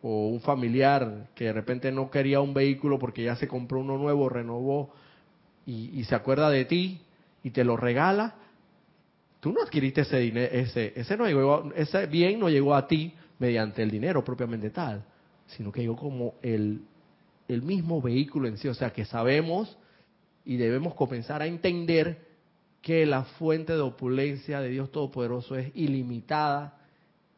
o 0.00 0.28
un 0.28 0.40
familiar 0.40 1.28
que 1.34 1.46
de 1.46 1.52
repente 1.52 1.90
no 1.92 2.10
quería 2.10 2.40
un 2.40 2.54
vehículo 2.54 2.98
porque 2.98 3.24
ya 3.24 3.36
se 3.36 3.48
compró 3.48 3.80
uno 3.80 3.98
nuevo, 3.98 4.28
renovó 4.28 4.90
y, 5.66 6.04
se 6.04 6.14
acuerda 6.14 6.50
de 6.50 6.66
ti 6.66 7.00
y 7.42 7.50
te 7.50 7.64
lo 7.64 7.76
regala, 7.76 8.34
tú 9.40 9.52
no 9.52 9.62
adquiriste 9.62 10.02
ese 10.02 10.18
dinero, 10.18 10.52
ese, 10.52 10.92
ese, 10.94 11.16
no 11.16 11.26
llegó, 11.26 11.72
ese 11.74 12.06
bien 12.06 12.38
no 12.38 12.48
llegó 12.48 12.74
a 12.74 12.86
ti 12.86 13.12
mediante 13.38 13.82
el 13.82 13.90
dinero 13.90 14.24
propiamente 14.24 14.70
tal 14.70 15.04
sino 15.46 15.72
que 15.72 15.80
llegó 15.80 15.96
como 15.96 16.34
el, 16.42 16.82
el 17.48 17.62
mismo 17.62 18.00
vehículo 18.00 18.48
en 18.48 18.58
sí. 18.58 18.68
O 18.68 18.74
sea, 18.74 18.92
que 18.92 19.04
sabemos 19.04 19.76
y 20.44 20.56
debemos 20.56 20.94
comenzar 20.94 21.42
a 21.42 21.46
entender 21.46 22.26
que 22.82 23.06
la 23.06 23.24
fuente 23.24 23.72
de 23.72 23.80
opulencia 23.80 24.60
de 24.60 24.68
Dios 24.68 24.92
Todopoderoso 24.92 25.56
es 25.56 25.70
ilimitada 25.74 26.78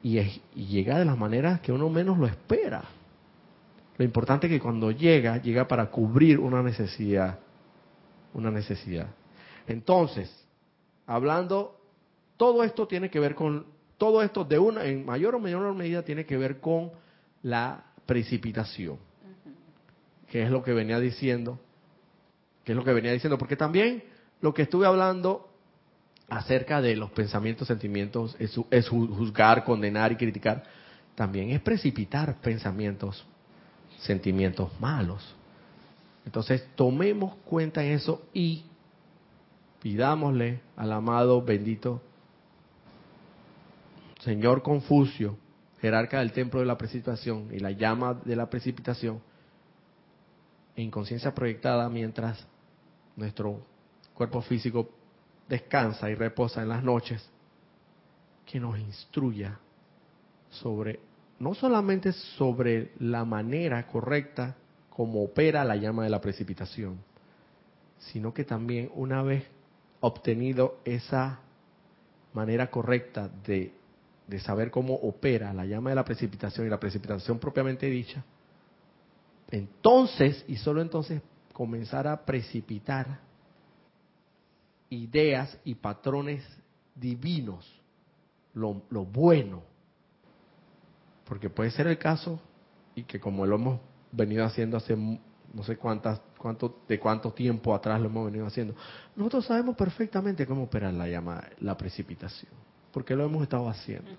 y, 0.02 0.18
y 0.18 0.66
llega 0.66 0.98
de 0.98 1.04
las 1.04 1.16
maneras 1.16 1.60
que 1.60 1.72
uno 1.72 1.88
menos 1.88 2.18
lo 2.18 2.26
espera. 2.26 2.84
Lo 3.96 4.04
importante 4.04 4.46
es 4.46 4.52
que 4.52 4.60
cuando 4.60 4.90
llega, 4.90 5.40
llega 5.40 5.66
para 5.68 5.90
cubrir 5.90 6.38
una 6.38 6.62
necesidad. 6.62 7.38
Una 8.34 8.50
necesidad. 8.50 9.06
Entonces, 9.66 10.30
hablando, 11.06 11.80
todo 12.36 12.62
esto 12.62 12.86
tiene 12.86 13.08
que 13.08 13.18
ver 13.18 13.34
con, 13.34 13.66
todo 13.98 14.22
esto 14.22 14.44
de 14.44 14.58
una, 14.58 14.84
en 14.84 15.06
mayor 15.06 15.34
o 15.34 15.40
menor 15.40 15.74
medida 15.74 16.02
tiene 16.02 16.26
que 16.26 16.36
ver 16.36 16.60
con 16.60 16.90
la 17.42 17.84
precipitación. 18.06 18.98
Que 20.30 20.42
es 20.42 20.50
lo 20.50 20.62
que 20.62 20.72
venía 20.72 20.98
diciendo. 20.98 21.58
Que 22.64 22.72
es 22.72 22.76
lo 22.76 22.84
que 22.84 22.92
venía 22.92 23.12
diciendo. 23.12 23.38
Porque 23.38 23.56
también 23.56 24.02
lo 24.40 24.54
que 24.54 24.62
estuve 24.62 24.86
hablando 24.86 25.48
acerca 26.28 26.80
de 26.80 26.96
los 26.96 27.10
pensamientos, 27.10 27.68
sentimientos, 27.68 28.36
es, 28.38 28.88
juzgar, 28.88 29.64
condenar 29.64 30.12
y 30.12 30.16
criticar. 30.16 30.64
También 31.14 31.50
es 31.50 31.60
precipitar 31.60 32.40
pensamientos, 32.40 33.24
sentimientos 33.98 34.70
malos. 34.80 35.34
Entonces, 36.24 36.66
tomemos 36.74 37.36
cuenta 37.44 37.84
en 37.84 37.92
eso 37.92 38.22
y 38.34 38.64
pidámosle 39.80 40.60
al 40.76 40.92
amado 40.92 41.40
bendito 41.42 42.02
Señor 44.26 44.62
Confucio 44.62 45.38
jerarca 45.80 46.20
del 46.20 46.32
templo 46.32 46.60
de 46.60 46.66
la 46.66 46.78
precipitación 46.78 47.48
y 47.52 47.58
la 47.58 47.70
llama 47.70 48.14
de 48.14 48.36
la 48.36 48.48
precipitación 48.48 49.20
en 50.74 50.90
conciencia 50.90 51.34
proyectada 51.34 51.88
mientras 51.88 52.46
nuestro 53.16 53.60
cuerpo 54.14 54.42
físico 54.42 54.88
descansa 55.48 56.10
y 56.10 56.14
reposa 56.14 56.62
en 56.62 56.68
las 56.68 56.82
noches, 56.82 57.26
que 58.44 58.60
nos 58.60 58.78
instruya 58.78 59.58
sobre, 60.50 61.00
no 61.38 61.54
solamente 61.54 62.12
sobre 62.12 62.92
la 62.98 63.24
manera 63.24 63.86
correcta 63.86 64.56
como 64.90 65.22
opera 65.22 65.64
la 65.64 65.76
llama 65.76 66.04
de 66.04 66.10
la 66.10 66.20
precipitación, 66.20 66.98
sino 67.98 68.32
que 68.32 68.44
también 68.44 68.90
una 68.94 69.22
vez 69.22 69.44
obtenido 70.00 70.78
esa 70.84 71.40
manera 72.32 72.70
correcta 72.70 73.28
de 73.46 73.72
de 74.26 74.40
saber 74.40 74.70
cómo 74.70 74.94
opera 74.94 75.52
la 75.52 75.64
llama 75.64 75.90
de 75.90 75.96
la 75.96 76.04
precipitación 76.04 76.66
y 76.66 76.70
la 76.70 76.80
precipitación 76.80 77.38
propiamente 77.38 77.86
dicha, 77.86 78.24
entonces 79.50 80.44
y 80.48 80.56
solo 80.56 80.82
entonces 80.82 81.22
comenzar 81.52 82.06
a 82.06 82.24
precipitar 82.24 83.20
ideas 84.90 85.58
y 85.64 85.74
patrones 85.74 86.44
divinos, 86.94 87.64
lo, 88.54 88.74
bueno. 89.04 89.62
Porque 91.24 91.50
puede 91.50 91.70
ser 91.70 91.86
el 91.86 91.98
caso, 91.98 92.40
y 92.94 93.02
que 93.04 93.20
como 93.20 93.46
lo 93.46 93.56
hemos 93.56 93.80
venido 94.12 94.44
haciendo 94.44 94.76
hace 94.76 94.96
no 94.96 95.62
sé 95.64 95.76
cuántas, 95.76 96.20
cuánto, 96.38 96.80
de 96.88 96.98
cuánto 96.98 97.32
tiempo 97.32 97.74
atrás 97.74 98.00
lo 98.00 98.08
hemos 98.08 98.26
venido 98.26 98.46
haciendo, 98.46 98.74
nosotros 99.14 99.46
sabemos 99.46 99.76
perfectamente 99.76 100.46
cómo 100.46 100.64
opera 100.64 100.90
la 100.92 101.08
llama, 101.08 101.42
la 101.60 101.76
precipitación 101.76 102.52
porque 102.96 103.14
lo 103.14 103.26
hemos 103.26 103.42
estado 103.42 103.68
haciendo. 103.68 104.10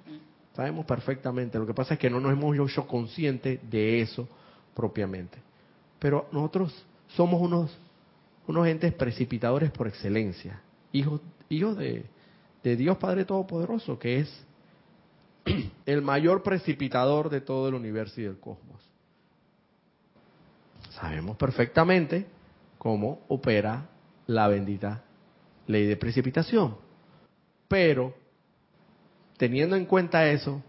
Sabemos 0.55 0.85
perfectamente. 0.85 1.57
Lo 1.57 1.65
que 1.65 1.73
pasa 1.73 1.95
es 1.95 1.99
que 1.99 2.11
no 2.11 2.19
nos 2.19 2.31
hemos 2.31 2.55
hecho 2.55 2.85
conscientes 2.85 3.59
de 3.71 4.01
eso 4.01 4.29
propiamente. 4.75 5.39
Pero 5.97 6.29
nosotros 6.31 6.85
somos 7.07 7.41
unos, 7.41 7.75
unos 8.45 8.67
entes 8.67 8.93
precipitadores 8.93 9.71
por 9.71 9.87
excelencia. 9.87 10.61
Hijos, 10.91 11.21
hijos 11.49 11.75
de, 11.75 12.05
de 12.61 12.75
Dios 12.75 12.97
Padre 12.97 13.25
Todopoderoso, 13.25 13.97
que 13.97 14.19
es 14.19 14.45
el 15.87 16.03
mayor 16.03 16.43
precipitador 16.43 17.31
de 17.31 17.41
todo 17.41 17.69
el 17.69 17.73
universo 17.73 18.21
y 18.21 18.25
del 18.25 18.37
cosmos. 18.37 18.79
Sabemos 20.91 21.35
perfectamente 21.35 22.27
cómo 22.77 23.21
opera 23.27 23.89
la 24.27 24.47
bendita 24.47 25.03
ley 25.65 25.87
de 25.87 25.97
precipitación. 25.97 26.75
Pero 27.67 28.26
teniendo 29.37 29.75
en 29.75 29.85
cuenta 29.85 30.29
eso, 30.29 30.61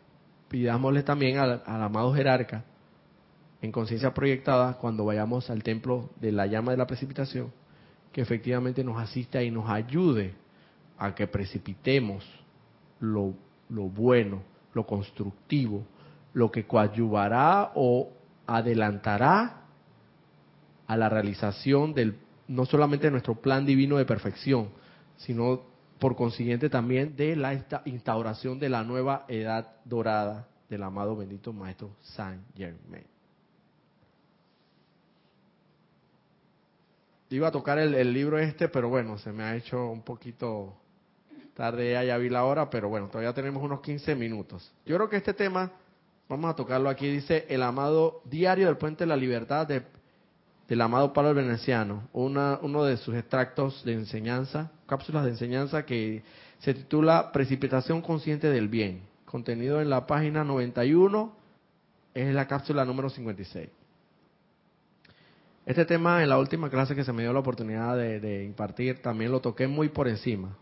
pidámosle 0.49 1.03
también 1.03 1.39
al, 1.39 1.63
amado 1.67 2.15
jerarca, 2.15 2.65
en 3.61 3.73
conciencia 3.73 4.15
proyectada, 4.15 4.75
cuando 4.75 5.05
vayamos 5.05 5.51
al 5.51 5.63
templo 5.63 6.11
de 6.21 6.33
la 6.33 6.47
llama 6.47 6.71
de 6.71 6.79
la 6.79 6.87
precipitación, 6.87 7.53
que 8.13 8.21
efectivamente 8.21 8.85
nos 8.85 8.99
asista 8.99 9.43
y 9.43 9.51
nos 9.51 9.69
ayude 9.69 10.35
a 10.97 11.15
que 11.15 11.27
precipitemos 11.27 12.25
lo, 13.01 13.35
lo 13.69 13.85
bueno, 13.85 14.43
lo 14.75 14.87
constructivo, 14.87 15.85
lo 16.35 16.51
que 16.51 16.67
coadyuvará 16.67 17.73
o 17.75 18.11
adelantará 18.47 19.63
a 20.87 20.97
la 20.97 21.09
realización 21.09 21.95
del 21.95 22.17
no 22.49 22.65
solamente 22.65 23.07
de 23.07 23.11
nuestro 23.11 23.35
plan 23.35 23.67
divino 23.67 23.99
de 23.99 24.07
perfección, 24.07 24.71
sino 25.19 25.63
por 25.99 26.17
consiguiente 26.17 26.71
también 26.71 27.17
de 27.17 27.37
la 27.37 27.55
instauración 27.85 28.59
de 28.59 28.69
la 28.69 28.85
nueva 28.85 29.25
edad 29.29 29.77
dorada 29.85 30.49
del 30.69 30.83
amado 30.83 31.17
bendito 31.17 31.53
Maestro 31.53 31.91
Saint 32.03 32.43
Germain. 32.57 33.05
Iba 37.31 37.49
a 37.49 37.53
tocar 37.53 37.79
el, 37.79 38.13
libro 38.13 38.39
este, 38.39 38.69
pero 38.69 38.89
bueno, 38.89 39.19
se 39.19 39.33
me 39.33 39.43
ha 39.43 39.55
hecho 39.55 39.91
un 39.91 40.03
poquito 40.03 40.75
tarde, 41.53 41.93
ya, 41.93 42.03
ya 42.03 42.17
vi 42.17 42.31
la 42.31 42.45
hora, 42.45 42.71
pero 42.71 42.89
bueno, 42.89 43.09
todavía 43.09 43.35
tenemos 43.35 43.63
unos 43.63 43.81
15 43.81 44.15
minutos. 44.15 44.73
Yo 44.87 44.97
creo 44.97 45.11
que 45.11 45.17
este 45.17 45.35
tema, 45.35 45.71
vamos 46.27 46.51
a 46.51 46.57
tocarlo 46.57 46.89
aquí, 46.89 47.07
dice 47.11 47.45
el 47.51 47.63
amado 47.63 48.23
diario 48.25 48.67
del 48.67 48.79
puente 48.79 49.05
de 49.05 49.09
la 49.09 49.17
libertad 49.17 49.67
de 49.67 49.83
del 50.69 50.83
amado 50.83 51.15
Pablo 51.15 51.33
Veneciano, 51.33 52.09
uno 52.13 52.85
de 52.85 52.99
sus 52.99 53.15
extractos 53.15 53.83
de 53.85 53.95
enseñanza, 53.95 54.71
cápsulas 54.87 55.25
de 55.25 55.31
enseñanza 55.31 55.87
que 55.87 56.23
se 56.59 56.75
titula 56.75 57.33
Precipitación 57.33 58.03
consciente 58.03 58.51
del 58.51 58.69
bien, 58.69 59.01
contenido 59.25 59.81
en 59.81 59.89
la 59.89 60.07
página 60.07 60.45
91, 60.45 61.33
es 62.13 62.35
la 62.35 62.47
cápsula 62.47 62.85
número 62.85 63.09
56. 63.09 63.69
Este 65.65 65.85
tema 65.87 66.23
en 66.23 66.29
la 66.29 66.39
última 66.39 66.69
clase 66.69 66.95
que 66.95 67.05
se 67.05 67.13
me 67.13 67.23
dio 67.23 67.33
la 67.33 67.41
oportunidad 67.41 67.97
de, 67.97 68.45
impartir 68.45 69.01
también 69.01 69.33
lo 69.33 69.41
toqué 69.41 69.67
muy 69.67 69.89
por 69.89 70.07
encima. 70.07 70.55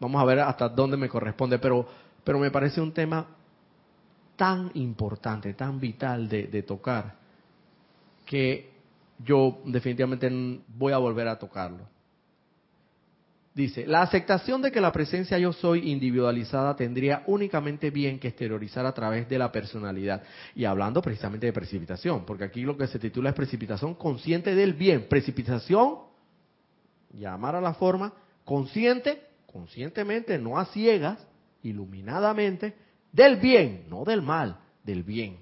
Vamos 0.00 0.20
a 0.20 0.24
ver 0.24 0.40
hasta 0.40 0.68
dónde 0.68 0.96
me 0.96 1.08
corresponde, 1.08 1.60
pero, 1.60 1.86
pero 2.24 2.40
me 2.40 2.50
parece 2.50 2.80
un 2.80 2.92
tema 2.92 3.24
tan 4.34 4.72
importante, 4.74 5.54
tan 5.54 5.78
vital 5.78 6.28
de 6.28 6.62
tocar, 6.64 7.21
que 8.24 8.70
yo 9.18 9.60
definitivamente 9.64 10.30
voy 10.68 10.92
a 10.92 10.98
volver 10.98 11.28
a 11.28 11.38
tocarlo. 11.38 11.92
Dice, 13.54 13.86
la 13.86 14.00
aceptación 14.00 14.62
de 14.62 14.72
que 14.72 14.80
la 14.80 14.92
presencia 14.92 15.38
yo 15.38 15.52
soy 15.52 15.90
individualizada 15.90 16.74
tendría 16.74 17.22
únicamente 17.26 17.90
bien 17.90 18.18
que 18.18 18.28
exteriorizar 18.28 18.86
a 18.86 18.94
través 18.94 19.28
de 19.28 19.38
la 19.38 19.52
personalidad. 19.52 20.22
Y 20.54 20.64
hablando 20.64 21.02
precisamente 21.02 21.46
de 21.46 21.52
precipitación, 21.52 22.24
porque 22.24 22.44
aquí 22.44 22.62
lo 22.62 22.78
que 22.78 22.86
se 22.86 22.98
titula 22.98 23.28
es 23.28 23.34
precipitación 23.34 23.94
consciente 23.94 24.54
del 24.54 24.72
bien. 24.72 25.06
Precipitación, 25.06 25.98
llamar 27.12 27.54
a 27.54 27.60
la 27.60 27.74
forma, 27.74 28.14
consciente, 28.46 29.22
conscientemente, 29.52 30.38
no 30.38 30.58
a 30.58 30.64
ciegas, 30.66 31.18
iluminadamente, 31.62 32.74
del 33.12 33.36
bien, 33.36 33.84
no 33.90 34.04
del 34.04 34.22
mal, 34.22 34.60
del 34.82 35.02
bien. 35.02 35.36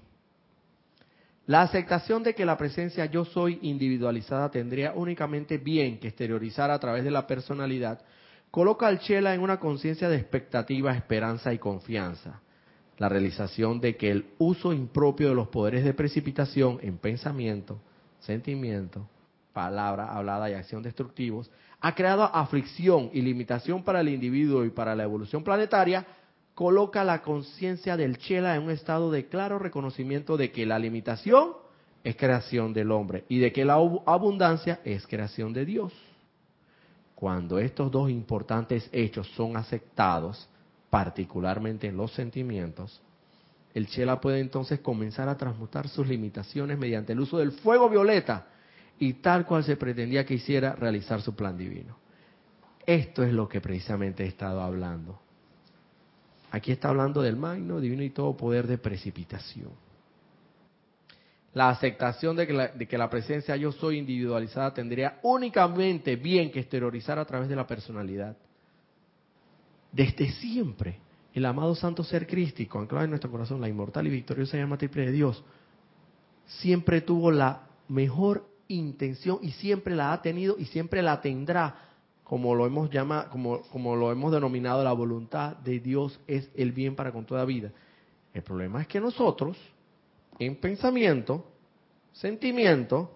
La 1.51 1.63
aceptación 1.63 2.23
de 2.23 2.33
que 2.33 2.45
la 2.45 2.57
presencia 2.57 3.07
yo 3.07 3.25
soy 3.25 3.59
individualizada 3.63 4.53
tendría 4.53 4.93
únicamente 4.93 5.59
bien 5.59 5.99
que 5.99 6.07
exteriorizar 6.07 6.71
a 6.71 6.79
través 6.79 7.03
de 7.03 7.11
la 7.11 7.27
personalidad, 7.27 8.03
coloca 8.53 8.87
al 8.87 9.01
Chela 9.01 9.35
en 9.35 9.41
una 9.41 9.59
conciencia 9.59 10.09
de 10.09 10.15
expectativa, 10.15 10.95
esperanza 10.95 11.53
y 11.53 11.59
confianza. 11.59 12.41
La 12.99 13.09
realización 13.09 13.81
de 13.81 13.97
que 13.97 14.13
el 14.13 14.27
uso 14.39 14.73
impropio 14.73 15.31
de 15.31 15.35
los 15.35 15.49
poderes 15.49 15.83
de 15.83 15.93
precipitación 15.93 16.79
en 16.83 16.99
pensamiento, 16.99 17.81
sentimiento, 18.21 19.09
palabra 19.53 20.15
hablada 20.15 20.49
y 20.49 20.55
acción 20.55 20.85
destructivos 20.85 21.51
ha 21.81 21.97
creado 21.97 22.23
aflicción 22.33 23.11
y 23.13 23.23
limitación 23.23 23.83
para 23.83 24.03
el 24.03 24.11
individuo 24.11 24.65
y 24.65 24.71
para 24.71 24.95
la 24.95 25.03
evolución 25.03 25.43
planetaria, 25.43 26.07
coloca 26.61 27.05
la 27.05 27.23
conciencia 27.23 27.97
del 27.97 28.19
Chela 28.19 28.55
en 28.55 28.65
un 28.65 28.71
estado 28.71 29.11
de 29.11 29.29
claro 29.29 29.59
reconocimiento 29.59 30.37
de 30.37 30.53
que 30.53 30.67
la 30.67 30.79
limitación 30.79 31.53
es 32.05 32.17
creación 32.17 32.75
del 32.75 32.91
hombre 32.91 33.25
y 33.31 33.39
de 33.39 33.51
que 33.51 33.65
la 33.65 33.77
abundancia 33.77 34.79
es 34.85 35.07
creación 35.07 35.55
de 35.55 35.65
Dios. 35.65 35.91
Cuando 37.15 37.59
estos 37.59 37.91
dos 37.91 38.11
importantes 38.11 38.91
hechos 38.93 39.27
son 39.29 39.57
aceptados, 39.57 40.51
particularmente 40.91 41.87
en 41.87 41.97
los 41.97 42.13
sentimientos, 42.13 43.01
el 43.73 43.87
Chela 43.87 44.21
puede 44.21 44.41
entonces 44.41 44.81
comenzar 44.81 45.31
a 45.31 45.39
transmutar 45.39 45.89
sus 45.89 46.07
limitaciones 46.07 46.77
mediante 46.77 47.15
el 47.15 47.21
uso 47.21 47.39
del 47.39 47.53
fuego 47.53 47.89
violeta 47.89 48.49
y 48.99 49.15
tal 49.15 49.47
cual 49.47 49.65
se 49.65 49.79
pretendía 49.79 50.27
que 50.27 50.35
hiciera 50.35 50.75
realizar 50.75 51.23
su 51.23 51.35
plan 51.35 51.57
divino. 51.57 51.97
Esto 52.85 53.23
es 53.23 53.33
lo 53.33 53.49
que 53.49 53.63
precisamente 53.63 54.25
he 54.25 54.29
estado 54.29 54.61
hablando 54.61 55.21
Aquí 56.51 56.73
está 56.73 56.89
hablando 56.89 57.23
del 57.23 57.37
magno, 57.37 57.81
divino 57.81 58.03
y 58.03 58.11
todo 58.11 58.37
poder 58.37 58.67
de 58.67 58.79
precipitación. 58.79 59.71
La 61.53 61.69
aceptación 61.69 62.37
de 62.37 62.47
que 62.87 62.99
la, 62.99 63.11
presencia 63.11 63.57
yo 63.57 63.73
soy 63.73 63.99
individualizada 63.99 64.73
tendría 64.73 65.19
únicamente 65.23 66.15
bien 66.17 66.51
que 66.51 66.61
exteriorizar 66.61 67.19
a 67.19 67.25
través 67.25 67.49
de 67.49 67.57
la 67.57 67.67
personalidad. 67.67 68.37
Desde 69.91 70.31
siempre, 70.33 71.01
el 71.35 71.45
amado 71.45 71.75
santo 71.75 72.05
ser 72.05 72.27
crístico, 72.27 72.79
anclado 72.79 73.05
en 73.05 73.11
nuestro 73.11 73.31
corazón, 73.31 73.61
la 73.61 73.69
inmortal 73.69 74.07
y 74.07 74.11
victoriosa 74.11 74.57
llama 74.57 74.79
triple 74.79 75.07
de 75.07 75.13
Dios, 75.13 75.43
siempre 76.47 77.01
tuvo 77.01 77.33
la 77.33 77.63
mejor 77.89 78.49
intención 78.69 79.39
y 79.43 79.51
siempre 79.53 79.97
la 79.97 80.13
ha 80.13 80.23
tenido 80.23 80.57
y 80.57 80.67
siempre 80.67 81.03
la 81.03 81.21
tendrá 81.21 81.90
como 82.31 82.55
lo 82.55 82.65
hemos 82.65 82.89
llama, 82.91 83.29
como, 83.29 83.63
como 83.73 83.97
lo 83.97 84.13
hemos 84.13 84.31
denominado, 84.31 84.85
la 84.85 84.93
voluntad 84.93 85.57
de 85.57 85.81
Dios 85.81 86.21
es 86.29 86.49
el 86.55 86.71
bien 86.71 86.95
para 86.95 87.11
con 87.11 87.27
toda 87.27 87.45
vida. 87.45 87.73
El 88.33 88.43
problema 88.43 88.81
es 88.81 88.87
que 88.87 89.01
nosotros, 89.01 89.59
en 90.39 90.55
pensamiento, 90.55 91.45
sentimiento, 92.13 93.11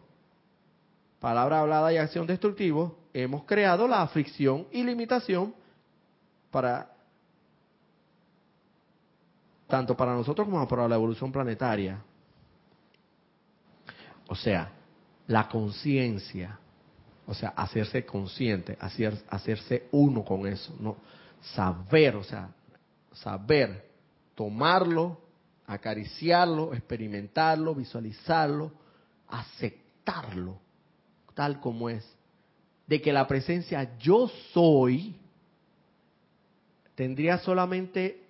palabra 1.20 1.60
hablada 1.60 1.92
y 1.92 1.96
acción 1.96 2.26
destructivo, 2.26 2.98
hemos 3.12 3.44
creado 3.44 3.86
la 3.86 4.02
aflicción 4.02 4.66
y 4.72 4.82
limitación 4.82 5.54
para 6.50 6.90
tanto 9.68 9.96
para 9.96 10.12
nosotros 10.12 10.48
como 10.48 10.66
para 10.66 10.88
la 10.88 10.96
evolución 10.96 11.30
planetaria. 11.30 12.02
O 14.26 14.34
sea, 14.34 14.72
la 15.28 15.48
conciencia 15.48 16.58
o 17.26 17.34
sea, 17.34 17.50
hacerse 17.50 18.04
consciente, 18.04 18.76
hacer, 18.80 19.16
hacerse 19.30 19.88
uno 19.92 20.24
con 20.24 20.46
eso, 20.46 20.74
no 20.80 20.96
saber, 21.54 22.16
o 22.16 22.24
sea, 22.24 22.50
saber 23.12 23.90
tomarlo, 24.34 25.20
acariciarlo, 25.66 26.74
experimentarlo, 26.74 27.74
visualizarlo, 27.74 28.72
aceptarlo 29.28 30.58
tal 31.34 31.60
como 31.60 31.90
es, 31.90 32.08
de 32.86 33.02
que 33.02 33.12
la 33.12 33.26
presencia 33.26 33.98
yo 33.98 34.28
soy 34.52 35.16
tendría 36.94 37.38
solamente 37.38 38.22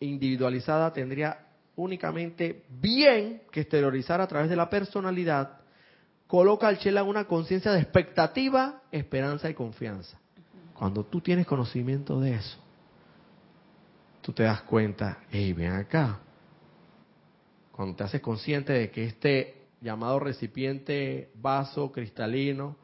individualizada, 0.00 0.92
tendría 0.92 1.38
únicamente 1.76 2.64
bien 2.80 3.42
que 3.50 3.62
exteriorizar 3.62 4.20
a 4.20 4.28
través 4.28 4.48
de 4.48 4.56
la 4.56 4.70
personalidad 4.70 5.58
coloca 6.26 6.68
al 6.68 6.78
Chela 6.78 7.02
una 7.02 7.24
conciencia 7.24 7.72
de 7.72 7.80
expectativa, 7.80 8.82
esperanza 8.90 9.48
y 9.50 9.54
confianza. 9.54 10.18
Cuando 10.74 11.04
tú 11.04 11.20
tienes 11.20 11.46
conocimiento 11.46 12.20
de 12.20 12.34
eso, 12.34 12.58
tú 14.20 14.32
te 14.32 14.42
das 14.42 14.62
cuenta, 14.62 15.18
hey, 15.30 15.52
ven 15.52 15.72
acá. 15.72 16.20
Cuando 17.70 17.96
te 17.96 18.04
haces 18.04 18.20
consciente 18.20 18.72
de 18.72 18.90
que 18.90 19.04
este 19.04 19.62
llamado 19.80 20.18
recipiente 20.18 21.30
vaso 21.34 21.92
cristalino, 21.92 22.76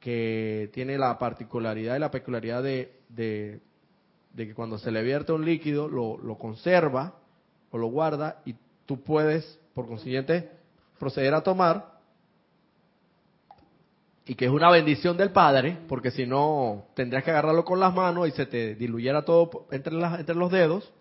que 0.00 0.70
tiene 0.74 0.98
la 0.98 1.18
particularidad 1.18 1.96
y 1.96 1.98
la 1.98 2.10
peculiaridad 2.10 2.62
de, 2.62 3.00
de, 3.08 3.60
que 4.36 4.54
cuando 4.54 4.76
se 4.76 4.90
le 4.90 5.02
vierte 5.02 5.32
un 5.32 5.46
líquido 5.46 5.88
lo, 5.88 6.18
lo 6.18 6.36
conserva 6.36 7.14
o 7.70 7.78
lo 7.78 7.86
guarda 7.86 8.42
y 8.44 8.54
tú 8.84 9.02
puedes, 9.02 9.58
por 9.72 9.86
consiguiente, 9.86 10.50
proceder 10.98 11.32
a 11.32 11.42
tomar, 11.42 11.93
y 14.26 14.34
que 14.34 14.46
es 14.46 14.50
una 14.50 14.70
bendición 14.70 15.16
del 15.16 15.30
Padre, 15.30 15.76
porque 15.86 16.10
si 16.10 16.26
no 16.26 16.86
tendrías 16.94 17.24
que 17.24 17.30
agarrarlo 17.30 17.64
con 17.64 17.78
las 17.78 17.94
manos 17.94 18.28
y 18.28 18.30
se 18.32 18.46
te 18.46 18.74
diluyera 18.74 19.24
todo 19.24 19.66
entre, 19.70 19.92
las, 19.92 20.18
entre 20.18 20.34
los 20.34 20.50
dedos. 20.50 20.92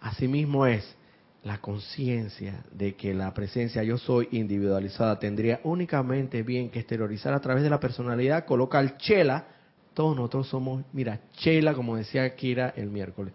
Asimismo 0.00 0.66
es 0.66 0.96
la 1.42 1.58
conciencia 1.58 2.64
de 2.72 2.96
que 2.96 3.14
la 3.14 3.32
presencia 3.34 3.82
yo 3.82 3.98
soy 3.98 4.28
individualizada 4.32 5.18
tendría 5.18 5.60
únicamente 5.64 6.42
bien 6.42 6.70
que 6.70 6.80
exteriorizar 6.80 7.34
a 7.34 7.40
través 7.40 7.62
de 7.62 7.70
la 7.70 7.78
personalidad, 7.78 8.46
coloca 8.46 8.80
el 8.80 8.96
chela, 8.96 9.46
todos 9.94 10.16
nosotros 10.16 10.48
somos, 10.48 10.84
mira, 10.92 11.20
chela, 11.34 11.74
como 11.74 11.96
decía 11.96 12.34
Kira 12.34 12.72
el 12.76 12.90
miércoles, 12.90 13.32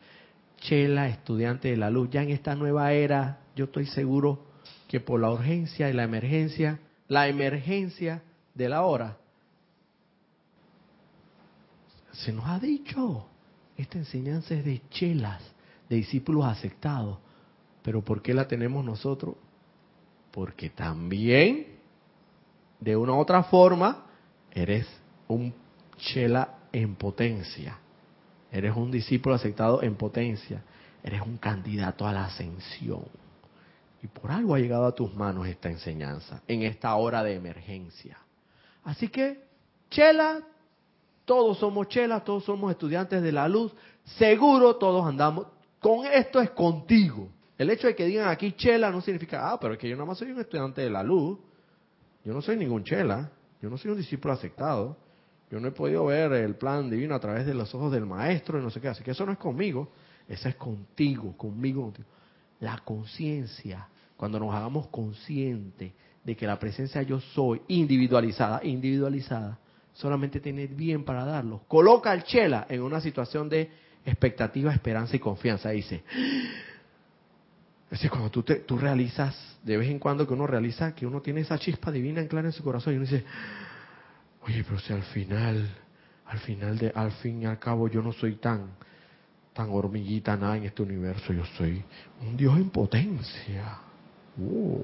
chela, 0.58 1.08
estudiante 1.08 1.70
de 1.70 1.78
la 1.78 1.90
luz, 1.90 2.10
ya 2.10 2.22
en 2.22 2.32
esta 2.32 2.56
nueva 2.56 2.92
era, 2.94 3.40
yo 3.56 3.66
estoy 3.66 3.86
seguro 3.86 4.46
que 4.88 5.00
por 5.00 5.20
la 5.20 5.32
urgencia 5.32 5.90
y 5.90 5.94
la 5.94 6.04
emergencia, 6.04 6.80
la 7.12 7.28
emergencia 7.28 8.24
de 8.54 8.70
la 8.70 8.84
hora. 8.84 9.18
Se 12.14 12.32
nos 12.32 12.46
ha 12.46 12.58
dicho, 12.58 13.26
esta 13.76 13.98
enseñanza 13.98 14.54
es 14.54 14.64
de 14.64 14.82
chelas, 14.90 15.44
de 15.90 15.98
discípulos 15.98 16.46
aceptados. 16.46 17.18
Pero 17.82 18.02
¿por 18.02 18.22
qué 18.22 18.34
la 18.34 18.48
tenemos 18.48 18.86
nosotros? 18.86 19.36
Porque 20.32 20.70
también, 20.70 21.80
de 22.80 22.96
una 22.96 23.12
u 23.12 23.20
otra 23.20 23.44
forma, 23.44 24.06
eres 24.50 24.88
un 25.28 25.54
chela 25.98 26.60
en 26.72 26.96
potencia. 26.96 27.78
Eres 28.50 28.74
un 28.74 28.90
discípulo 28.90 29.36
aceptado 29.36 29.84
en 29.84 29.96
potencia. 29.96 30.64
Eres 31.04 31.20
un 31.24 31.36
candidato 31.36 32.08
a 32.08 32.14
la 32.14 32.24
ascensión. 32.24 33.04
Y 34.04 34.08
por 34.08 34.32
algo 34.32 34.56
ha 34.56 34.60
llegado 34.60 34.86
a 34.86 34.96
tus 34.96 35.14
manos 35.14 35.48
esta 35.48 35.70
enseñanza 35.70 36.42
en 36.48 36.64
esta 36.64 36.96
hora 36.96 37.24
de 37.24 37.36
emergencia. 37.36 38.18
Así 38.84 39.10
que, 39.10 39.44
chela, 39.90 40.42
todos 41.26 41.60
somos 41.60 41.88
chelas, 41.88 42.24
todos 42.24 42.44
somos 42.44 42.72
estudiantes 42.72 43.22
de 43.22 43.32
la 43.32 43.48
luz, 43.48 43.72
seguro 44.18 44.76
todos 44.78 45.06
andamos, 45.06 45.48
con 45.80 46.06
esto 46.06 46.40
es 46.40 46.52
contigo, 46.52 47.30
El 47.58 47.70
hecho 47.70 47.88
de 47.88 47.96
que 47.96 48.06
digan 48.06 48.28
aquí 48.28 48.54
chela 48.54 48.90
no 48.90 49.02
significa, 49.02 49.52
ah, 49.52 49.60
pero 49.60 49.74
es 49.74 49.80
que 49.80 49.88
yo 49.88 49.96
nada 49.96 50.08
más 50.08 50.18
soy 50.18 50.32
un 50.32 50.40
estudiante 50.40 50.82
de 50.82 50.90
la 50.90 51.04
luz. 51.04 51.38
Yo 52.24 52.34
no 52.34 52.42
soy 52.42 52.58
ningún 52.58 52.84
chela. 52.84 53.30
Yo 53.62 53.70
no 53.70 53.78
soy 53.78 53.92
un 53.92 53.98
discípulo 53.98 54.34
aceptado. 54.34 54.98
Yo 55.52 55.60
no 55.60 55.68
he 55.68 55.72
podido 55.72 56.06
ver 56.06 56.34
el 56.34 56.56
plan 56.56 56.90
divino 56.90 57.14
a 57.14 57.20
través 57.20 57.46
de 57.46 57.54
los 57.54 57.76
ojos 57.76 57.92
del 57.92 58.08
maestro 58.08 58.58
y 58.58 58.64
no 58.64 58.72
sé 58.72 58.82
qué. 58.82 58.88
Así 58.88 59.04
que 59.04 59.12
eso 59.12 59.28
no 59.28 59.32
es 59.32 59.38
conmigo. 59.38 59.92
Eso 60.28 60.50
es 60.50 60.56
contigo, 60.56 61.38
conmigo, 61.38 61.84
contigo. 61.84 62.08
La 62.62 62.80
conciencia, 62.80 63.88
cuando 64.22 64.40
nos 64.40 64.54
hagamos 64.54 64.86
conscientes 64.90 65.94
de 66.24 66.36
que 66.36 66.46
la 66.46 66.60
presencia 66.60 67.02
yo 67.02 67.20
soy 67.20 67.60
individualizada, 67.70 68.64
individualizada, 68.64 69.58
solamente 69.94 70.40
tiene 70.40 70.68
bien 70.68 71.04
para 71.04 71.26
darlo. 71.26 71.64
Coloca 71.68 72.12
al 72.12 72.24
chela 72.24 72.68
en 72.70 72.84
una 72.84 73.02
situación 73.02 73.50
de 73.50 73.72
expectativa, 74.06 74.72
esperanza 74.72 75.16
y 75.16 75.20
confianza. 75.20 75.72
Dice, 75.72 76.04
es 77.90 78.10
cuando 78.12 78.30
tú, 78.30 78.44
te, 78.44 78.58
tú 78.58 78.78
realizas, 78.78 79.58
de 79.64 79.76
vez 79.76 79.90
en 79.90 79.98
cuando 79.98 80.28
que 80.28 80.34
uno 80.36 80.46
realiza 80.46 80.94
que 80.94 81.08
uno 81.08 81.20
tiene 81.20 81.42
esa 81.42 81.58
chispa 81.58 81.92
divina 81.92 82.22
en 82.22 82.28
clara 82.28 82.48
en 82.48 82.54
su 82.54 82.64
corazón 82.64 82.94
y 82.94 82.98
uno 82.98 83.08
dice, 83.08 83.26
oye, 84.44 84.64
pero 84.64 84.78
si 84.82 84.94
al 84.94 85.02
final, 85.02 85.68
al 86.28 86.38
final 86.38 86.78
de, 86.78 86.92
al 86.94 87.12
fin 87.14 87.42
y 87.42 87.46
al 87.48 87.58
cabo 87.58 87.88
yo 87.88 88.04
no 88.04 88.14
soy 88.14 88.36
tan, 88.36 88.68
tan 89.52 89.72
hormiguita 89.72 90.38
nada 90.38 90.58
en 90.58 90.66
este 90.66 90.84
universo, 90.84 91.34
yo 91.34 91.44
soy 91.58 91.84
un 92.22 92.38
Dios 92.38 92.56
en 92.56 92.70
potencia. 92.70 93.90
Uh. 94.38 94.82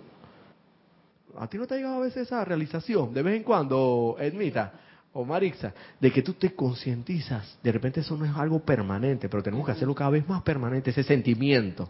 ¿A 1.38 1.48
ti 1.48 1.58
no 1.58 1.68
te 1.68 1.76
ha 1.76 1.78
llegado 1.78 1.98
a 1.98 2.06
veces 2.06 2.28
esa 2.28 2.44
realización? 2.44 3.14
De 3.14 3.22
vez 3.22 3.38
en 3.38 3.44
cuando, 3.44 4.16
Edmita 4.20 4.74
o 5.14 5.24
Marixa, 5.26 5.74
de 6.00 6.12
que 6.12 6.22
tú 6.22 6.34
te 6.34 6.54
concientizas, 6.54 7.58
de 7.62 7.72
repente 7.72 8.02
eso 8.02 8.18
no 8.18 8.26
es 8.26 8.36
algo 8.36 8.60
permanente, 8.60 9.30
pero 9.30 9.44
tenemos 9.44 9.66
que 9.66 9.72
hacerlo 9.72 9.96
cada 9.96 10.12
vez 10.12 10.28
más 10.28 10.42
permanente, 10.44 10.92
ese 10.92 11.04
sentimiento. 11.04 11.90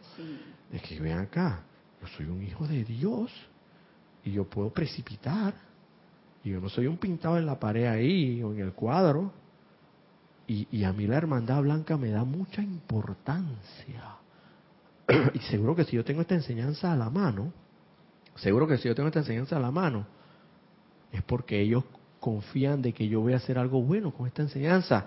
De 0.72 0.80
que 0.80 1.00
ven 1.00 1.18
acá, 1.18 1.64
yo 2.02 2.08
soy 2.08 2.26
un 2.26 2.44
hijo 2.44 2.68
de 2.68 2.84
Dios 2.84 3.32
y 4.24 4.32
yo 4.32 4.46
puedo 4.46 4.70
precipitar. 4.70 5.54
Y 6.44 6.52
yo 6.52 6.62
no 6.62 6.70
soy 6.70 6.88
un 6.88 6.98
pintado 6.98 7.38
en 7.38 7.46
la 7.46 7.60
pared 7.60 7.86
ahí 7.86 8.42
o 8.44 8.54
en 8.54 8.60
el 8.60 8.74
cuadro. 8.74 9.32
Y, 10.46 10.68
y 10.72 10.84
a 10.84 10.94
mí 10.94 11.08
la 11.08 11.18
hermandad 11.18 11.62
blanca 11.62 11.98
me 11.98 12.10
da 12.10 12.24
mucha 12.24 12.62
importancia. 12.62 14.18
y 15.34 15.40
seguro 15.40 15.76
que 15.76 15.86
si 15.86 15.96
yo 15.96 16.04
tengo 16.04 16.22
esta 16.22 16.36
enseñanza 16.36 16.92
a 16.92 16.96
la 16.96 17.10
mano, 17.10 17.54
seguro 18.36 18.68
que 18.68 18.78
si 18.78 18.88
yo 18.88 18.96
tengo 18.96 19.08
esta 19.08 19.20
enseñanza 19.20 19.58
a 19.58 19.60
la 19.60 19.72
mano, 19.72 20.06
es 21.12 21.24
porque 21.24 21.62
ellos 21.62 21.84
confían 22.20 22.82
de 22.82 22.94
que 22.94 23.08
yo 23.08 23.22
voy 23.22 23.34
a 23.34 23.38
hacer 23.38 23.58
algo 23.58 23.82
bueno 23.82 24.14
con 24.14 24.28
esta 24.28 24.42
enseñanza. 24.42 25.06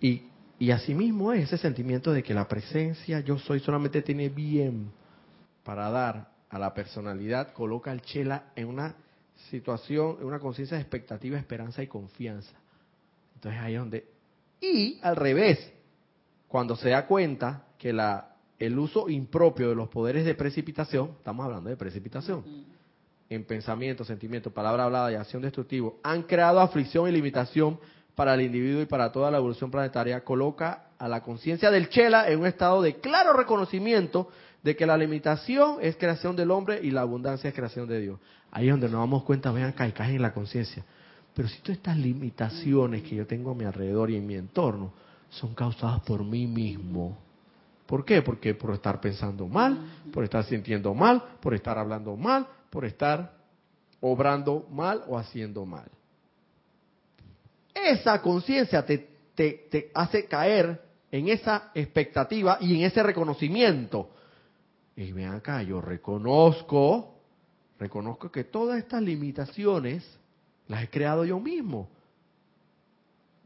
Y, 0.00 0.22
y 0.58 0.70
asimismo 0.70 1.32
es 1.32 1.44
ese 1.44 1.58
sentimiento 1.58 2.12
de 2.12 2.22
que 2.22 2.34
la 2.34 2.48
presencia 2.48 3.20
yo 3.20 3.38
soy 3.38 3.60
solamente 3.60 4.02
tiene 4.02 4.28
bien 4.28 4.90
para 5.64 5.90
dar 5.90 6.30
a 6.48 6.58
la 6.58 6.74
personalidad, 6.74 7.52
coloca 7.52 7.90
al 7.90 8.02
chela 8.02 8.52
en 8.56 8.68
una 8.68 8.94
situación, 9.50 10.16
en 10.20 10.26
una 10.26 10.38
conciencia 10.38 10.76
de 10.76 10.82
expectativa, 10.82 11.38
esperanza 11.38 11.82
y 11.82 11.86
confianza. 11.86 12.52
Entonces 13.34 13.60
ahí 13.60 13.74
es 13.74 13.80
donde... 13.80 14.08
Y 14.60 15.00
al 15.02 15.16
revés, 15.16 15.72
cuando 16.46 16.76
se 16.76 16.90
da 16.90 17.06
cuenta 17.06 17.64
que 17.78 17.92
la 17.92 18.31
el 18.66 18.78
uso 18.78 19.08
impropio 19.08 19.68
de 19.68 19.74
los 19.74 19.88
poderes 19.88 20.24
de 20.24 20.36
precipitación, 20.36 21.10
estamos 21.18 21.44
hablando 21.44 21.68
de 21.68 21.76
precipitación, 21.76 22.44
en 23.28 23.44
pensamiento, 23.44 24.04
sentimiento, 24.04 24.52
palabra 24.52 24.84
hablada 24.84 25.10
y 25.10 25.16
acción 25.16 25.42
destructivo, 25.42 25.98
han 26.04 26.22
creado 26.22 26.60
aflicción 26.60 27.08
y 27.08 27.12
limitación 27.12 27.80
para 28.14 28.34
el 28.34 28.42
individuo 28.42 28.80
y 28.80 28.86
para 28.86 29.10
toda 29.10 29.32
la 29.32 29.38
evolución 29.38 29.72
planetaria, 29.72 30.22
coloca 30.22 30.90
a 30.96 31.08
la 31.08 31.22
conciencia 31.22 31.72
del 31.72 31.88
Chela 31.88 32.30
en 32.30 32.38
un 32.38 32.46
estado 32.46 32.82
de 32.82 33.00
claro 33.00 33.32
reconocimiento 33.32 34.28
de 34.62 34.76
que 34.76 34.86
la 34.86 34.96
limitación 34.96 35.78
es 35.80 35.96
creación 35.96 36.36
del 36.36 36.52
hombre 36.52 36.78
y 36.80 36.92
la 36.92 37.00
abundancia 37.00 37.48
es 37.48 37.56
creación 37.56 37.88
de 37.88 38.00
Dios. 38.00 38.20
Ahí 38.52 38.68
es 38.68 38.72
donde 38.72 38.88
nos 38.88 39.00
damos 39.00 39.24
cuenta, 39.24 39.50
vean 39.50 39.72
caen 39.72 40.14
en 40.14 40.22
la 40.22 40.32
conciencia. 40.32 40.84
Pero 41.34 41.48
si 41.48 41.58
todas 41.62 41.78
estas 41.78 41.96
limitaciones 41.96 43.02
que 43.02 43.16
yo 43.16 43.26
tengo 43.26 43.50
a 43.50 43.54
mi 43.56 43.64
alrededor 43.64 44.10
y 44.10 44.16
en 44.16 44.26
mi 44.26 44.36
entorno 44.36 44.92
son 45.30 45.52
causadas 45.52 46.00
por 46.02 46.22
mí 46.22 46.46
mismo, 46.46 47.18
¿Por 47.92 48.06
qué? 48.06 48.22
Porque 48.22 48.54
por 48.54 48.72
estar 48.72 49.02
pensando 49.02 49.46
mal, 49.46 49.78
por 50.14 50.24
estar 50.24 50.42
sintiendo 50.44 50.94
mal, 50.94 51.36
por 51.42 51.52
estar 51.52 51.76
hablando 51.76 52.16
mal, 52.16 52.48
por 52.70 52.86
estar 52.86 53.34
obrando 54.00 54.66
mal 54.70 55.04
o 55.08 55.18
haciendo 55.18 55.66
mal. 55.66 55.90
Esa 57.74 58.22
conciencia 58.22 58.82
te, 58.86 58.96
te, 59.34 59.90
hace 59.92 60.24
caer 60.24 60.80
en 61.10 61.28
esa 61.28 61.70
expectativa 61.74 62.56
y 62.62 62.76
en 62.76 62.84
ese 62.86 63.02
reconocimiento. 63.02 64.08
Y 64.96 65.12
ven 65.12 65.28
acá, 65.28 65.62
yo 65.62 65.82
reconozco, 65.82 67.20
reconozco 67.78 68.32
que 68.32 68.44
todas 68.44 68.78
estas 68.78 69.02
limitaciones 69.02 70.18
las 70.66 70.84
he 70.84 70.88
creado 70.88 71.26
yo 71.26 71.38
mismo. 71.38 71.90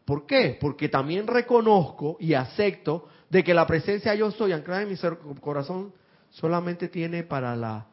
¿Por 0.06 0.24
qué? 0.24 0.56
Porque 0.58 0.88
también 0.88 1.26
reconozco 1.26 2.16
y 2.20 2.34
acepto 2.34 3.08
de 3.28 3.42
que 3.42 3.52
la 3.52 3.66
presencia 3.66 4.14
yo 4.14 4.30
soy 4.30 4.52
anclada 4.52 4.82
en 4.82 4.88
mi 4.88 4.96
corazón 5.40 5.92
solamente 6.30 6.88
tiene 6.88 7.24
para 7.24 7.56
la 7.56 7.86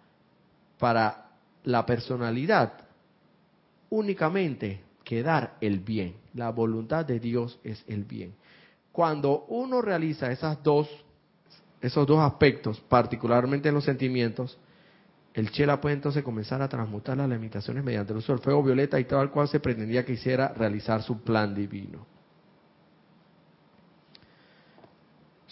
para 0.77 1.31
la 1.63 1.85
personalidad 1.85 2.73
únicamente 3.89 4.81
que 5.03 5.23
dar 5.23 5.57
el 5.59 5.79
bien. 5.79 6.15
La 6.35 6.51
voluntad 6.51 7.03
de 7.03 7.19
Dios 7.19 7.59
es 7.63 7.83
el 7.87 8.03
bien. 8.03 8.35
Cuando 8.91 9.45
uno 9.47 9.81
realiza 9.81 10.31
esas 10.31 10.61
dos 10.61 10.87
esos 11.81 12.07
dos 12.07 12.19
aspectos, 12.19 12.79
particularmente 12.79 13.69
en 13.69 13.75
los 13.75 13.83
sentimientos, 13.83 14.57
el 15.33 15.51
chela 15.51 15.81
puede 15.81 15.95
entonces 15.95 16.23
comenzar 16.23 16.61
a 16.61 16.69
transmutar 16.69 17.17
las 17.17 17.29
limitaciones 17.29 17.83
mediante 17.83 18.13
el 18.13 18.19
uso 18.19 18.33
del 18.33 18.41
fuego 18.41 18.63
violeta 18.63 18.99
y 18.99 19.05
tal 19.05 19.31
cual 19.31 19.47
se 19.47 19.59
pretendía 19.59 20.05
que 20.05 20.13
hiciera 20.13 20.53
realizar 20.55 21.01
su 21.01 21.21
plan 21.21 21.55
divino. 21.55 22.05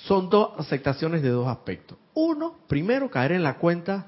son 0.08 0.30
dos 0.30 0.52
aceptaciones 0.58 1.22
de 1.22 1.30
dos 1.30 1.48
aspectos. 1.48 1.98
Uno, 2.14 2.56
primero, 2.68 3.10
caer 3.10 3.34
en 3.34 3.44
la 3.44 3.58
cuenta 3.58 4.08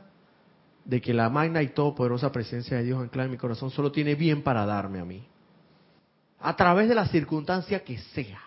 de 0.86 1.00
que 1.00 1.14
la 1.14 1.30
magna 1.30 1.62
y 1.62 1.70
todopoderosa 1.70 2.32
presencia 2.32 2.78
de 2.78 2.84
Dios 2.84 3.02
anclada 3.02 3.26
en 3.26 3.32
mi 3.32 3.38
corazón 3.38 3.70
solo 3.70 3.92
tiene 3.92 4.16
bien 4.16 4.42
para 4.42 4.66
darme 4.66 5.00
a 5.00 5.06
mí. 5.06 5.26
A 6.40 6.56
través 6.56 6.90
de 6.90 6.96
la 6.96 7.08
circunstancia 7.08 7.84
que 7.84 7.98
sea. 7.98 8.42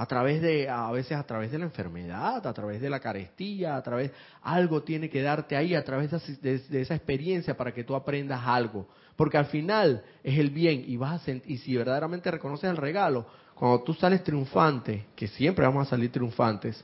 A 0.00 0.06
través 0.06 0.40
de, 0.40 0.66
a 0.66 0.90
veces 0.92 1.12
a 1.12 1.24
través 1.24 1.52
de 1.52 1.58
la 1.58 1.66
enfermedad, 1.66 2.46
a 2.46 2.54
través 2.54 2.80
de 2.80 2.88
la 2.88 3.00
carestía, 3.00 3.76
a 3.76 3.82
través, 3.82 4.10
algo 4.40 4.82
tiene 4.82 5.10
que 5.10 5.20
darte 5.20 5.54
ahí, 5.58 5.74
a 5.74 5.84
través 5.84 6.10
de, 6.40 6.80
esa 6.80 6.94
experiencia 6.94 7.54
para 7.54 7.74
que 7.74 7.84
tú 7.84 7.94
aprendas 7.94 8.40
algo. 8.42 8.88
Porque 9.14 9.36
al 9.36 9.44
final 9.44 10.02
es 10.24 10.38
el 10.38 10.48
bien 10.48 10.84
y 10.86 10.96
vas 10.96 11.28
a 11.28 11.32
y 11.32 11.58
si 11.58 11.76
verdaderamente 11.76 12.30
reconoces 12.30 12.70
el 12.70 12.78
regalo, 12.78 13.26
cuando 13.54 13.82
tú 13.82 13.92
sales 13.92 14.24
triunfante, 14.24 15.04
que 15.14 15.28
siempre 15.28 15.66
vamos 15.66 15.86
a 15.86 15.90
salir 15.90 16.10
triunfantes 16.10 16.82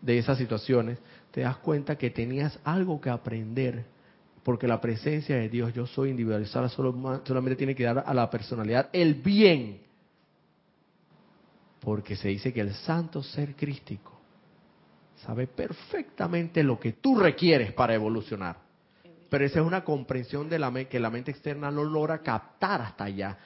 de 0.00 0.16
esas 0.16 0.38
situaciones, 0.38 1.00
te 1.32 1.40
das 1.40 1.56
cuenta 1.56 1.98
que 1.98 2.10
tenías 2.10 2.56
algo 2.62 3.00
que 3.00 3.10
aprender, 3.10 3.84
porque 4.44 4.68
la 4.68 4.80
presencia 4.80 5.34
de 5.34 5.48
Dios, 5.48 5.74
yo 5.74 5.88
soy 5.88 6.10
individualizada, 6.10 6.68
solamente 6.68 7.56
tiene 7.56 7.74
que 7.74 7.82
dar 7.82 8.04
a 8.06 8.14
la 8.14 8.30
personalidad 8.30 8.90
el 8.92 9.14
bien, 9.14 9.80
porque 11.84 12.16
se 12.16 12.28
dice 12.28 12.52
que 12.52 12.62
el 12.62 12.72
santo 12.74 13.22
ser 13.22 13.54
crístico 13.54 14.12
sabe 15.26 15.46
perfectamente 15.46 16.62
lo 16.62 16.78
que 16.78 16.92
tú 16.92 17.16
requieres 17.18 17.72
para 17.72 17.94
evolucionar. 17.94 18.56
Pero 19.28 19.44
esa 19.44 19.60
es 19.60 19.66
una 19.66 19.84
comprensión 19.84 20.48
de 20.48 20.58
la 20.58 20.72
que 20.84 21.00
la 21.00 21.10
mente 21.10 21.30
externa 21.30 21.70
no 21.70 21.84
logra 21.84 22.18
captar 22.18 22.80
hasta 22.82 23.04
allá. 23.04 23.38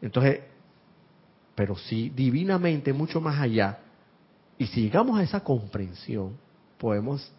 Entonces, 0.00 0.40
pero 1.54 1.76
sí 1.76 2.12
divinamente 2.14 2.92
mucho 2.92 3.20
más 3.20 3.38
allá. 3.40 3.78
Y 4.58 4.66
si 4.66 4.82
llegamos 4.82 5.18
a 5.18 5.22
esa 5.22 5.42
comprensión, 5.42 6.36
podemos, 6.78 7.32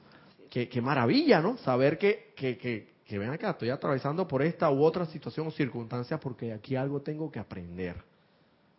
qué, 0.49 0.81
maravilla, 0.81 1.41
¿no? 1.41 1.57
Saber 1.57 1.97
que, 1.97 2.33
que, 2.35 2.57
que, 2.57 2.93
que 3.05 3.17
ven 3.17 3.29
acá, 3.29 3.51
estoy 3.51 3.69
atravesando 3.69 4.27
por 4.27 4.41
esta 4.41 4.69
u 4.71 4.83
otra 4.83 5.05
situación 5.05 5.47
o 5.47 5.51
circunstancia 5.51 6.19
porque 6.19 6.53
aquí 6.53 6.75
algo 6.75 7.01
tengo 7.01 7.31
que 7.31 7.39
aprender. 7.39 8.08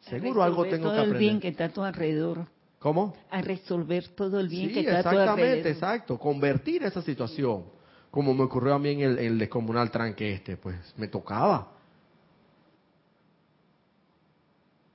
Seguro 0.01 0.42
algo 0.42 0.64
tengo 0.64 0.90
que 0.90 0.98
aprender. 0.98 1.05
todo 1.05 1.12
el 1.12 1.18
bien 1.18 1.40
que 1.40 1.48
está 1.48 1.66
a 1.66 1.68
tu 1.68 1.82
alrededor. 1.82 2.46
¿Cómo? 2.78 3.14
A 3.30 3.42
resolver 3.42 4.09
todo 4.09 4.40
el 4.40 4.48
bien 4.48 4.72
que 4.72 4.80
está 4.80 5.01
a 5.01 5.03
tu 5.03 5.09
alrededor. 5.09 5.28
Exactamente, 5.38 5.70
exacto. 5.70 6.18
Convertir 6.18 6.82
esa 6.84 7.03
situación. 7.03 7.64
Como 8.11 8.34
me 8.34 8.44
ocurrió 8.44 8.74
a 8.74 8.78
mí 8.78 8.90
en 8.90 9.01
el, 9.01 9.18
el 9.18 9.38
descomunal 9.38 9.90
tranque 9.90 10.32
este, 10.32 10.57
pues 10.57 10.76
me 10.96 11.09
tocaba 11.09 11.80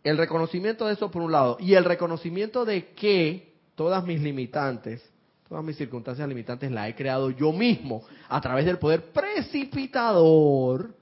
El 0.06 0.20
reconocimiento 0.20 0.86
de 0.86 0.94
eso 0.94 1.10
por 1.10 1.24
un 1.24 1.32
lado 1.32 1.58
y 1.60 1.74
el 1.74 1.84
reconocimiento 1.84 2.64
de 2.64 2.90
que 2.90 3.56
todas 3.74 4.06
mis 4.06 4.22
limitantes, 4.22 5.04
todas 5.50 5.64
mis 5.64 5.76
circunstancias 5.78 6.30
limitantes 6.30 6.70
las 6.72 6.90
he 6.90 6.96
creado 6.96 7.32
yo 7.32 7.52
mismo 7.52 8.04
a 8.30 8.40
través 8.40 8.68
del 8.68 8.78
poder 8.78 9.12
precipitador. 9.12 10.94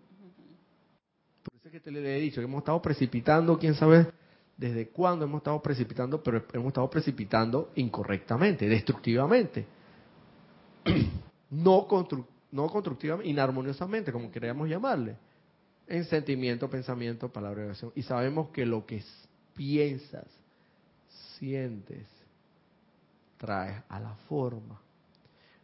Que 1.73 1.79
te 1.79 1.89
le 1.89 2.17
he 2.17 2.21
dicho 2.21 2.39
que 2.39 2.45
hemos 2.45 2.59
estado 2.59 2.79
precipitando, 2.83 3.57
quién 3.57 3.73
sabe 3.73 4.05
desde 4.55 4.89
cuándo 4.89 5.25
hemos 5.25 5.39
estado 5.39 5.59
precipitando, 5.59 6.21
pero 6.21 6.45
hemos 6.53 6.67
estado 6.67 6.87
precipitando 6.87 7.71
incorrectamente, 7.73 8.69
destructivamente. 8.69 9.65
no, 11.49 11.87
no 12.51 12.67
constructivamente, 12.67 13.27
inarmoniosamente, 13.27 14.11
como 14.11 14.29
queríamos 14.29 14.69
llamarle, 14.69 15.17
en 15.87 16.05
sentimiento, 16.05 16.69
pensamiento, 16.69 17.33
palabra 17.33 17.63
y 17.63 17.65
oración. 17.65 17.91
Y 17.95 18.03
sabemos 18.03 18.49
que 18.49 18.67
lo 18.67 18.85
que 18.85 19.03
piensas, 19.55 20.27
sientes, 21.39 22.05
traes 23.37 23.81
a 23.89 23.99
la 23.99 24.13
forma. 24.29 24.79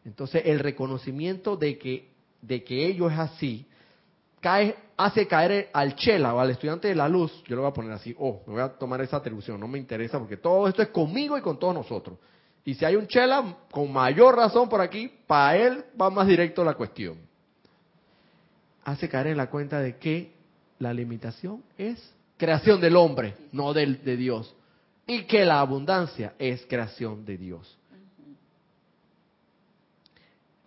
Entonces, 0.04 0.42
el 0.44 0.58
reconocimiento 0.58 1.56
de 1.56 1.78
que, 1.78 2.10
de 2.42 2.64
que 2.64 2.88
ello 2.88 3.12
es 3.12 3.20
así, 3.20 3.68
cae, 4.42 4.76
hace 5.00 5.28
caer 5.28 5.70
al 5.72 5.96
chela 5.96 6.34
o 6.34 6.42
al 6.42 6.50
estudiante 6.50 6.90
de 6.90 6.96
la 6.96 7.08
luz, 7.08 7.32
yo 7.46 7.56
lo 7.56 7.62
voy 7.62 7.72
a 7.72 7.74
poner 7.74 7.94
así, 7.94 8.14
oh, 8.20 8.44
me 8.46 8.54
voy 8.54 8.62
a 8.62 8.68
tomar 8.68 9.00
esa 9.00 9.16
atribución, 9.16 9.58
no 9.58 9.66
me 9.66 9.80
interesa 9.80 10.20
porque 10.20 10.36
todo 10.36 10.68
esto 10.68 10.82
es 10.82 10.90
conmigo 10.90 11.38
y 11.38 11.42
con 11.42 11.58
todos 11.58 11.74
nosotros. 11.74 12.18
Y 12.66 12.74
si 12.74 12.84
hay 12.84 12.98
un 12.98 13.08
chela, 13.08 13.56
con 13.72 13.90
mayor 13.94 14.36
razón 14.36 14.68
por 14.68 14.82
aquí, 14.82 15.10
para 15.26 15.56
él 15.56 15.86
va 16.00 16.10
más 16.10 16.28
directo 16.28 16.66
la 16.66 16.74
cuestión. 16.74 17.18
Hace 18.84 19.08
caer 19.08 19.28
en 19.28 19.38
la 19.38 19.50
cuenta 19.50 19.80
de 19.80 19.98
que 19.98 20.34
la 20.80 20.94
limitación 20.94 21.64
es 21.78 22.14
creación 22.36 22.82
del 22.82 22.98
hombre, 22.98 23.36
no 23.54 23.72
del, 23.74 24.04
de 24.04 24.18
Dios. 24.18 24.54
Y 25.08 25.24
que 25.24 25.46
la 25.46 25.62
abundancia 25.62 26.34
es 26.38 26.66
creación 26.68 27.24
de 27.24 27.38
Dios. 27.38 27.78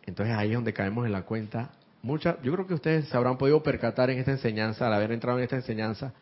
Entonces 0.06 0.34
ahí 0.34 0.48
es 0.48 0.54
donde 0.54 0.72
caemos 0.72 1.04
en 1.04 1.12
la 1.12 1.22
cuenta. 1.22 1.70
Mucha, 2.02 2.40
yo 2.42 2.52
creo 2.52 2.66
que 2.66 2.74
ustedes 2.74 3.08
se 3.08 3.16
habrán 3.16 3.38
podido 3.38 3.62
percatar 3.62 4.10
en 4.10 4.18
esta 4.18 4.32
enseñanza, 4.32 4.86
al 4.86 4.92
haber 4.92 5.12
entrado 5.12 5.38
en 5.38 5.44
esta 5.44 5.56
enseñanza, 5.56 6.12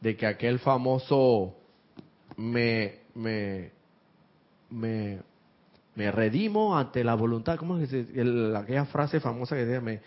de 0.00 0.16
que 0.16 0.26
aquel 0.26 0.58
famoso 0.58 1.54
me, 2.36 3.00
me, 3.14 3.70
me, 4.70 5.18
me 5.94 6.10
redimo 6.10 6.76
ante 6.76 7.04
la 7.04 7.14
voluntad, 7.14 7.56
¿cómo 7.56 7.78
es 7.78 7.92
aquella 8.56 8.84
frase 8.86 9.20
famosa 9.20 9.54
que 9.54 9.64
dice, 9.64 9.80
me, 9.80 10.00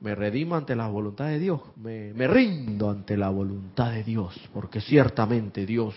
me 0.00 0.14
redimo 0.14 0.56
ante 0.56 0.74
la 0.74 0.88
voluntad 0.88 1.26
de 1.26 1.38
Dios, 1.38 1.60
me, 1.76 2.12
me, 2.14 2.26
rindo 2.26 2.90
ante 2.90 3.16
la 3.16 3.28
voluntad 3.28 3.92
de 3.92 4.02
Dios, 4.02 4.34
porque 4.52 4.80
ciertamente 4.80 5.64
Dios 5.64 5.94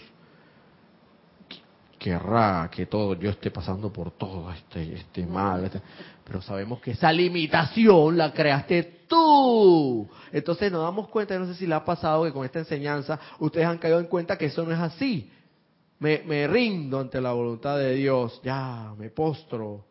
querrá 2.04 2.70
que 2.70 2.86
todo 2.88 3.14
yo 3.14 3.30
esté 3.30 3.50
pasando 3.50 3.92
por 3.92 4.12
todo 4.12 4.52
este, 4.52 4.94
este 4.94 5.26
mal, 5.26 5.64
este, 5.64 5.82
pero 6.26 6.42
sabemos 6.42 6.82
que 6.82 6.92
esa 6.92 7.14
limitación 7.14 8.18
la 8.18 8.34
creaste 8.34 9.06
tú. 9.08 10.10
Entonces 10.34 10.70
nos 10.70 10.82
damos 10.82 11.08
cuenta, 11.08 11.40
no 11.40 11.46
sé 11.46 11.56
si 11.56 11.66
le 11.66 11.76
ha 11.76 11.86
pasado 11.86 12.26
que 12.26 12.34
con 12.34 12.44
esta 12.44 12.60
enseñanza 12.60 13.18
ustedes 13.40 13.66
han 13.66 13.78
caído 13.78 14.02
en 14.02 14.08
cuenta 14.08 14.38
que 14.38 14.48
eso 14.48 14.66
no 14.66 14.74
es 14.74 14.80
así, 14.80 15.32
me, 16.00 16.46
rindo 16.48 17.00
ante 17.00 17.22
la 17.22 17.32
voluntad 17.32 17.78
de 17.78 17.96
Dios, 17.96 18.42
ya, 18.44 18.94
me 18.98 19.10
postro. 19.10 19.86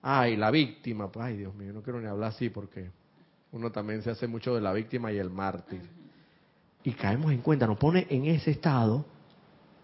Ay, 0.00 0.36
la 0.36 0.52
víctima, 0.52 1.10
pues, 1.10 1.26
ay 1.26 1.38
Dios 1.38 1.52
mío, 1.56 1.72
no 1.72 1.82
quiero 1.82 2.00
ni 2.00 2.06
hablar 2.06 2.30
así 2.30 2.48
porque 2.48 2.92
uno 3.50 3.72
también 3.72 4.02
se 4.02 4.10
hace 4.10 4.28
mucho 4.28 4.54
de 4.54 4.60
la 4.60 4.72
víctima 4.72 5.10
y 5.10 5.18
el 5.18 5.30
mártir. 5.30 5.82
Y 6.84 6.92
caemos 6.92 7.32
en 7.32 7.40
cuenta, 7.40 7.66
nos 7.66 7.76
pone 7.76 8.06
en 8.08 8.26
ese 8.26 8.52
estado 8.52 9.17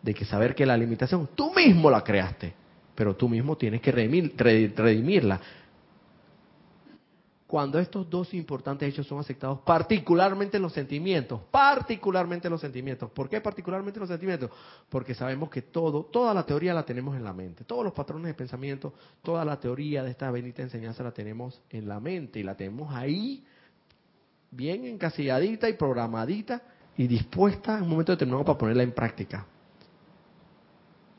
de 0.04 0.12
que 0.12 0.26
saber 0.26 0.54
que 0.54 0.66
la 0.66 0.76
limitación 0.76 1.30
tú 1.34 1.50
mismo 1.54 1.90
la 1.90 2.04
creaste, 2.04 2.52
pero 2.94 3.16
tú 3.16 3.26
mismo 3.26 3.56
tienes 3.56 3.80
que 3.80 3.90
redimirla 3.90 5.40
cuando 7.46 7.78
estos 7.78 8.10
dos 8.10 8.34
importantes 8.34 8.88
hechos 8.88 9.06
son 9.06 9.20
aceptados, 9.20 9.60
particularmente 9.60 10.58
los 10.58 10.72
sentimientos, 10.72 11.40
particularmente 11.50 12.50
los 12.50 12.60
sentimientos. 12.60 13.10
¿Por 13.12 13.30
qué 13.30 13.40
particularmente 13.40 14.00
los 14.00 14.08
sentimientos? 14.08 14.50
Porque 14.88 15.14
sabemos 15.14 15.48
que 15.50 15.62
todo, 15.62 16.04
toda 16.04 16.34
la 16.34 16.44
teoría 16.44 16.74
la 16.74 16.84
tenemos 16.84 17.16
en 17.16 17.22
la 17.22 17.32
mente, 17.32 17.64
todos 17.64 17.84
los 17.84 17.92
patrones 17.92 18.26
de 18.26 18.34
pensamiento, 18.34 18.92
toda 19.22 19.44
la 19.44 19.60
teoría 19.60 20.02
de 20.02 20.10
esta 20.10 20.30
bendita 20.30 20.62
enseñanza 20.62 21.02
la 21.02 21.12
tenemos 21.12 21.62
en 21.70 21.86
la 21.88 22.00
mente 22.00 22.40
y 22.40 22.42
la 22.42 22.56
tenemos 22.56 22.92
ahí 22.92 23.44
bien 24.50 24.84
encasilladita 24.84 25.68
y 25.68 25.74
programadita 25.74 26.60
y 26.96 27.06
dispuesta 27.06 27.76
en 27.76 27.84
un 27.84 27.90
momento 27.90 28.12
determinado 28.12 28.44
para 28.44 28.58
ponerla 28.58 28.82
en 28.82 28.92
práctica. 28.92 29.46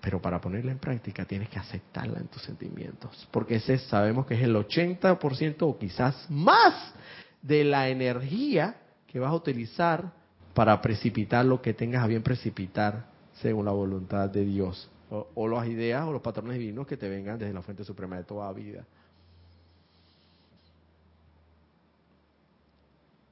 Pero 0.06 0.22
para 0.22 0.40
ponerla 0.40 0.72
en 0.72 0.78
práctica 0.78 1.26
tienes 1.26 1.50
que 1.50 1.58
aceptarla 1.58 2.20
en 2.20 2.28
tus 2.28 2.44
sentimientos, 2.44 3.28
porque 3.32 3.56
ese 3.56 3.80
sabemos 3.80 4.28
que 4.28 4.36
es 4.36 4.44
el 4.44 4.56
80% 4.56 5.56
o 5.62 5.80
quizás 5.80 6.30
más 6.30 6.94
de 7.42 7.64
la 7.64 7.90
energía 7.90 8.76
que 9.08 9.18
vas 9.20 9.32
a 9.32 9.34
utilizar 9.34 10.14
para 10.54 10.80
precipitar 10.80 11.44
lo 11.44 11.60
que 11.60 11.74
tengas 11.74 12.04
a 12.04 12.08
bien 12.08 12.22
precipitar 12.22 13.08
según 13.42 13.66
la 13.66 13.72
voluntad 13.72 14.30
de 14.30 14.46
Dios, 14.46 14.88
o, 15.10 15.28
o 15.34 15.48
las 15.48 15.68
ideas 15.68 16.06
o 16.06 16.12
los 16.12 16.22
patrones 16.22 16.60
divinos 16.60 16.86
que 16.86 16.98
te 16.98 17.10
vengan 17.10 17.40
desde 17.40 17.56
la 17.56 17.64
fuente 17.64 17.84
suprema 17.84 18.18
de 18.18 18.26
toda 18.26 18.54
vida. 18.54 18.86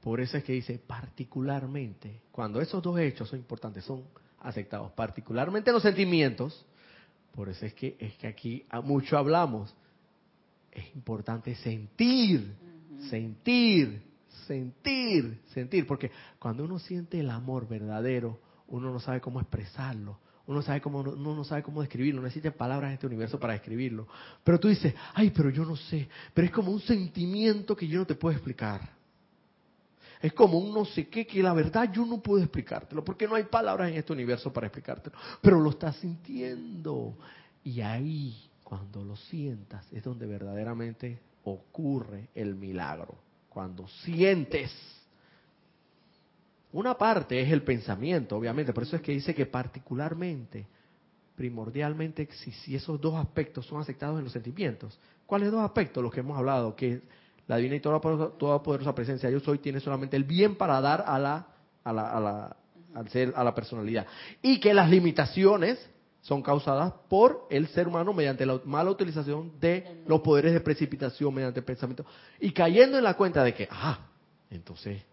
Por 0.02 0.20
eso 0.22 0.38
es 0.38 0.44
que 0.44 0.54
dice 0.54 0.80
particularmente, 0.80 2.22
cuando 2.32 2.60
esos 2.60 2.82
dos 2.82 2.98
hechos 2.98 3.30
son 3.30 3.38
importantes, 3.38 3.84
son 3.84 4.04
aceptados, 4.44 4.92
particularmente 4.92 5.72
los 5.72 5.82
sentimientos. 5.82 6.66
Por 7.34 7.50
eso 7.50 7.66
es 7.66 7.74
que 7.74 7.96
es 8.00 8.16
que 8.16 8.28
aquí 8.28 8.66
mucho 8.84 9.18
hablamos. 9.18 9.74
Es 10.72 10.94
importante 10.96 11.56
sentir, 11.56 12.56
sentir, 13.10 14.02
sentir, 14.48 15.42
sentir, 15.54 15.88
porque 15.88 16.12
cuando 16.40 16.64
uno 16.64 16.80
siente 16.80 17.20
el 17.20 17.30
amor 17.30 17.68
verdadero, 17.68 18.40
uno 18.68 18.92
no 18.92 19.00
sabe 19.00 19.22
cómo 19.22 19.40
expresarlo, 19.40 20.20
uno 20.46 20.62
sabe 20.62 20.82
cómo 20.82 21.00
uno 21.00 21.36
no 21.36 21.44
sabe 21.44 21.64
cómo 21.64 21.82
describirlo, 21.82 22.22
no 22.22 22.28
existen 22.28 22.54
palabras 22.54 22.90
en 22.90 22.94
este 22.96 23.08
universo 23.08 23.40
para 23.40 23.54
describirlo. 23.54 24.08
Pero 24.44 24.60
tú 24.60 24.68
dices, 24.68 24.94
"Ay, 25.14 25.30
pero 25.30 25.50
yo 25.50 25.64
no 25.64 25.76
sé", 25.76 26.10
pero 26.34 26.46
es 26.46 26.52
como 26.52 26.72
un 26.72 26.82
sentimiento 26.82 27.76
que 27.76 27.88
yo 27.88 28.00
no 28.00 28.06
te 28.06 28.16
puedo 28.16 28.36
explicar 28.36 29.03
es 30.24 30.32
como 30.32 30.58
un 30.58 30.74
no 30.74 30.86
sé 30.86 31.10
qué 31.10 31.28
que 31.28 31.44
la 31.44 31.54
verdad 31.54 31.92
yo 31.92 32.06
no 32.06 32.22
puedo 32.22 32.42
explicártelo, 32.42 33.04
porque 33.04 33.28
no 33.28 33.36
hay 33.36 33.44
palabras 33.44 33.92
en 33.92 33.98
este 33.98 34.14
universo 34.14 34.54
para 34.54 34.68
explicártelo, 34.68 35.18
pero 35.42 35.60
lo 35.60 35.72
estás 35.72 35.98
sintiendo. 35.98 37.18
Y 37.62 37.82
ahí, 37.82 38.50
cuando 38.64 39.04
lo 39.04 39.18
sientas, 39.18 39.86
es 39.92 40.02
donde 40.02 40.26
verdaderamente 40.26 41.20
ocurre 41.44 42.30
el 42.36 42.56
milagro, 42.56 43.16
cuando 43.50 43.86
sientes. 44.06 44.72
Una 46.72 46.98
parte 46.98 47.42
es 47.42 47.52
el 47.52 47.62
pensamiento, 47.62 48.38
obviamente, 48.38 48.72
por 48.72 48.84
eso 48.84 48.96
es 48.96 49.02
que 49.02 49.12
dice 49.12 49.36
que 49.36 49.46
particularmente, 49.46 50.66
primordialmente, 51.36 52.30
si, 52.32 52.74
esos 52.74 53.00
dos 53.02 53.16
aspectos 53.16 53.66
son 53.66 53.82
aceptados 53.82 54.20
en 54.20 54.24
los 54.24 54.32
sentimientos, 54.32 54.98
¿cuáles 55.26 55.52
dos 55.52 55.66
aspectos? 55.66 56.02
Los 56.02 56.14
que 56.14 56.22
hemos 56.22 56.38
hablado, 56.38 56.78
que 56.78 57.02
la 57.48 57.58
divina 57.58 57.76
y 57.76 57.80
toda, 57.80 58.00
toda 58.38 58.64
poderosa 58.64 58.96
presencia 58.96 59.30
yo 59.30 59.40
soy 59.40 59.60
tiene 59.60 59.80
solamente 59.80 60.16
el 60.16 60.24
bien 60.24 60.56
para 60.56 60.80
dar 60.82 61.04
a 61.06 61.20
la, 61.20 61.48
a 61.84 61.94
la, 61.94 62.10
a 62.10 62.20
la, 62.20 62.56
al 62.96 63.10
ser, 63.10 63.34
a 63.36 63.44
la 63.44 63.54
personalidad. 63.54 64.06
Y 64.42 64.60
que 64.60 64.74
las 64.74 64.90
limitaciones 64.90 65.90
son 66.22 66.42
causadas 66.42 66.94
por 67.10 67.48
el 67.50 67.68
ser 67.68 67.88
humano 67.88 68.14
mediante 68.14 68.46
la 68.46 68.60
mala 68.64 68.90
utilización 68.90 69.60
de 69.60 70.04
los 70.08 70.22
poderes 70.22 70.54
de 70.54 70.62
precipitación 70.62 71.34
mediante 71.34 71.60
el 71.60 71.66
pensamiento. 71.66 72.06
Y 72.40 72.52
cayendo 72.52 72.98
en 72.98 73.04
la 73.04 73.16
cuenta 73.16 73.44
de 73.44 73.54
que, 73.54 73.68
ah, 73.70 74.00
entonces, 74.50 75.04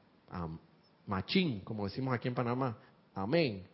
machín, 1.06 1.60
como 1.60 1.84
decimos 1.84 2.14
aquí 2.14 2.28
en 2.28 2.34
Panamá, 2.34 2.76
amén. 3.14 3.64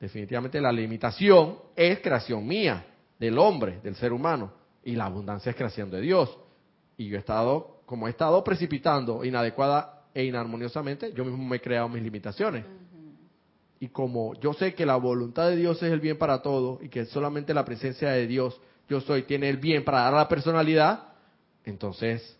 Definitivamente 0.00 0.60
la 0.60 0.72
limitación 0.72 1.56
es 1.76 2.00
creación 2.00 2.46
mía, 2.46 2.84
del 3.18 3.38
hombre, 3.38 3.80
del 3.82 3.94
ser 3.96 4.12
humano, 4.12 4.52
y 4.84 4.96
la 4.96 5.06
abundancia 5.06 5.50
es 5.50 5.56
creación 5.56 5.90
de 5.90 6.00
Dios. 6.00 6.36
Y 6.98 7.06
yo 7.06 7.16
he 7.16 7.20
estado, 7.20 7.80
como 7.86 8.08
he 8.08 8.10
estado 8.10 8.42
precipitando 8.42 9.24
inadecuada 9.24 10.02
e 10.12 10.24
inarmoniosamente, 10.24 11.12
yo 11.14 11.24
mismo 11.24 11.42
me 11.44 11.56
he 11.56 11.60
creado 11.60 11.88
mis 11.88 12.02
limitaciones. 12.02 12.64
Y 13.78 13.88
como 13.88 14.34
yo 14.40 14.52
sé 14.52 14.74
que 14.74 14.84
la 14.84 14.96
voluntad 14.96 15.48
de 15.48 15.56
Dios 15.56 15.80
es 15.80 15.92
el 15.92 16.00
bien 16.00 16.18
para 16.18 16.42
todo 16.42 16.80
y 16.82 16.88
que 16.88 17.06
solamente 17.06 17.54
la 17.54 17.64
presencia 17.64 18.10
de 18.10 18.26
Dios, 18.26 18.60
yo 18.88 19.00
soy, 19.00 19.22
tiene 19.22 19.48
el 19.48 19.58
bien 19.58 19.84
para 19.84 20.00
dar 20.00 20.14
a 20.14 20.18
la 20.18 20.28
personalidad, 20.28 21.12
entonces 21.64 22.36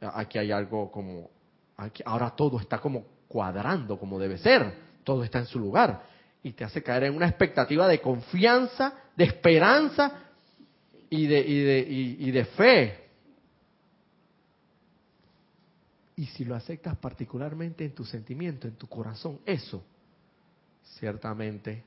aquí 0.00 0.38
hay 0.38 0.50
algo 0.50 0.90
como, 0.90 1.28
aquí, 1.76 2.02
ahora 2.06 2.30
todo 2.30 2.58
está 2.58 2.78
como 2.78 3.04
cuadrando 3.28 3.98
como 3.98 4.18
debe 4.18 4.38
ser, 4.38 4.72
todo 5.04 5.24
está 5.24 5.40
en 5.40 5.46
su 5.46 5.58
lugar. 5.58 6.02
Y 6.42 6.52
te 6.52 6.64
hace 6.64 6.82
caer 6.82 7.04
en 7.04 7.16
una 7.16 7.28
expectativa 7.28 7.86
de 7.86 8.00
confianza, 8.00 8.94
de 9.14 9.24
esperanza 9.24 10.22
y 11.10 11.26
de, 11.26 11.40
y 11.40 11.60
de, 11.60 11.78
y 12.18 12.30
de 12.30 12.44
fe 12.46 13.07
y 16.18 16.26
si 16.26 16.44
lo 16.44 16.56
aceptas 16.56 16.96
particularmente 16.96 17.84
en 17.84 17.94
tu 17.94 18.04
sentimiento, 18.04 18.66
en 18.66 18.74
tu 18.74 18.88
corazón, 18.88 19.38
eso, 19.46 19.84
ciertamente 20.98 21.84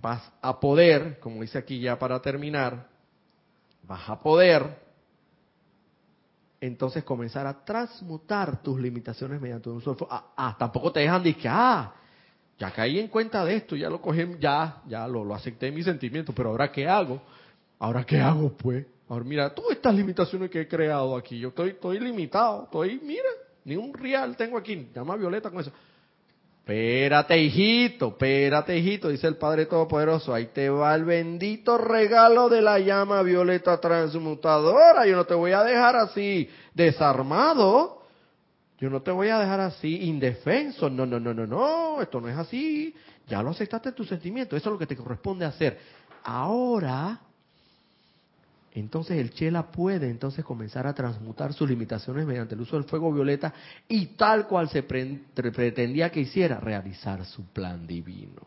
vas 0.00 0.32
a 0.40 0.58
poder, 0.58 1.20
como 1.20 1.42
dice 1.42 1.58
aquí 1.58 1.78
ya 1.78 1.98
para 1.98 2.22
terminar, 2.22 2.88
vas 3.86 4.08
a 4.08 4.18
poder 4.18 4.80
entonces 6.58 7.04
comenzar 7.04 7.46
a 7.46 7.62
transmutar 7.62 8.62
tus 8.62 8.80
limitaciones 8.80 9.38
mediante 9.42 9.68
un 9.68 9.82
solo 9.82 10.08
ah, 10.10 10.32
ah, 10.34 10.56
tampoco 10.58 10.90
te 10.90 11.00
dejan 11.00 11.22
de 11.22 11.36
que, 11.36 11.48
ah, 11.48 11.92
ya 12.58 12.70
caí 12.72 12.98
en 12.98 13.08
cuenta 13.08 13.44
de 13.44 13.56
esto, 13.56 13.76
ya 13.76 13.90
lo 13.90 14.00
cogí, 14.00 14.24
ya, 14.40 14.80
ya 14.88 15.06
lo, 15.06 15.22
lo 15.22 15.34
acepté 15.34 15.68
en 15.68 15.74
mi 15.74 15.82
sentimiento, 15.82 16.32
pero 16.32 16.48
ahora 16.48 16.72
qué 16.72 16.88
hago? 16.88 17.20
Ahora 17.78 18.04
qué 18.04 18.18
hago 18.18 18.56
pues? 18.56 18.86
Ahora 19.12 19.26
mira, 19.26 19.54
todas 19.54 19.72
estas 19.72 19.94
limitaciones 19.94 20.48
que 20.48 20.62
he 20.62 20.66
creado 20.66 21.14
aquí, 21.14 21.38
yo 21.38 21.48
estoy, 21.48 21.68
estoy 21.68 22.00
limitado, 22.00 22.64
estoy, 22.64 22.98
mira, 23.04 23.28
ni 23.62 23.76
un 23.76 23.92
real 23.92 24.34
tengo 24.38 24.56
aquí, 24.56 24.88
llama 24.94 25.16
Violeta 25.16 25.50
con 25.50 25.60
eso. 25.60 25.70
Espérate, 26.60 27.36
hijito, 27.36 28.08
espérate, 28.08 28.74
hijito, 28.74 29.10
dice 29.10 29.26
el 29.26 29.36
Padre 29.36 29.66
Todopoderoso. 29.66 30.32
Ahí 30.32 30.46
te 30.46 30.70
va 30.70 30.94
el 30.94 31.04
bendito 31.04 31.76
regalo 31.76 32.48
de 32.48 32.62
la 32.62 32.78
llama 32.78 33.20
violeta 33.20 33.78
transmutadora. 33.78 35.04
Yo 35.04 35.14
no 35.14 35.26
te 35.26 35.34
voy 35.34 35.52
a 35.52 35.62
dejar 35.62 35.94
así 35.96 36.48
desarmado. 36.72 38.04
Yo 38.78 38.88
no 38.88 39.02
te 39.02 39.10
voy 39.10 39.28
a 39.28 39.38
dejar 39.38 39.60
así 39.60 40.04
indefenso. 40.04 40.88
No, 40.88 41.04
no, 41.04 41.20
no, 41.20 41.34
no, 41.34 41.46
no. 41.46 42.00
Esto 42.00 42.18
no 42.18 42.28
es 42.28 42.38
así. 42.38 42.94
Ya 43.28 43.42
lo 43.42 43.50
aceptaste 43.50 43.90
en 43.90 43.94
tu 43.94 44.04
sentimiento. 44.04 44.56
Eso 44.56 44.70
es 44.70 44.72
lo 44.72 44.78
que 44.78 44.86
te 44.86 44.96
corresponde 44.96 45.44
hacer. 45.44 45.78
Ahora, 46.22 47.20
entonces 48.74 49.18
el 49.18 49.32
Chela 49.34 49.70
puede 49.70 50.08
entonces 50.08 50.44
comenzar 50.44 50.86
a 50.86 50.94
transmutar 50.94 51.52
sus 51.52 51.68
limitaciones 51.68 52.26
mediante 52.26 52.54
el 52.54 52.62
uso 52.62 52.76
del 52.76 52.84
fuego 52.84 53.12
violeta 53.12 53.52
y 53.86 54.06
tal 54.16 54.46
cual 54.46 54.70
se 54.70 54.82
pretendía 54.82 56.10
que 56.10 56.20
hiciera, 56.20 56.58
realizar 56.58 57.24
su 57.26 57.44
plan 57.46 57.86
divino. 57.86 58.46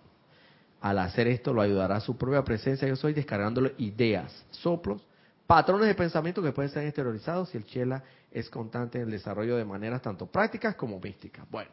Al 0.81 0.99
hacer 0.99 1.27
esto 1.27 1.53
lo 1.53 1.61
ayudará 1.61 1.97
a 1.97 2.01
su 2.01 2.17
propia 2.17 2.43
presencia, 2.43 2.87
yo 2.87 2.95
soy 2.95 3.13
descargándole 3.13 3.75
ideas, 3.77 4.45
soplos, 4.49 5.01
patrones 5.45 5.87
de 5.87 5.95
pensamiento 5.95 6.41
que 6.41 6.51
pueden 6.51 6.71
ser 6.71 6.85
exteriorizados 6.85 7.49
si 7.49 7.57
el 7.57 7.65
Chela 7.65 8.03
es 8.31 8.49
constante 8.49 8.97
en 8.97 9.05
el 9.05 9.11
desarrollo 9.11 9.55
de 9.57 9.65
maneras 9.65 10.01
tanto 10.01 10.25
prácticas 10.25 10.75
como 10.75 10.99
místicas. 10.99 11.45
Bueno, 11.49 11.71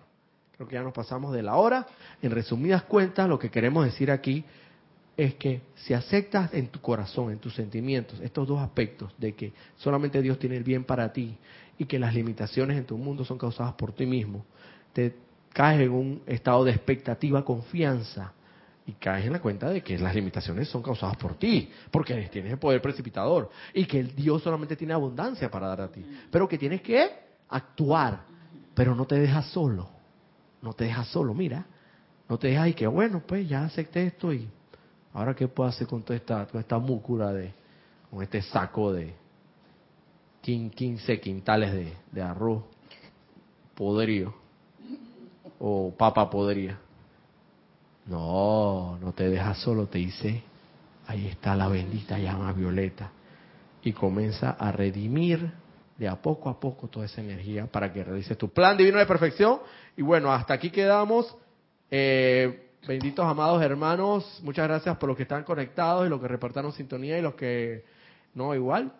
creo 0.54 0.68
que 0.68 0.74
ya 0.74 0.82
nos 0.82 0.92
pasamos 0.92 1.32
de 1.32 1.42
la 1.42 1.56
hora. 1.56 1.86
En 2.20 2.30
resumidas 2.30 2.82
cuentas, 2.84 3.28
lo 3.28 3.38
que 3.38 3.50
queremos 3.50 3.84
decir 3.84 4.10
aquí 4.10 4.44
es 5.16 5.34
que 5.34 5.60
si 5.74 5.92
aceptas 5.94 6.52
en 6.54 6.68
tu 6.68 6.80
corazón, 6.80 7.30
en 7.30 7.38
tus 7.38 7.54
sentimientos, 7.54 8.18
estos 8.20 8.48
dos 8.48 8.60
aspectos 8.60 9.12
de 9.18 9.34
que 9.34 9.52
solamente 9.76 10.22
Dios 10.22 10.38
tiene 10.38 10.56
el 10.56 10.64
bien 10.64 10.84
para 10.84 11.12
ti 11.12 11.36
y 11.78 11.84
que 11.84 11.98
las 11.98 12.14
limitaciones 12.14 12.78
en 12.78 12.86
tu 12.86 12.96
mundo 12.96 13.24
son 13.24 13.38
causadas 13.38 13.74
por 13.74 13.92
ti 13.92 14.06
mismo, 14.06 14.44
te 14.92 15.14
caes 15.52 15.82
en 15.82 15.90
un 15.90 16.22
estado 16.26 16.64
de 16.64 16.70
expectativa, 16.70 17.44
confianza 17.44 18.32
y 18.86 18.92
caes 18.92 19.26
en 19.26 19.32
la 19.32 19.40
cuenta 19.40 19.68
de 19.68 19.82
que 19.82 19.98
las 19.98 20.14
limitaciones 20.14 20.68
son 20.68 20.82
causadas 20.82 21.16
por 21.16 21.34
ti, 21.34 21.70
porque 21.90 22.14
tienes 22.32 22.52
el 22.52 22.58
poder 22.58 22.80
precipitador 22.80 23.50
y 23.74 23.84
que 23.84 24.00
el 24.00 24.14
Dios 24.14 24.42
solamente 24.42 24.76
tiene 24.76 24.94
abundancia 24.94 25.50
para 25.50 25.68
dar 25.68 25.82
a 25.82 25.92
ti, 25.92 26.04
pero 26.30 26.48
que 26.48 26.58
tienes 26.58 26.80
que 26.80 27.10
actuar, 27.48 28.22
pero 28.74 28.94
no 28.94 29.04
te 29.04 29.16
dejas 29.16 29.46
solo, 29.50 29.90
no 30.62 30.72
te 30.72 30.84
dejas 30.84 31.08
solo, 31.08 31.34
mira, 31.34 31.66
no 32.28 32.38
te 32.38 32.48
dejas 32.48 32.68
y 32.68 32.74
que 32.74 32.86
bueno, 32.86 33.22
pues 33.26 33.46
ya 33.46 33.64
acepté 33.64 34.06
esto 34.06 34.32
y 34.32 34.48
Ahora, 35.14 35.34
¿qué 35.34 35.48
puedo 35.48 35.68
hacer 35.68 35.86
con 35.86 36.02
toda 36.02 36.16
esta, 36.16 36.46
toda 36.46 36.60
esta 36.60 36.78
múcula 36.78 37.32
de, 37.32 37.52
con 38.10 38.22
este 38.22 38.40
saco 38.42 38.92
de 38.92 39.14
15 40.40 41.20
quintales 41.20 41.72
de, 41.72 41.92
de 42.10 42.22
arroz 42.22 42.64
podrido 43.74 44.34
o 45.58 45.92
papa 45.96 46.30
podrida? 46.30 46.78
No, 48.06 48.98
no 49.00 49.12
te 49.12 49.28
dejas 49.28 49.58
solo, 49.58 49.86
te 49.86 49.98
dice, 49.98 50.42
ahí 51.06 51.26
está 51.26 51.54
la 51.54 51.68
bendita 51.68 52.18
llama 52.18 52.52
violeta. 52.52 53.10
Y 53.82 53.92
comienza 53.92 54.50
a 54.50 54.72
redimir 54.72 55.52
de 55.98 56.08
a 56.08 56.16
poco 56.16 56.48
a 56.48 56.58
poco 56.58 56.88
toda 56.88 57.06
esa 57.06 57.20
energía 57.20 57.66
para 57.66 57.92
que 57.92 58.02
realices 58.02 58.38
tu 58.38 58.48
plan 58.48 58.76
divino 58.76 58.98
de 58.98 59.06
perfección. 59.06 59.60
Y 59.96 60.02
bueno, 60.02 60.32
hasta 60.32 60.54
aquí 60.54 60.70
quedamos. 60.70 61.36
Eh, 61.90 62.61
Benditos 62.86 63.24
amados 63.24 63.62
hermanos, 63.62 64.40
muchas 64.42 64.66
gracias 64.66 64.96
por 64.96 65.08
los 65.08 65.16
que 65.16 65.22
están 65.22 65.44
conectados 65.44 66.04
y 66.04 66.10
los 66.10 66.20
que 66.20 66.26
reportaron 66.26 66.72
sintonía 66.72 67.16
y 67.16 67.22
los 67.22 67.34
que 67.34 67.84
no 68.34 68.56
igual, 68.56 68.92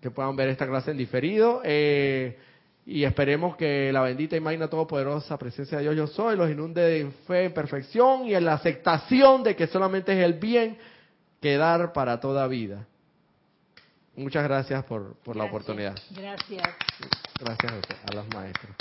que 0.00 0.10
puedan 0.10 0.34
ver 0.34 0.48
esta 0.48 0.66
clase 0.66 0.90
en 0.90 0.96
diferido. 0.96 1.60
Eh, 1.64 2.36
y 2.86 3.04
esperemos 3.04 3.56
que 3.56 3.92
la 3.92 4.00
bendita 4.00 4.36
y 4.36 4.40
magna 4.40 4.66
todopoderosa 4.66 5.38
presencia 5.38 5.78
de 5.78 5.84
Dios 5.84 5.96
yo 5.96 6.06
soy 6.08 6.36
los 6.36 6.50
inunde 6.50 6.98
en 6.98 7.12
fe, 7.12 7.44
en 7.44 7.54
perfección 7.54 8.26
y 8.26 8.34
en 8.34 8.44
la 8.44 8.54
aceptación 8.54 9.44
de 9.44 9.54
que 9.54 9.68
solamente 9.68 10.12
es 10.12 10.24
el 10.24 10.34
bien 10.34 10.76
que 11.40 11.56
dar 11.56 11.92
para 11.92 12.18
toda 12.18 12.48
vida. 12.48 12.88
Muchas 14.16 14.42
gracias 14.42 14.82
por, 14.84 15.14
por 15.22 15.36
la 15.36 15.44
oportunidad. 15.44 15.94
Gracias. 16.10 16.68
Gracias 17.38 17.72
a, 17.72 18.10
a 18.10 18.14
los 18.14 18.28
maestros. 18.34 18.74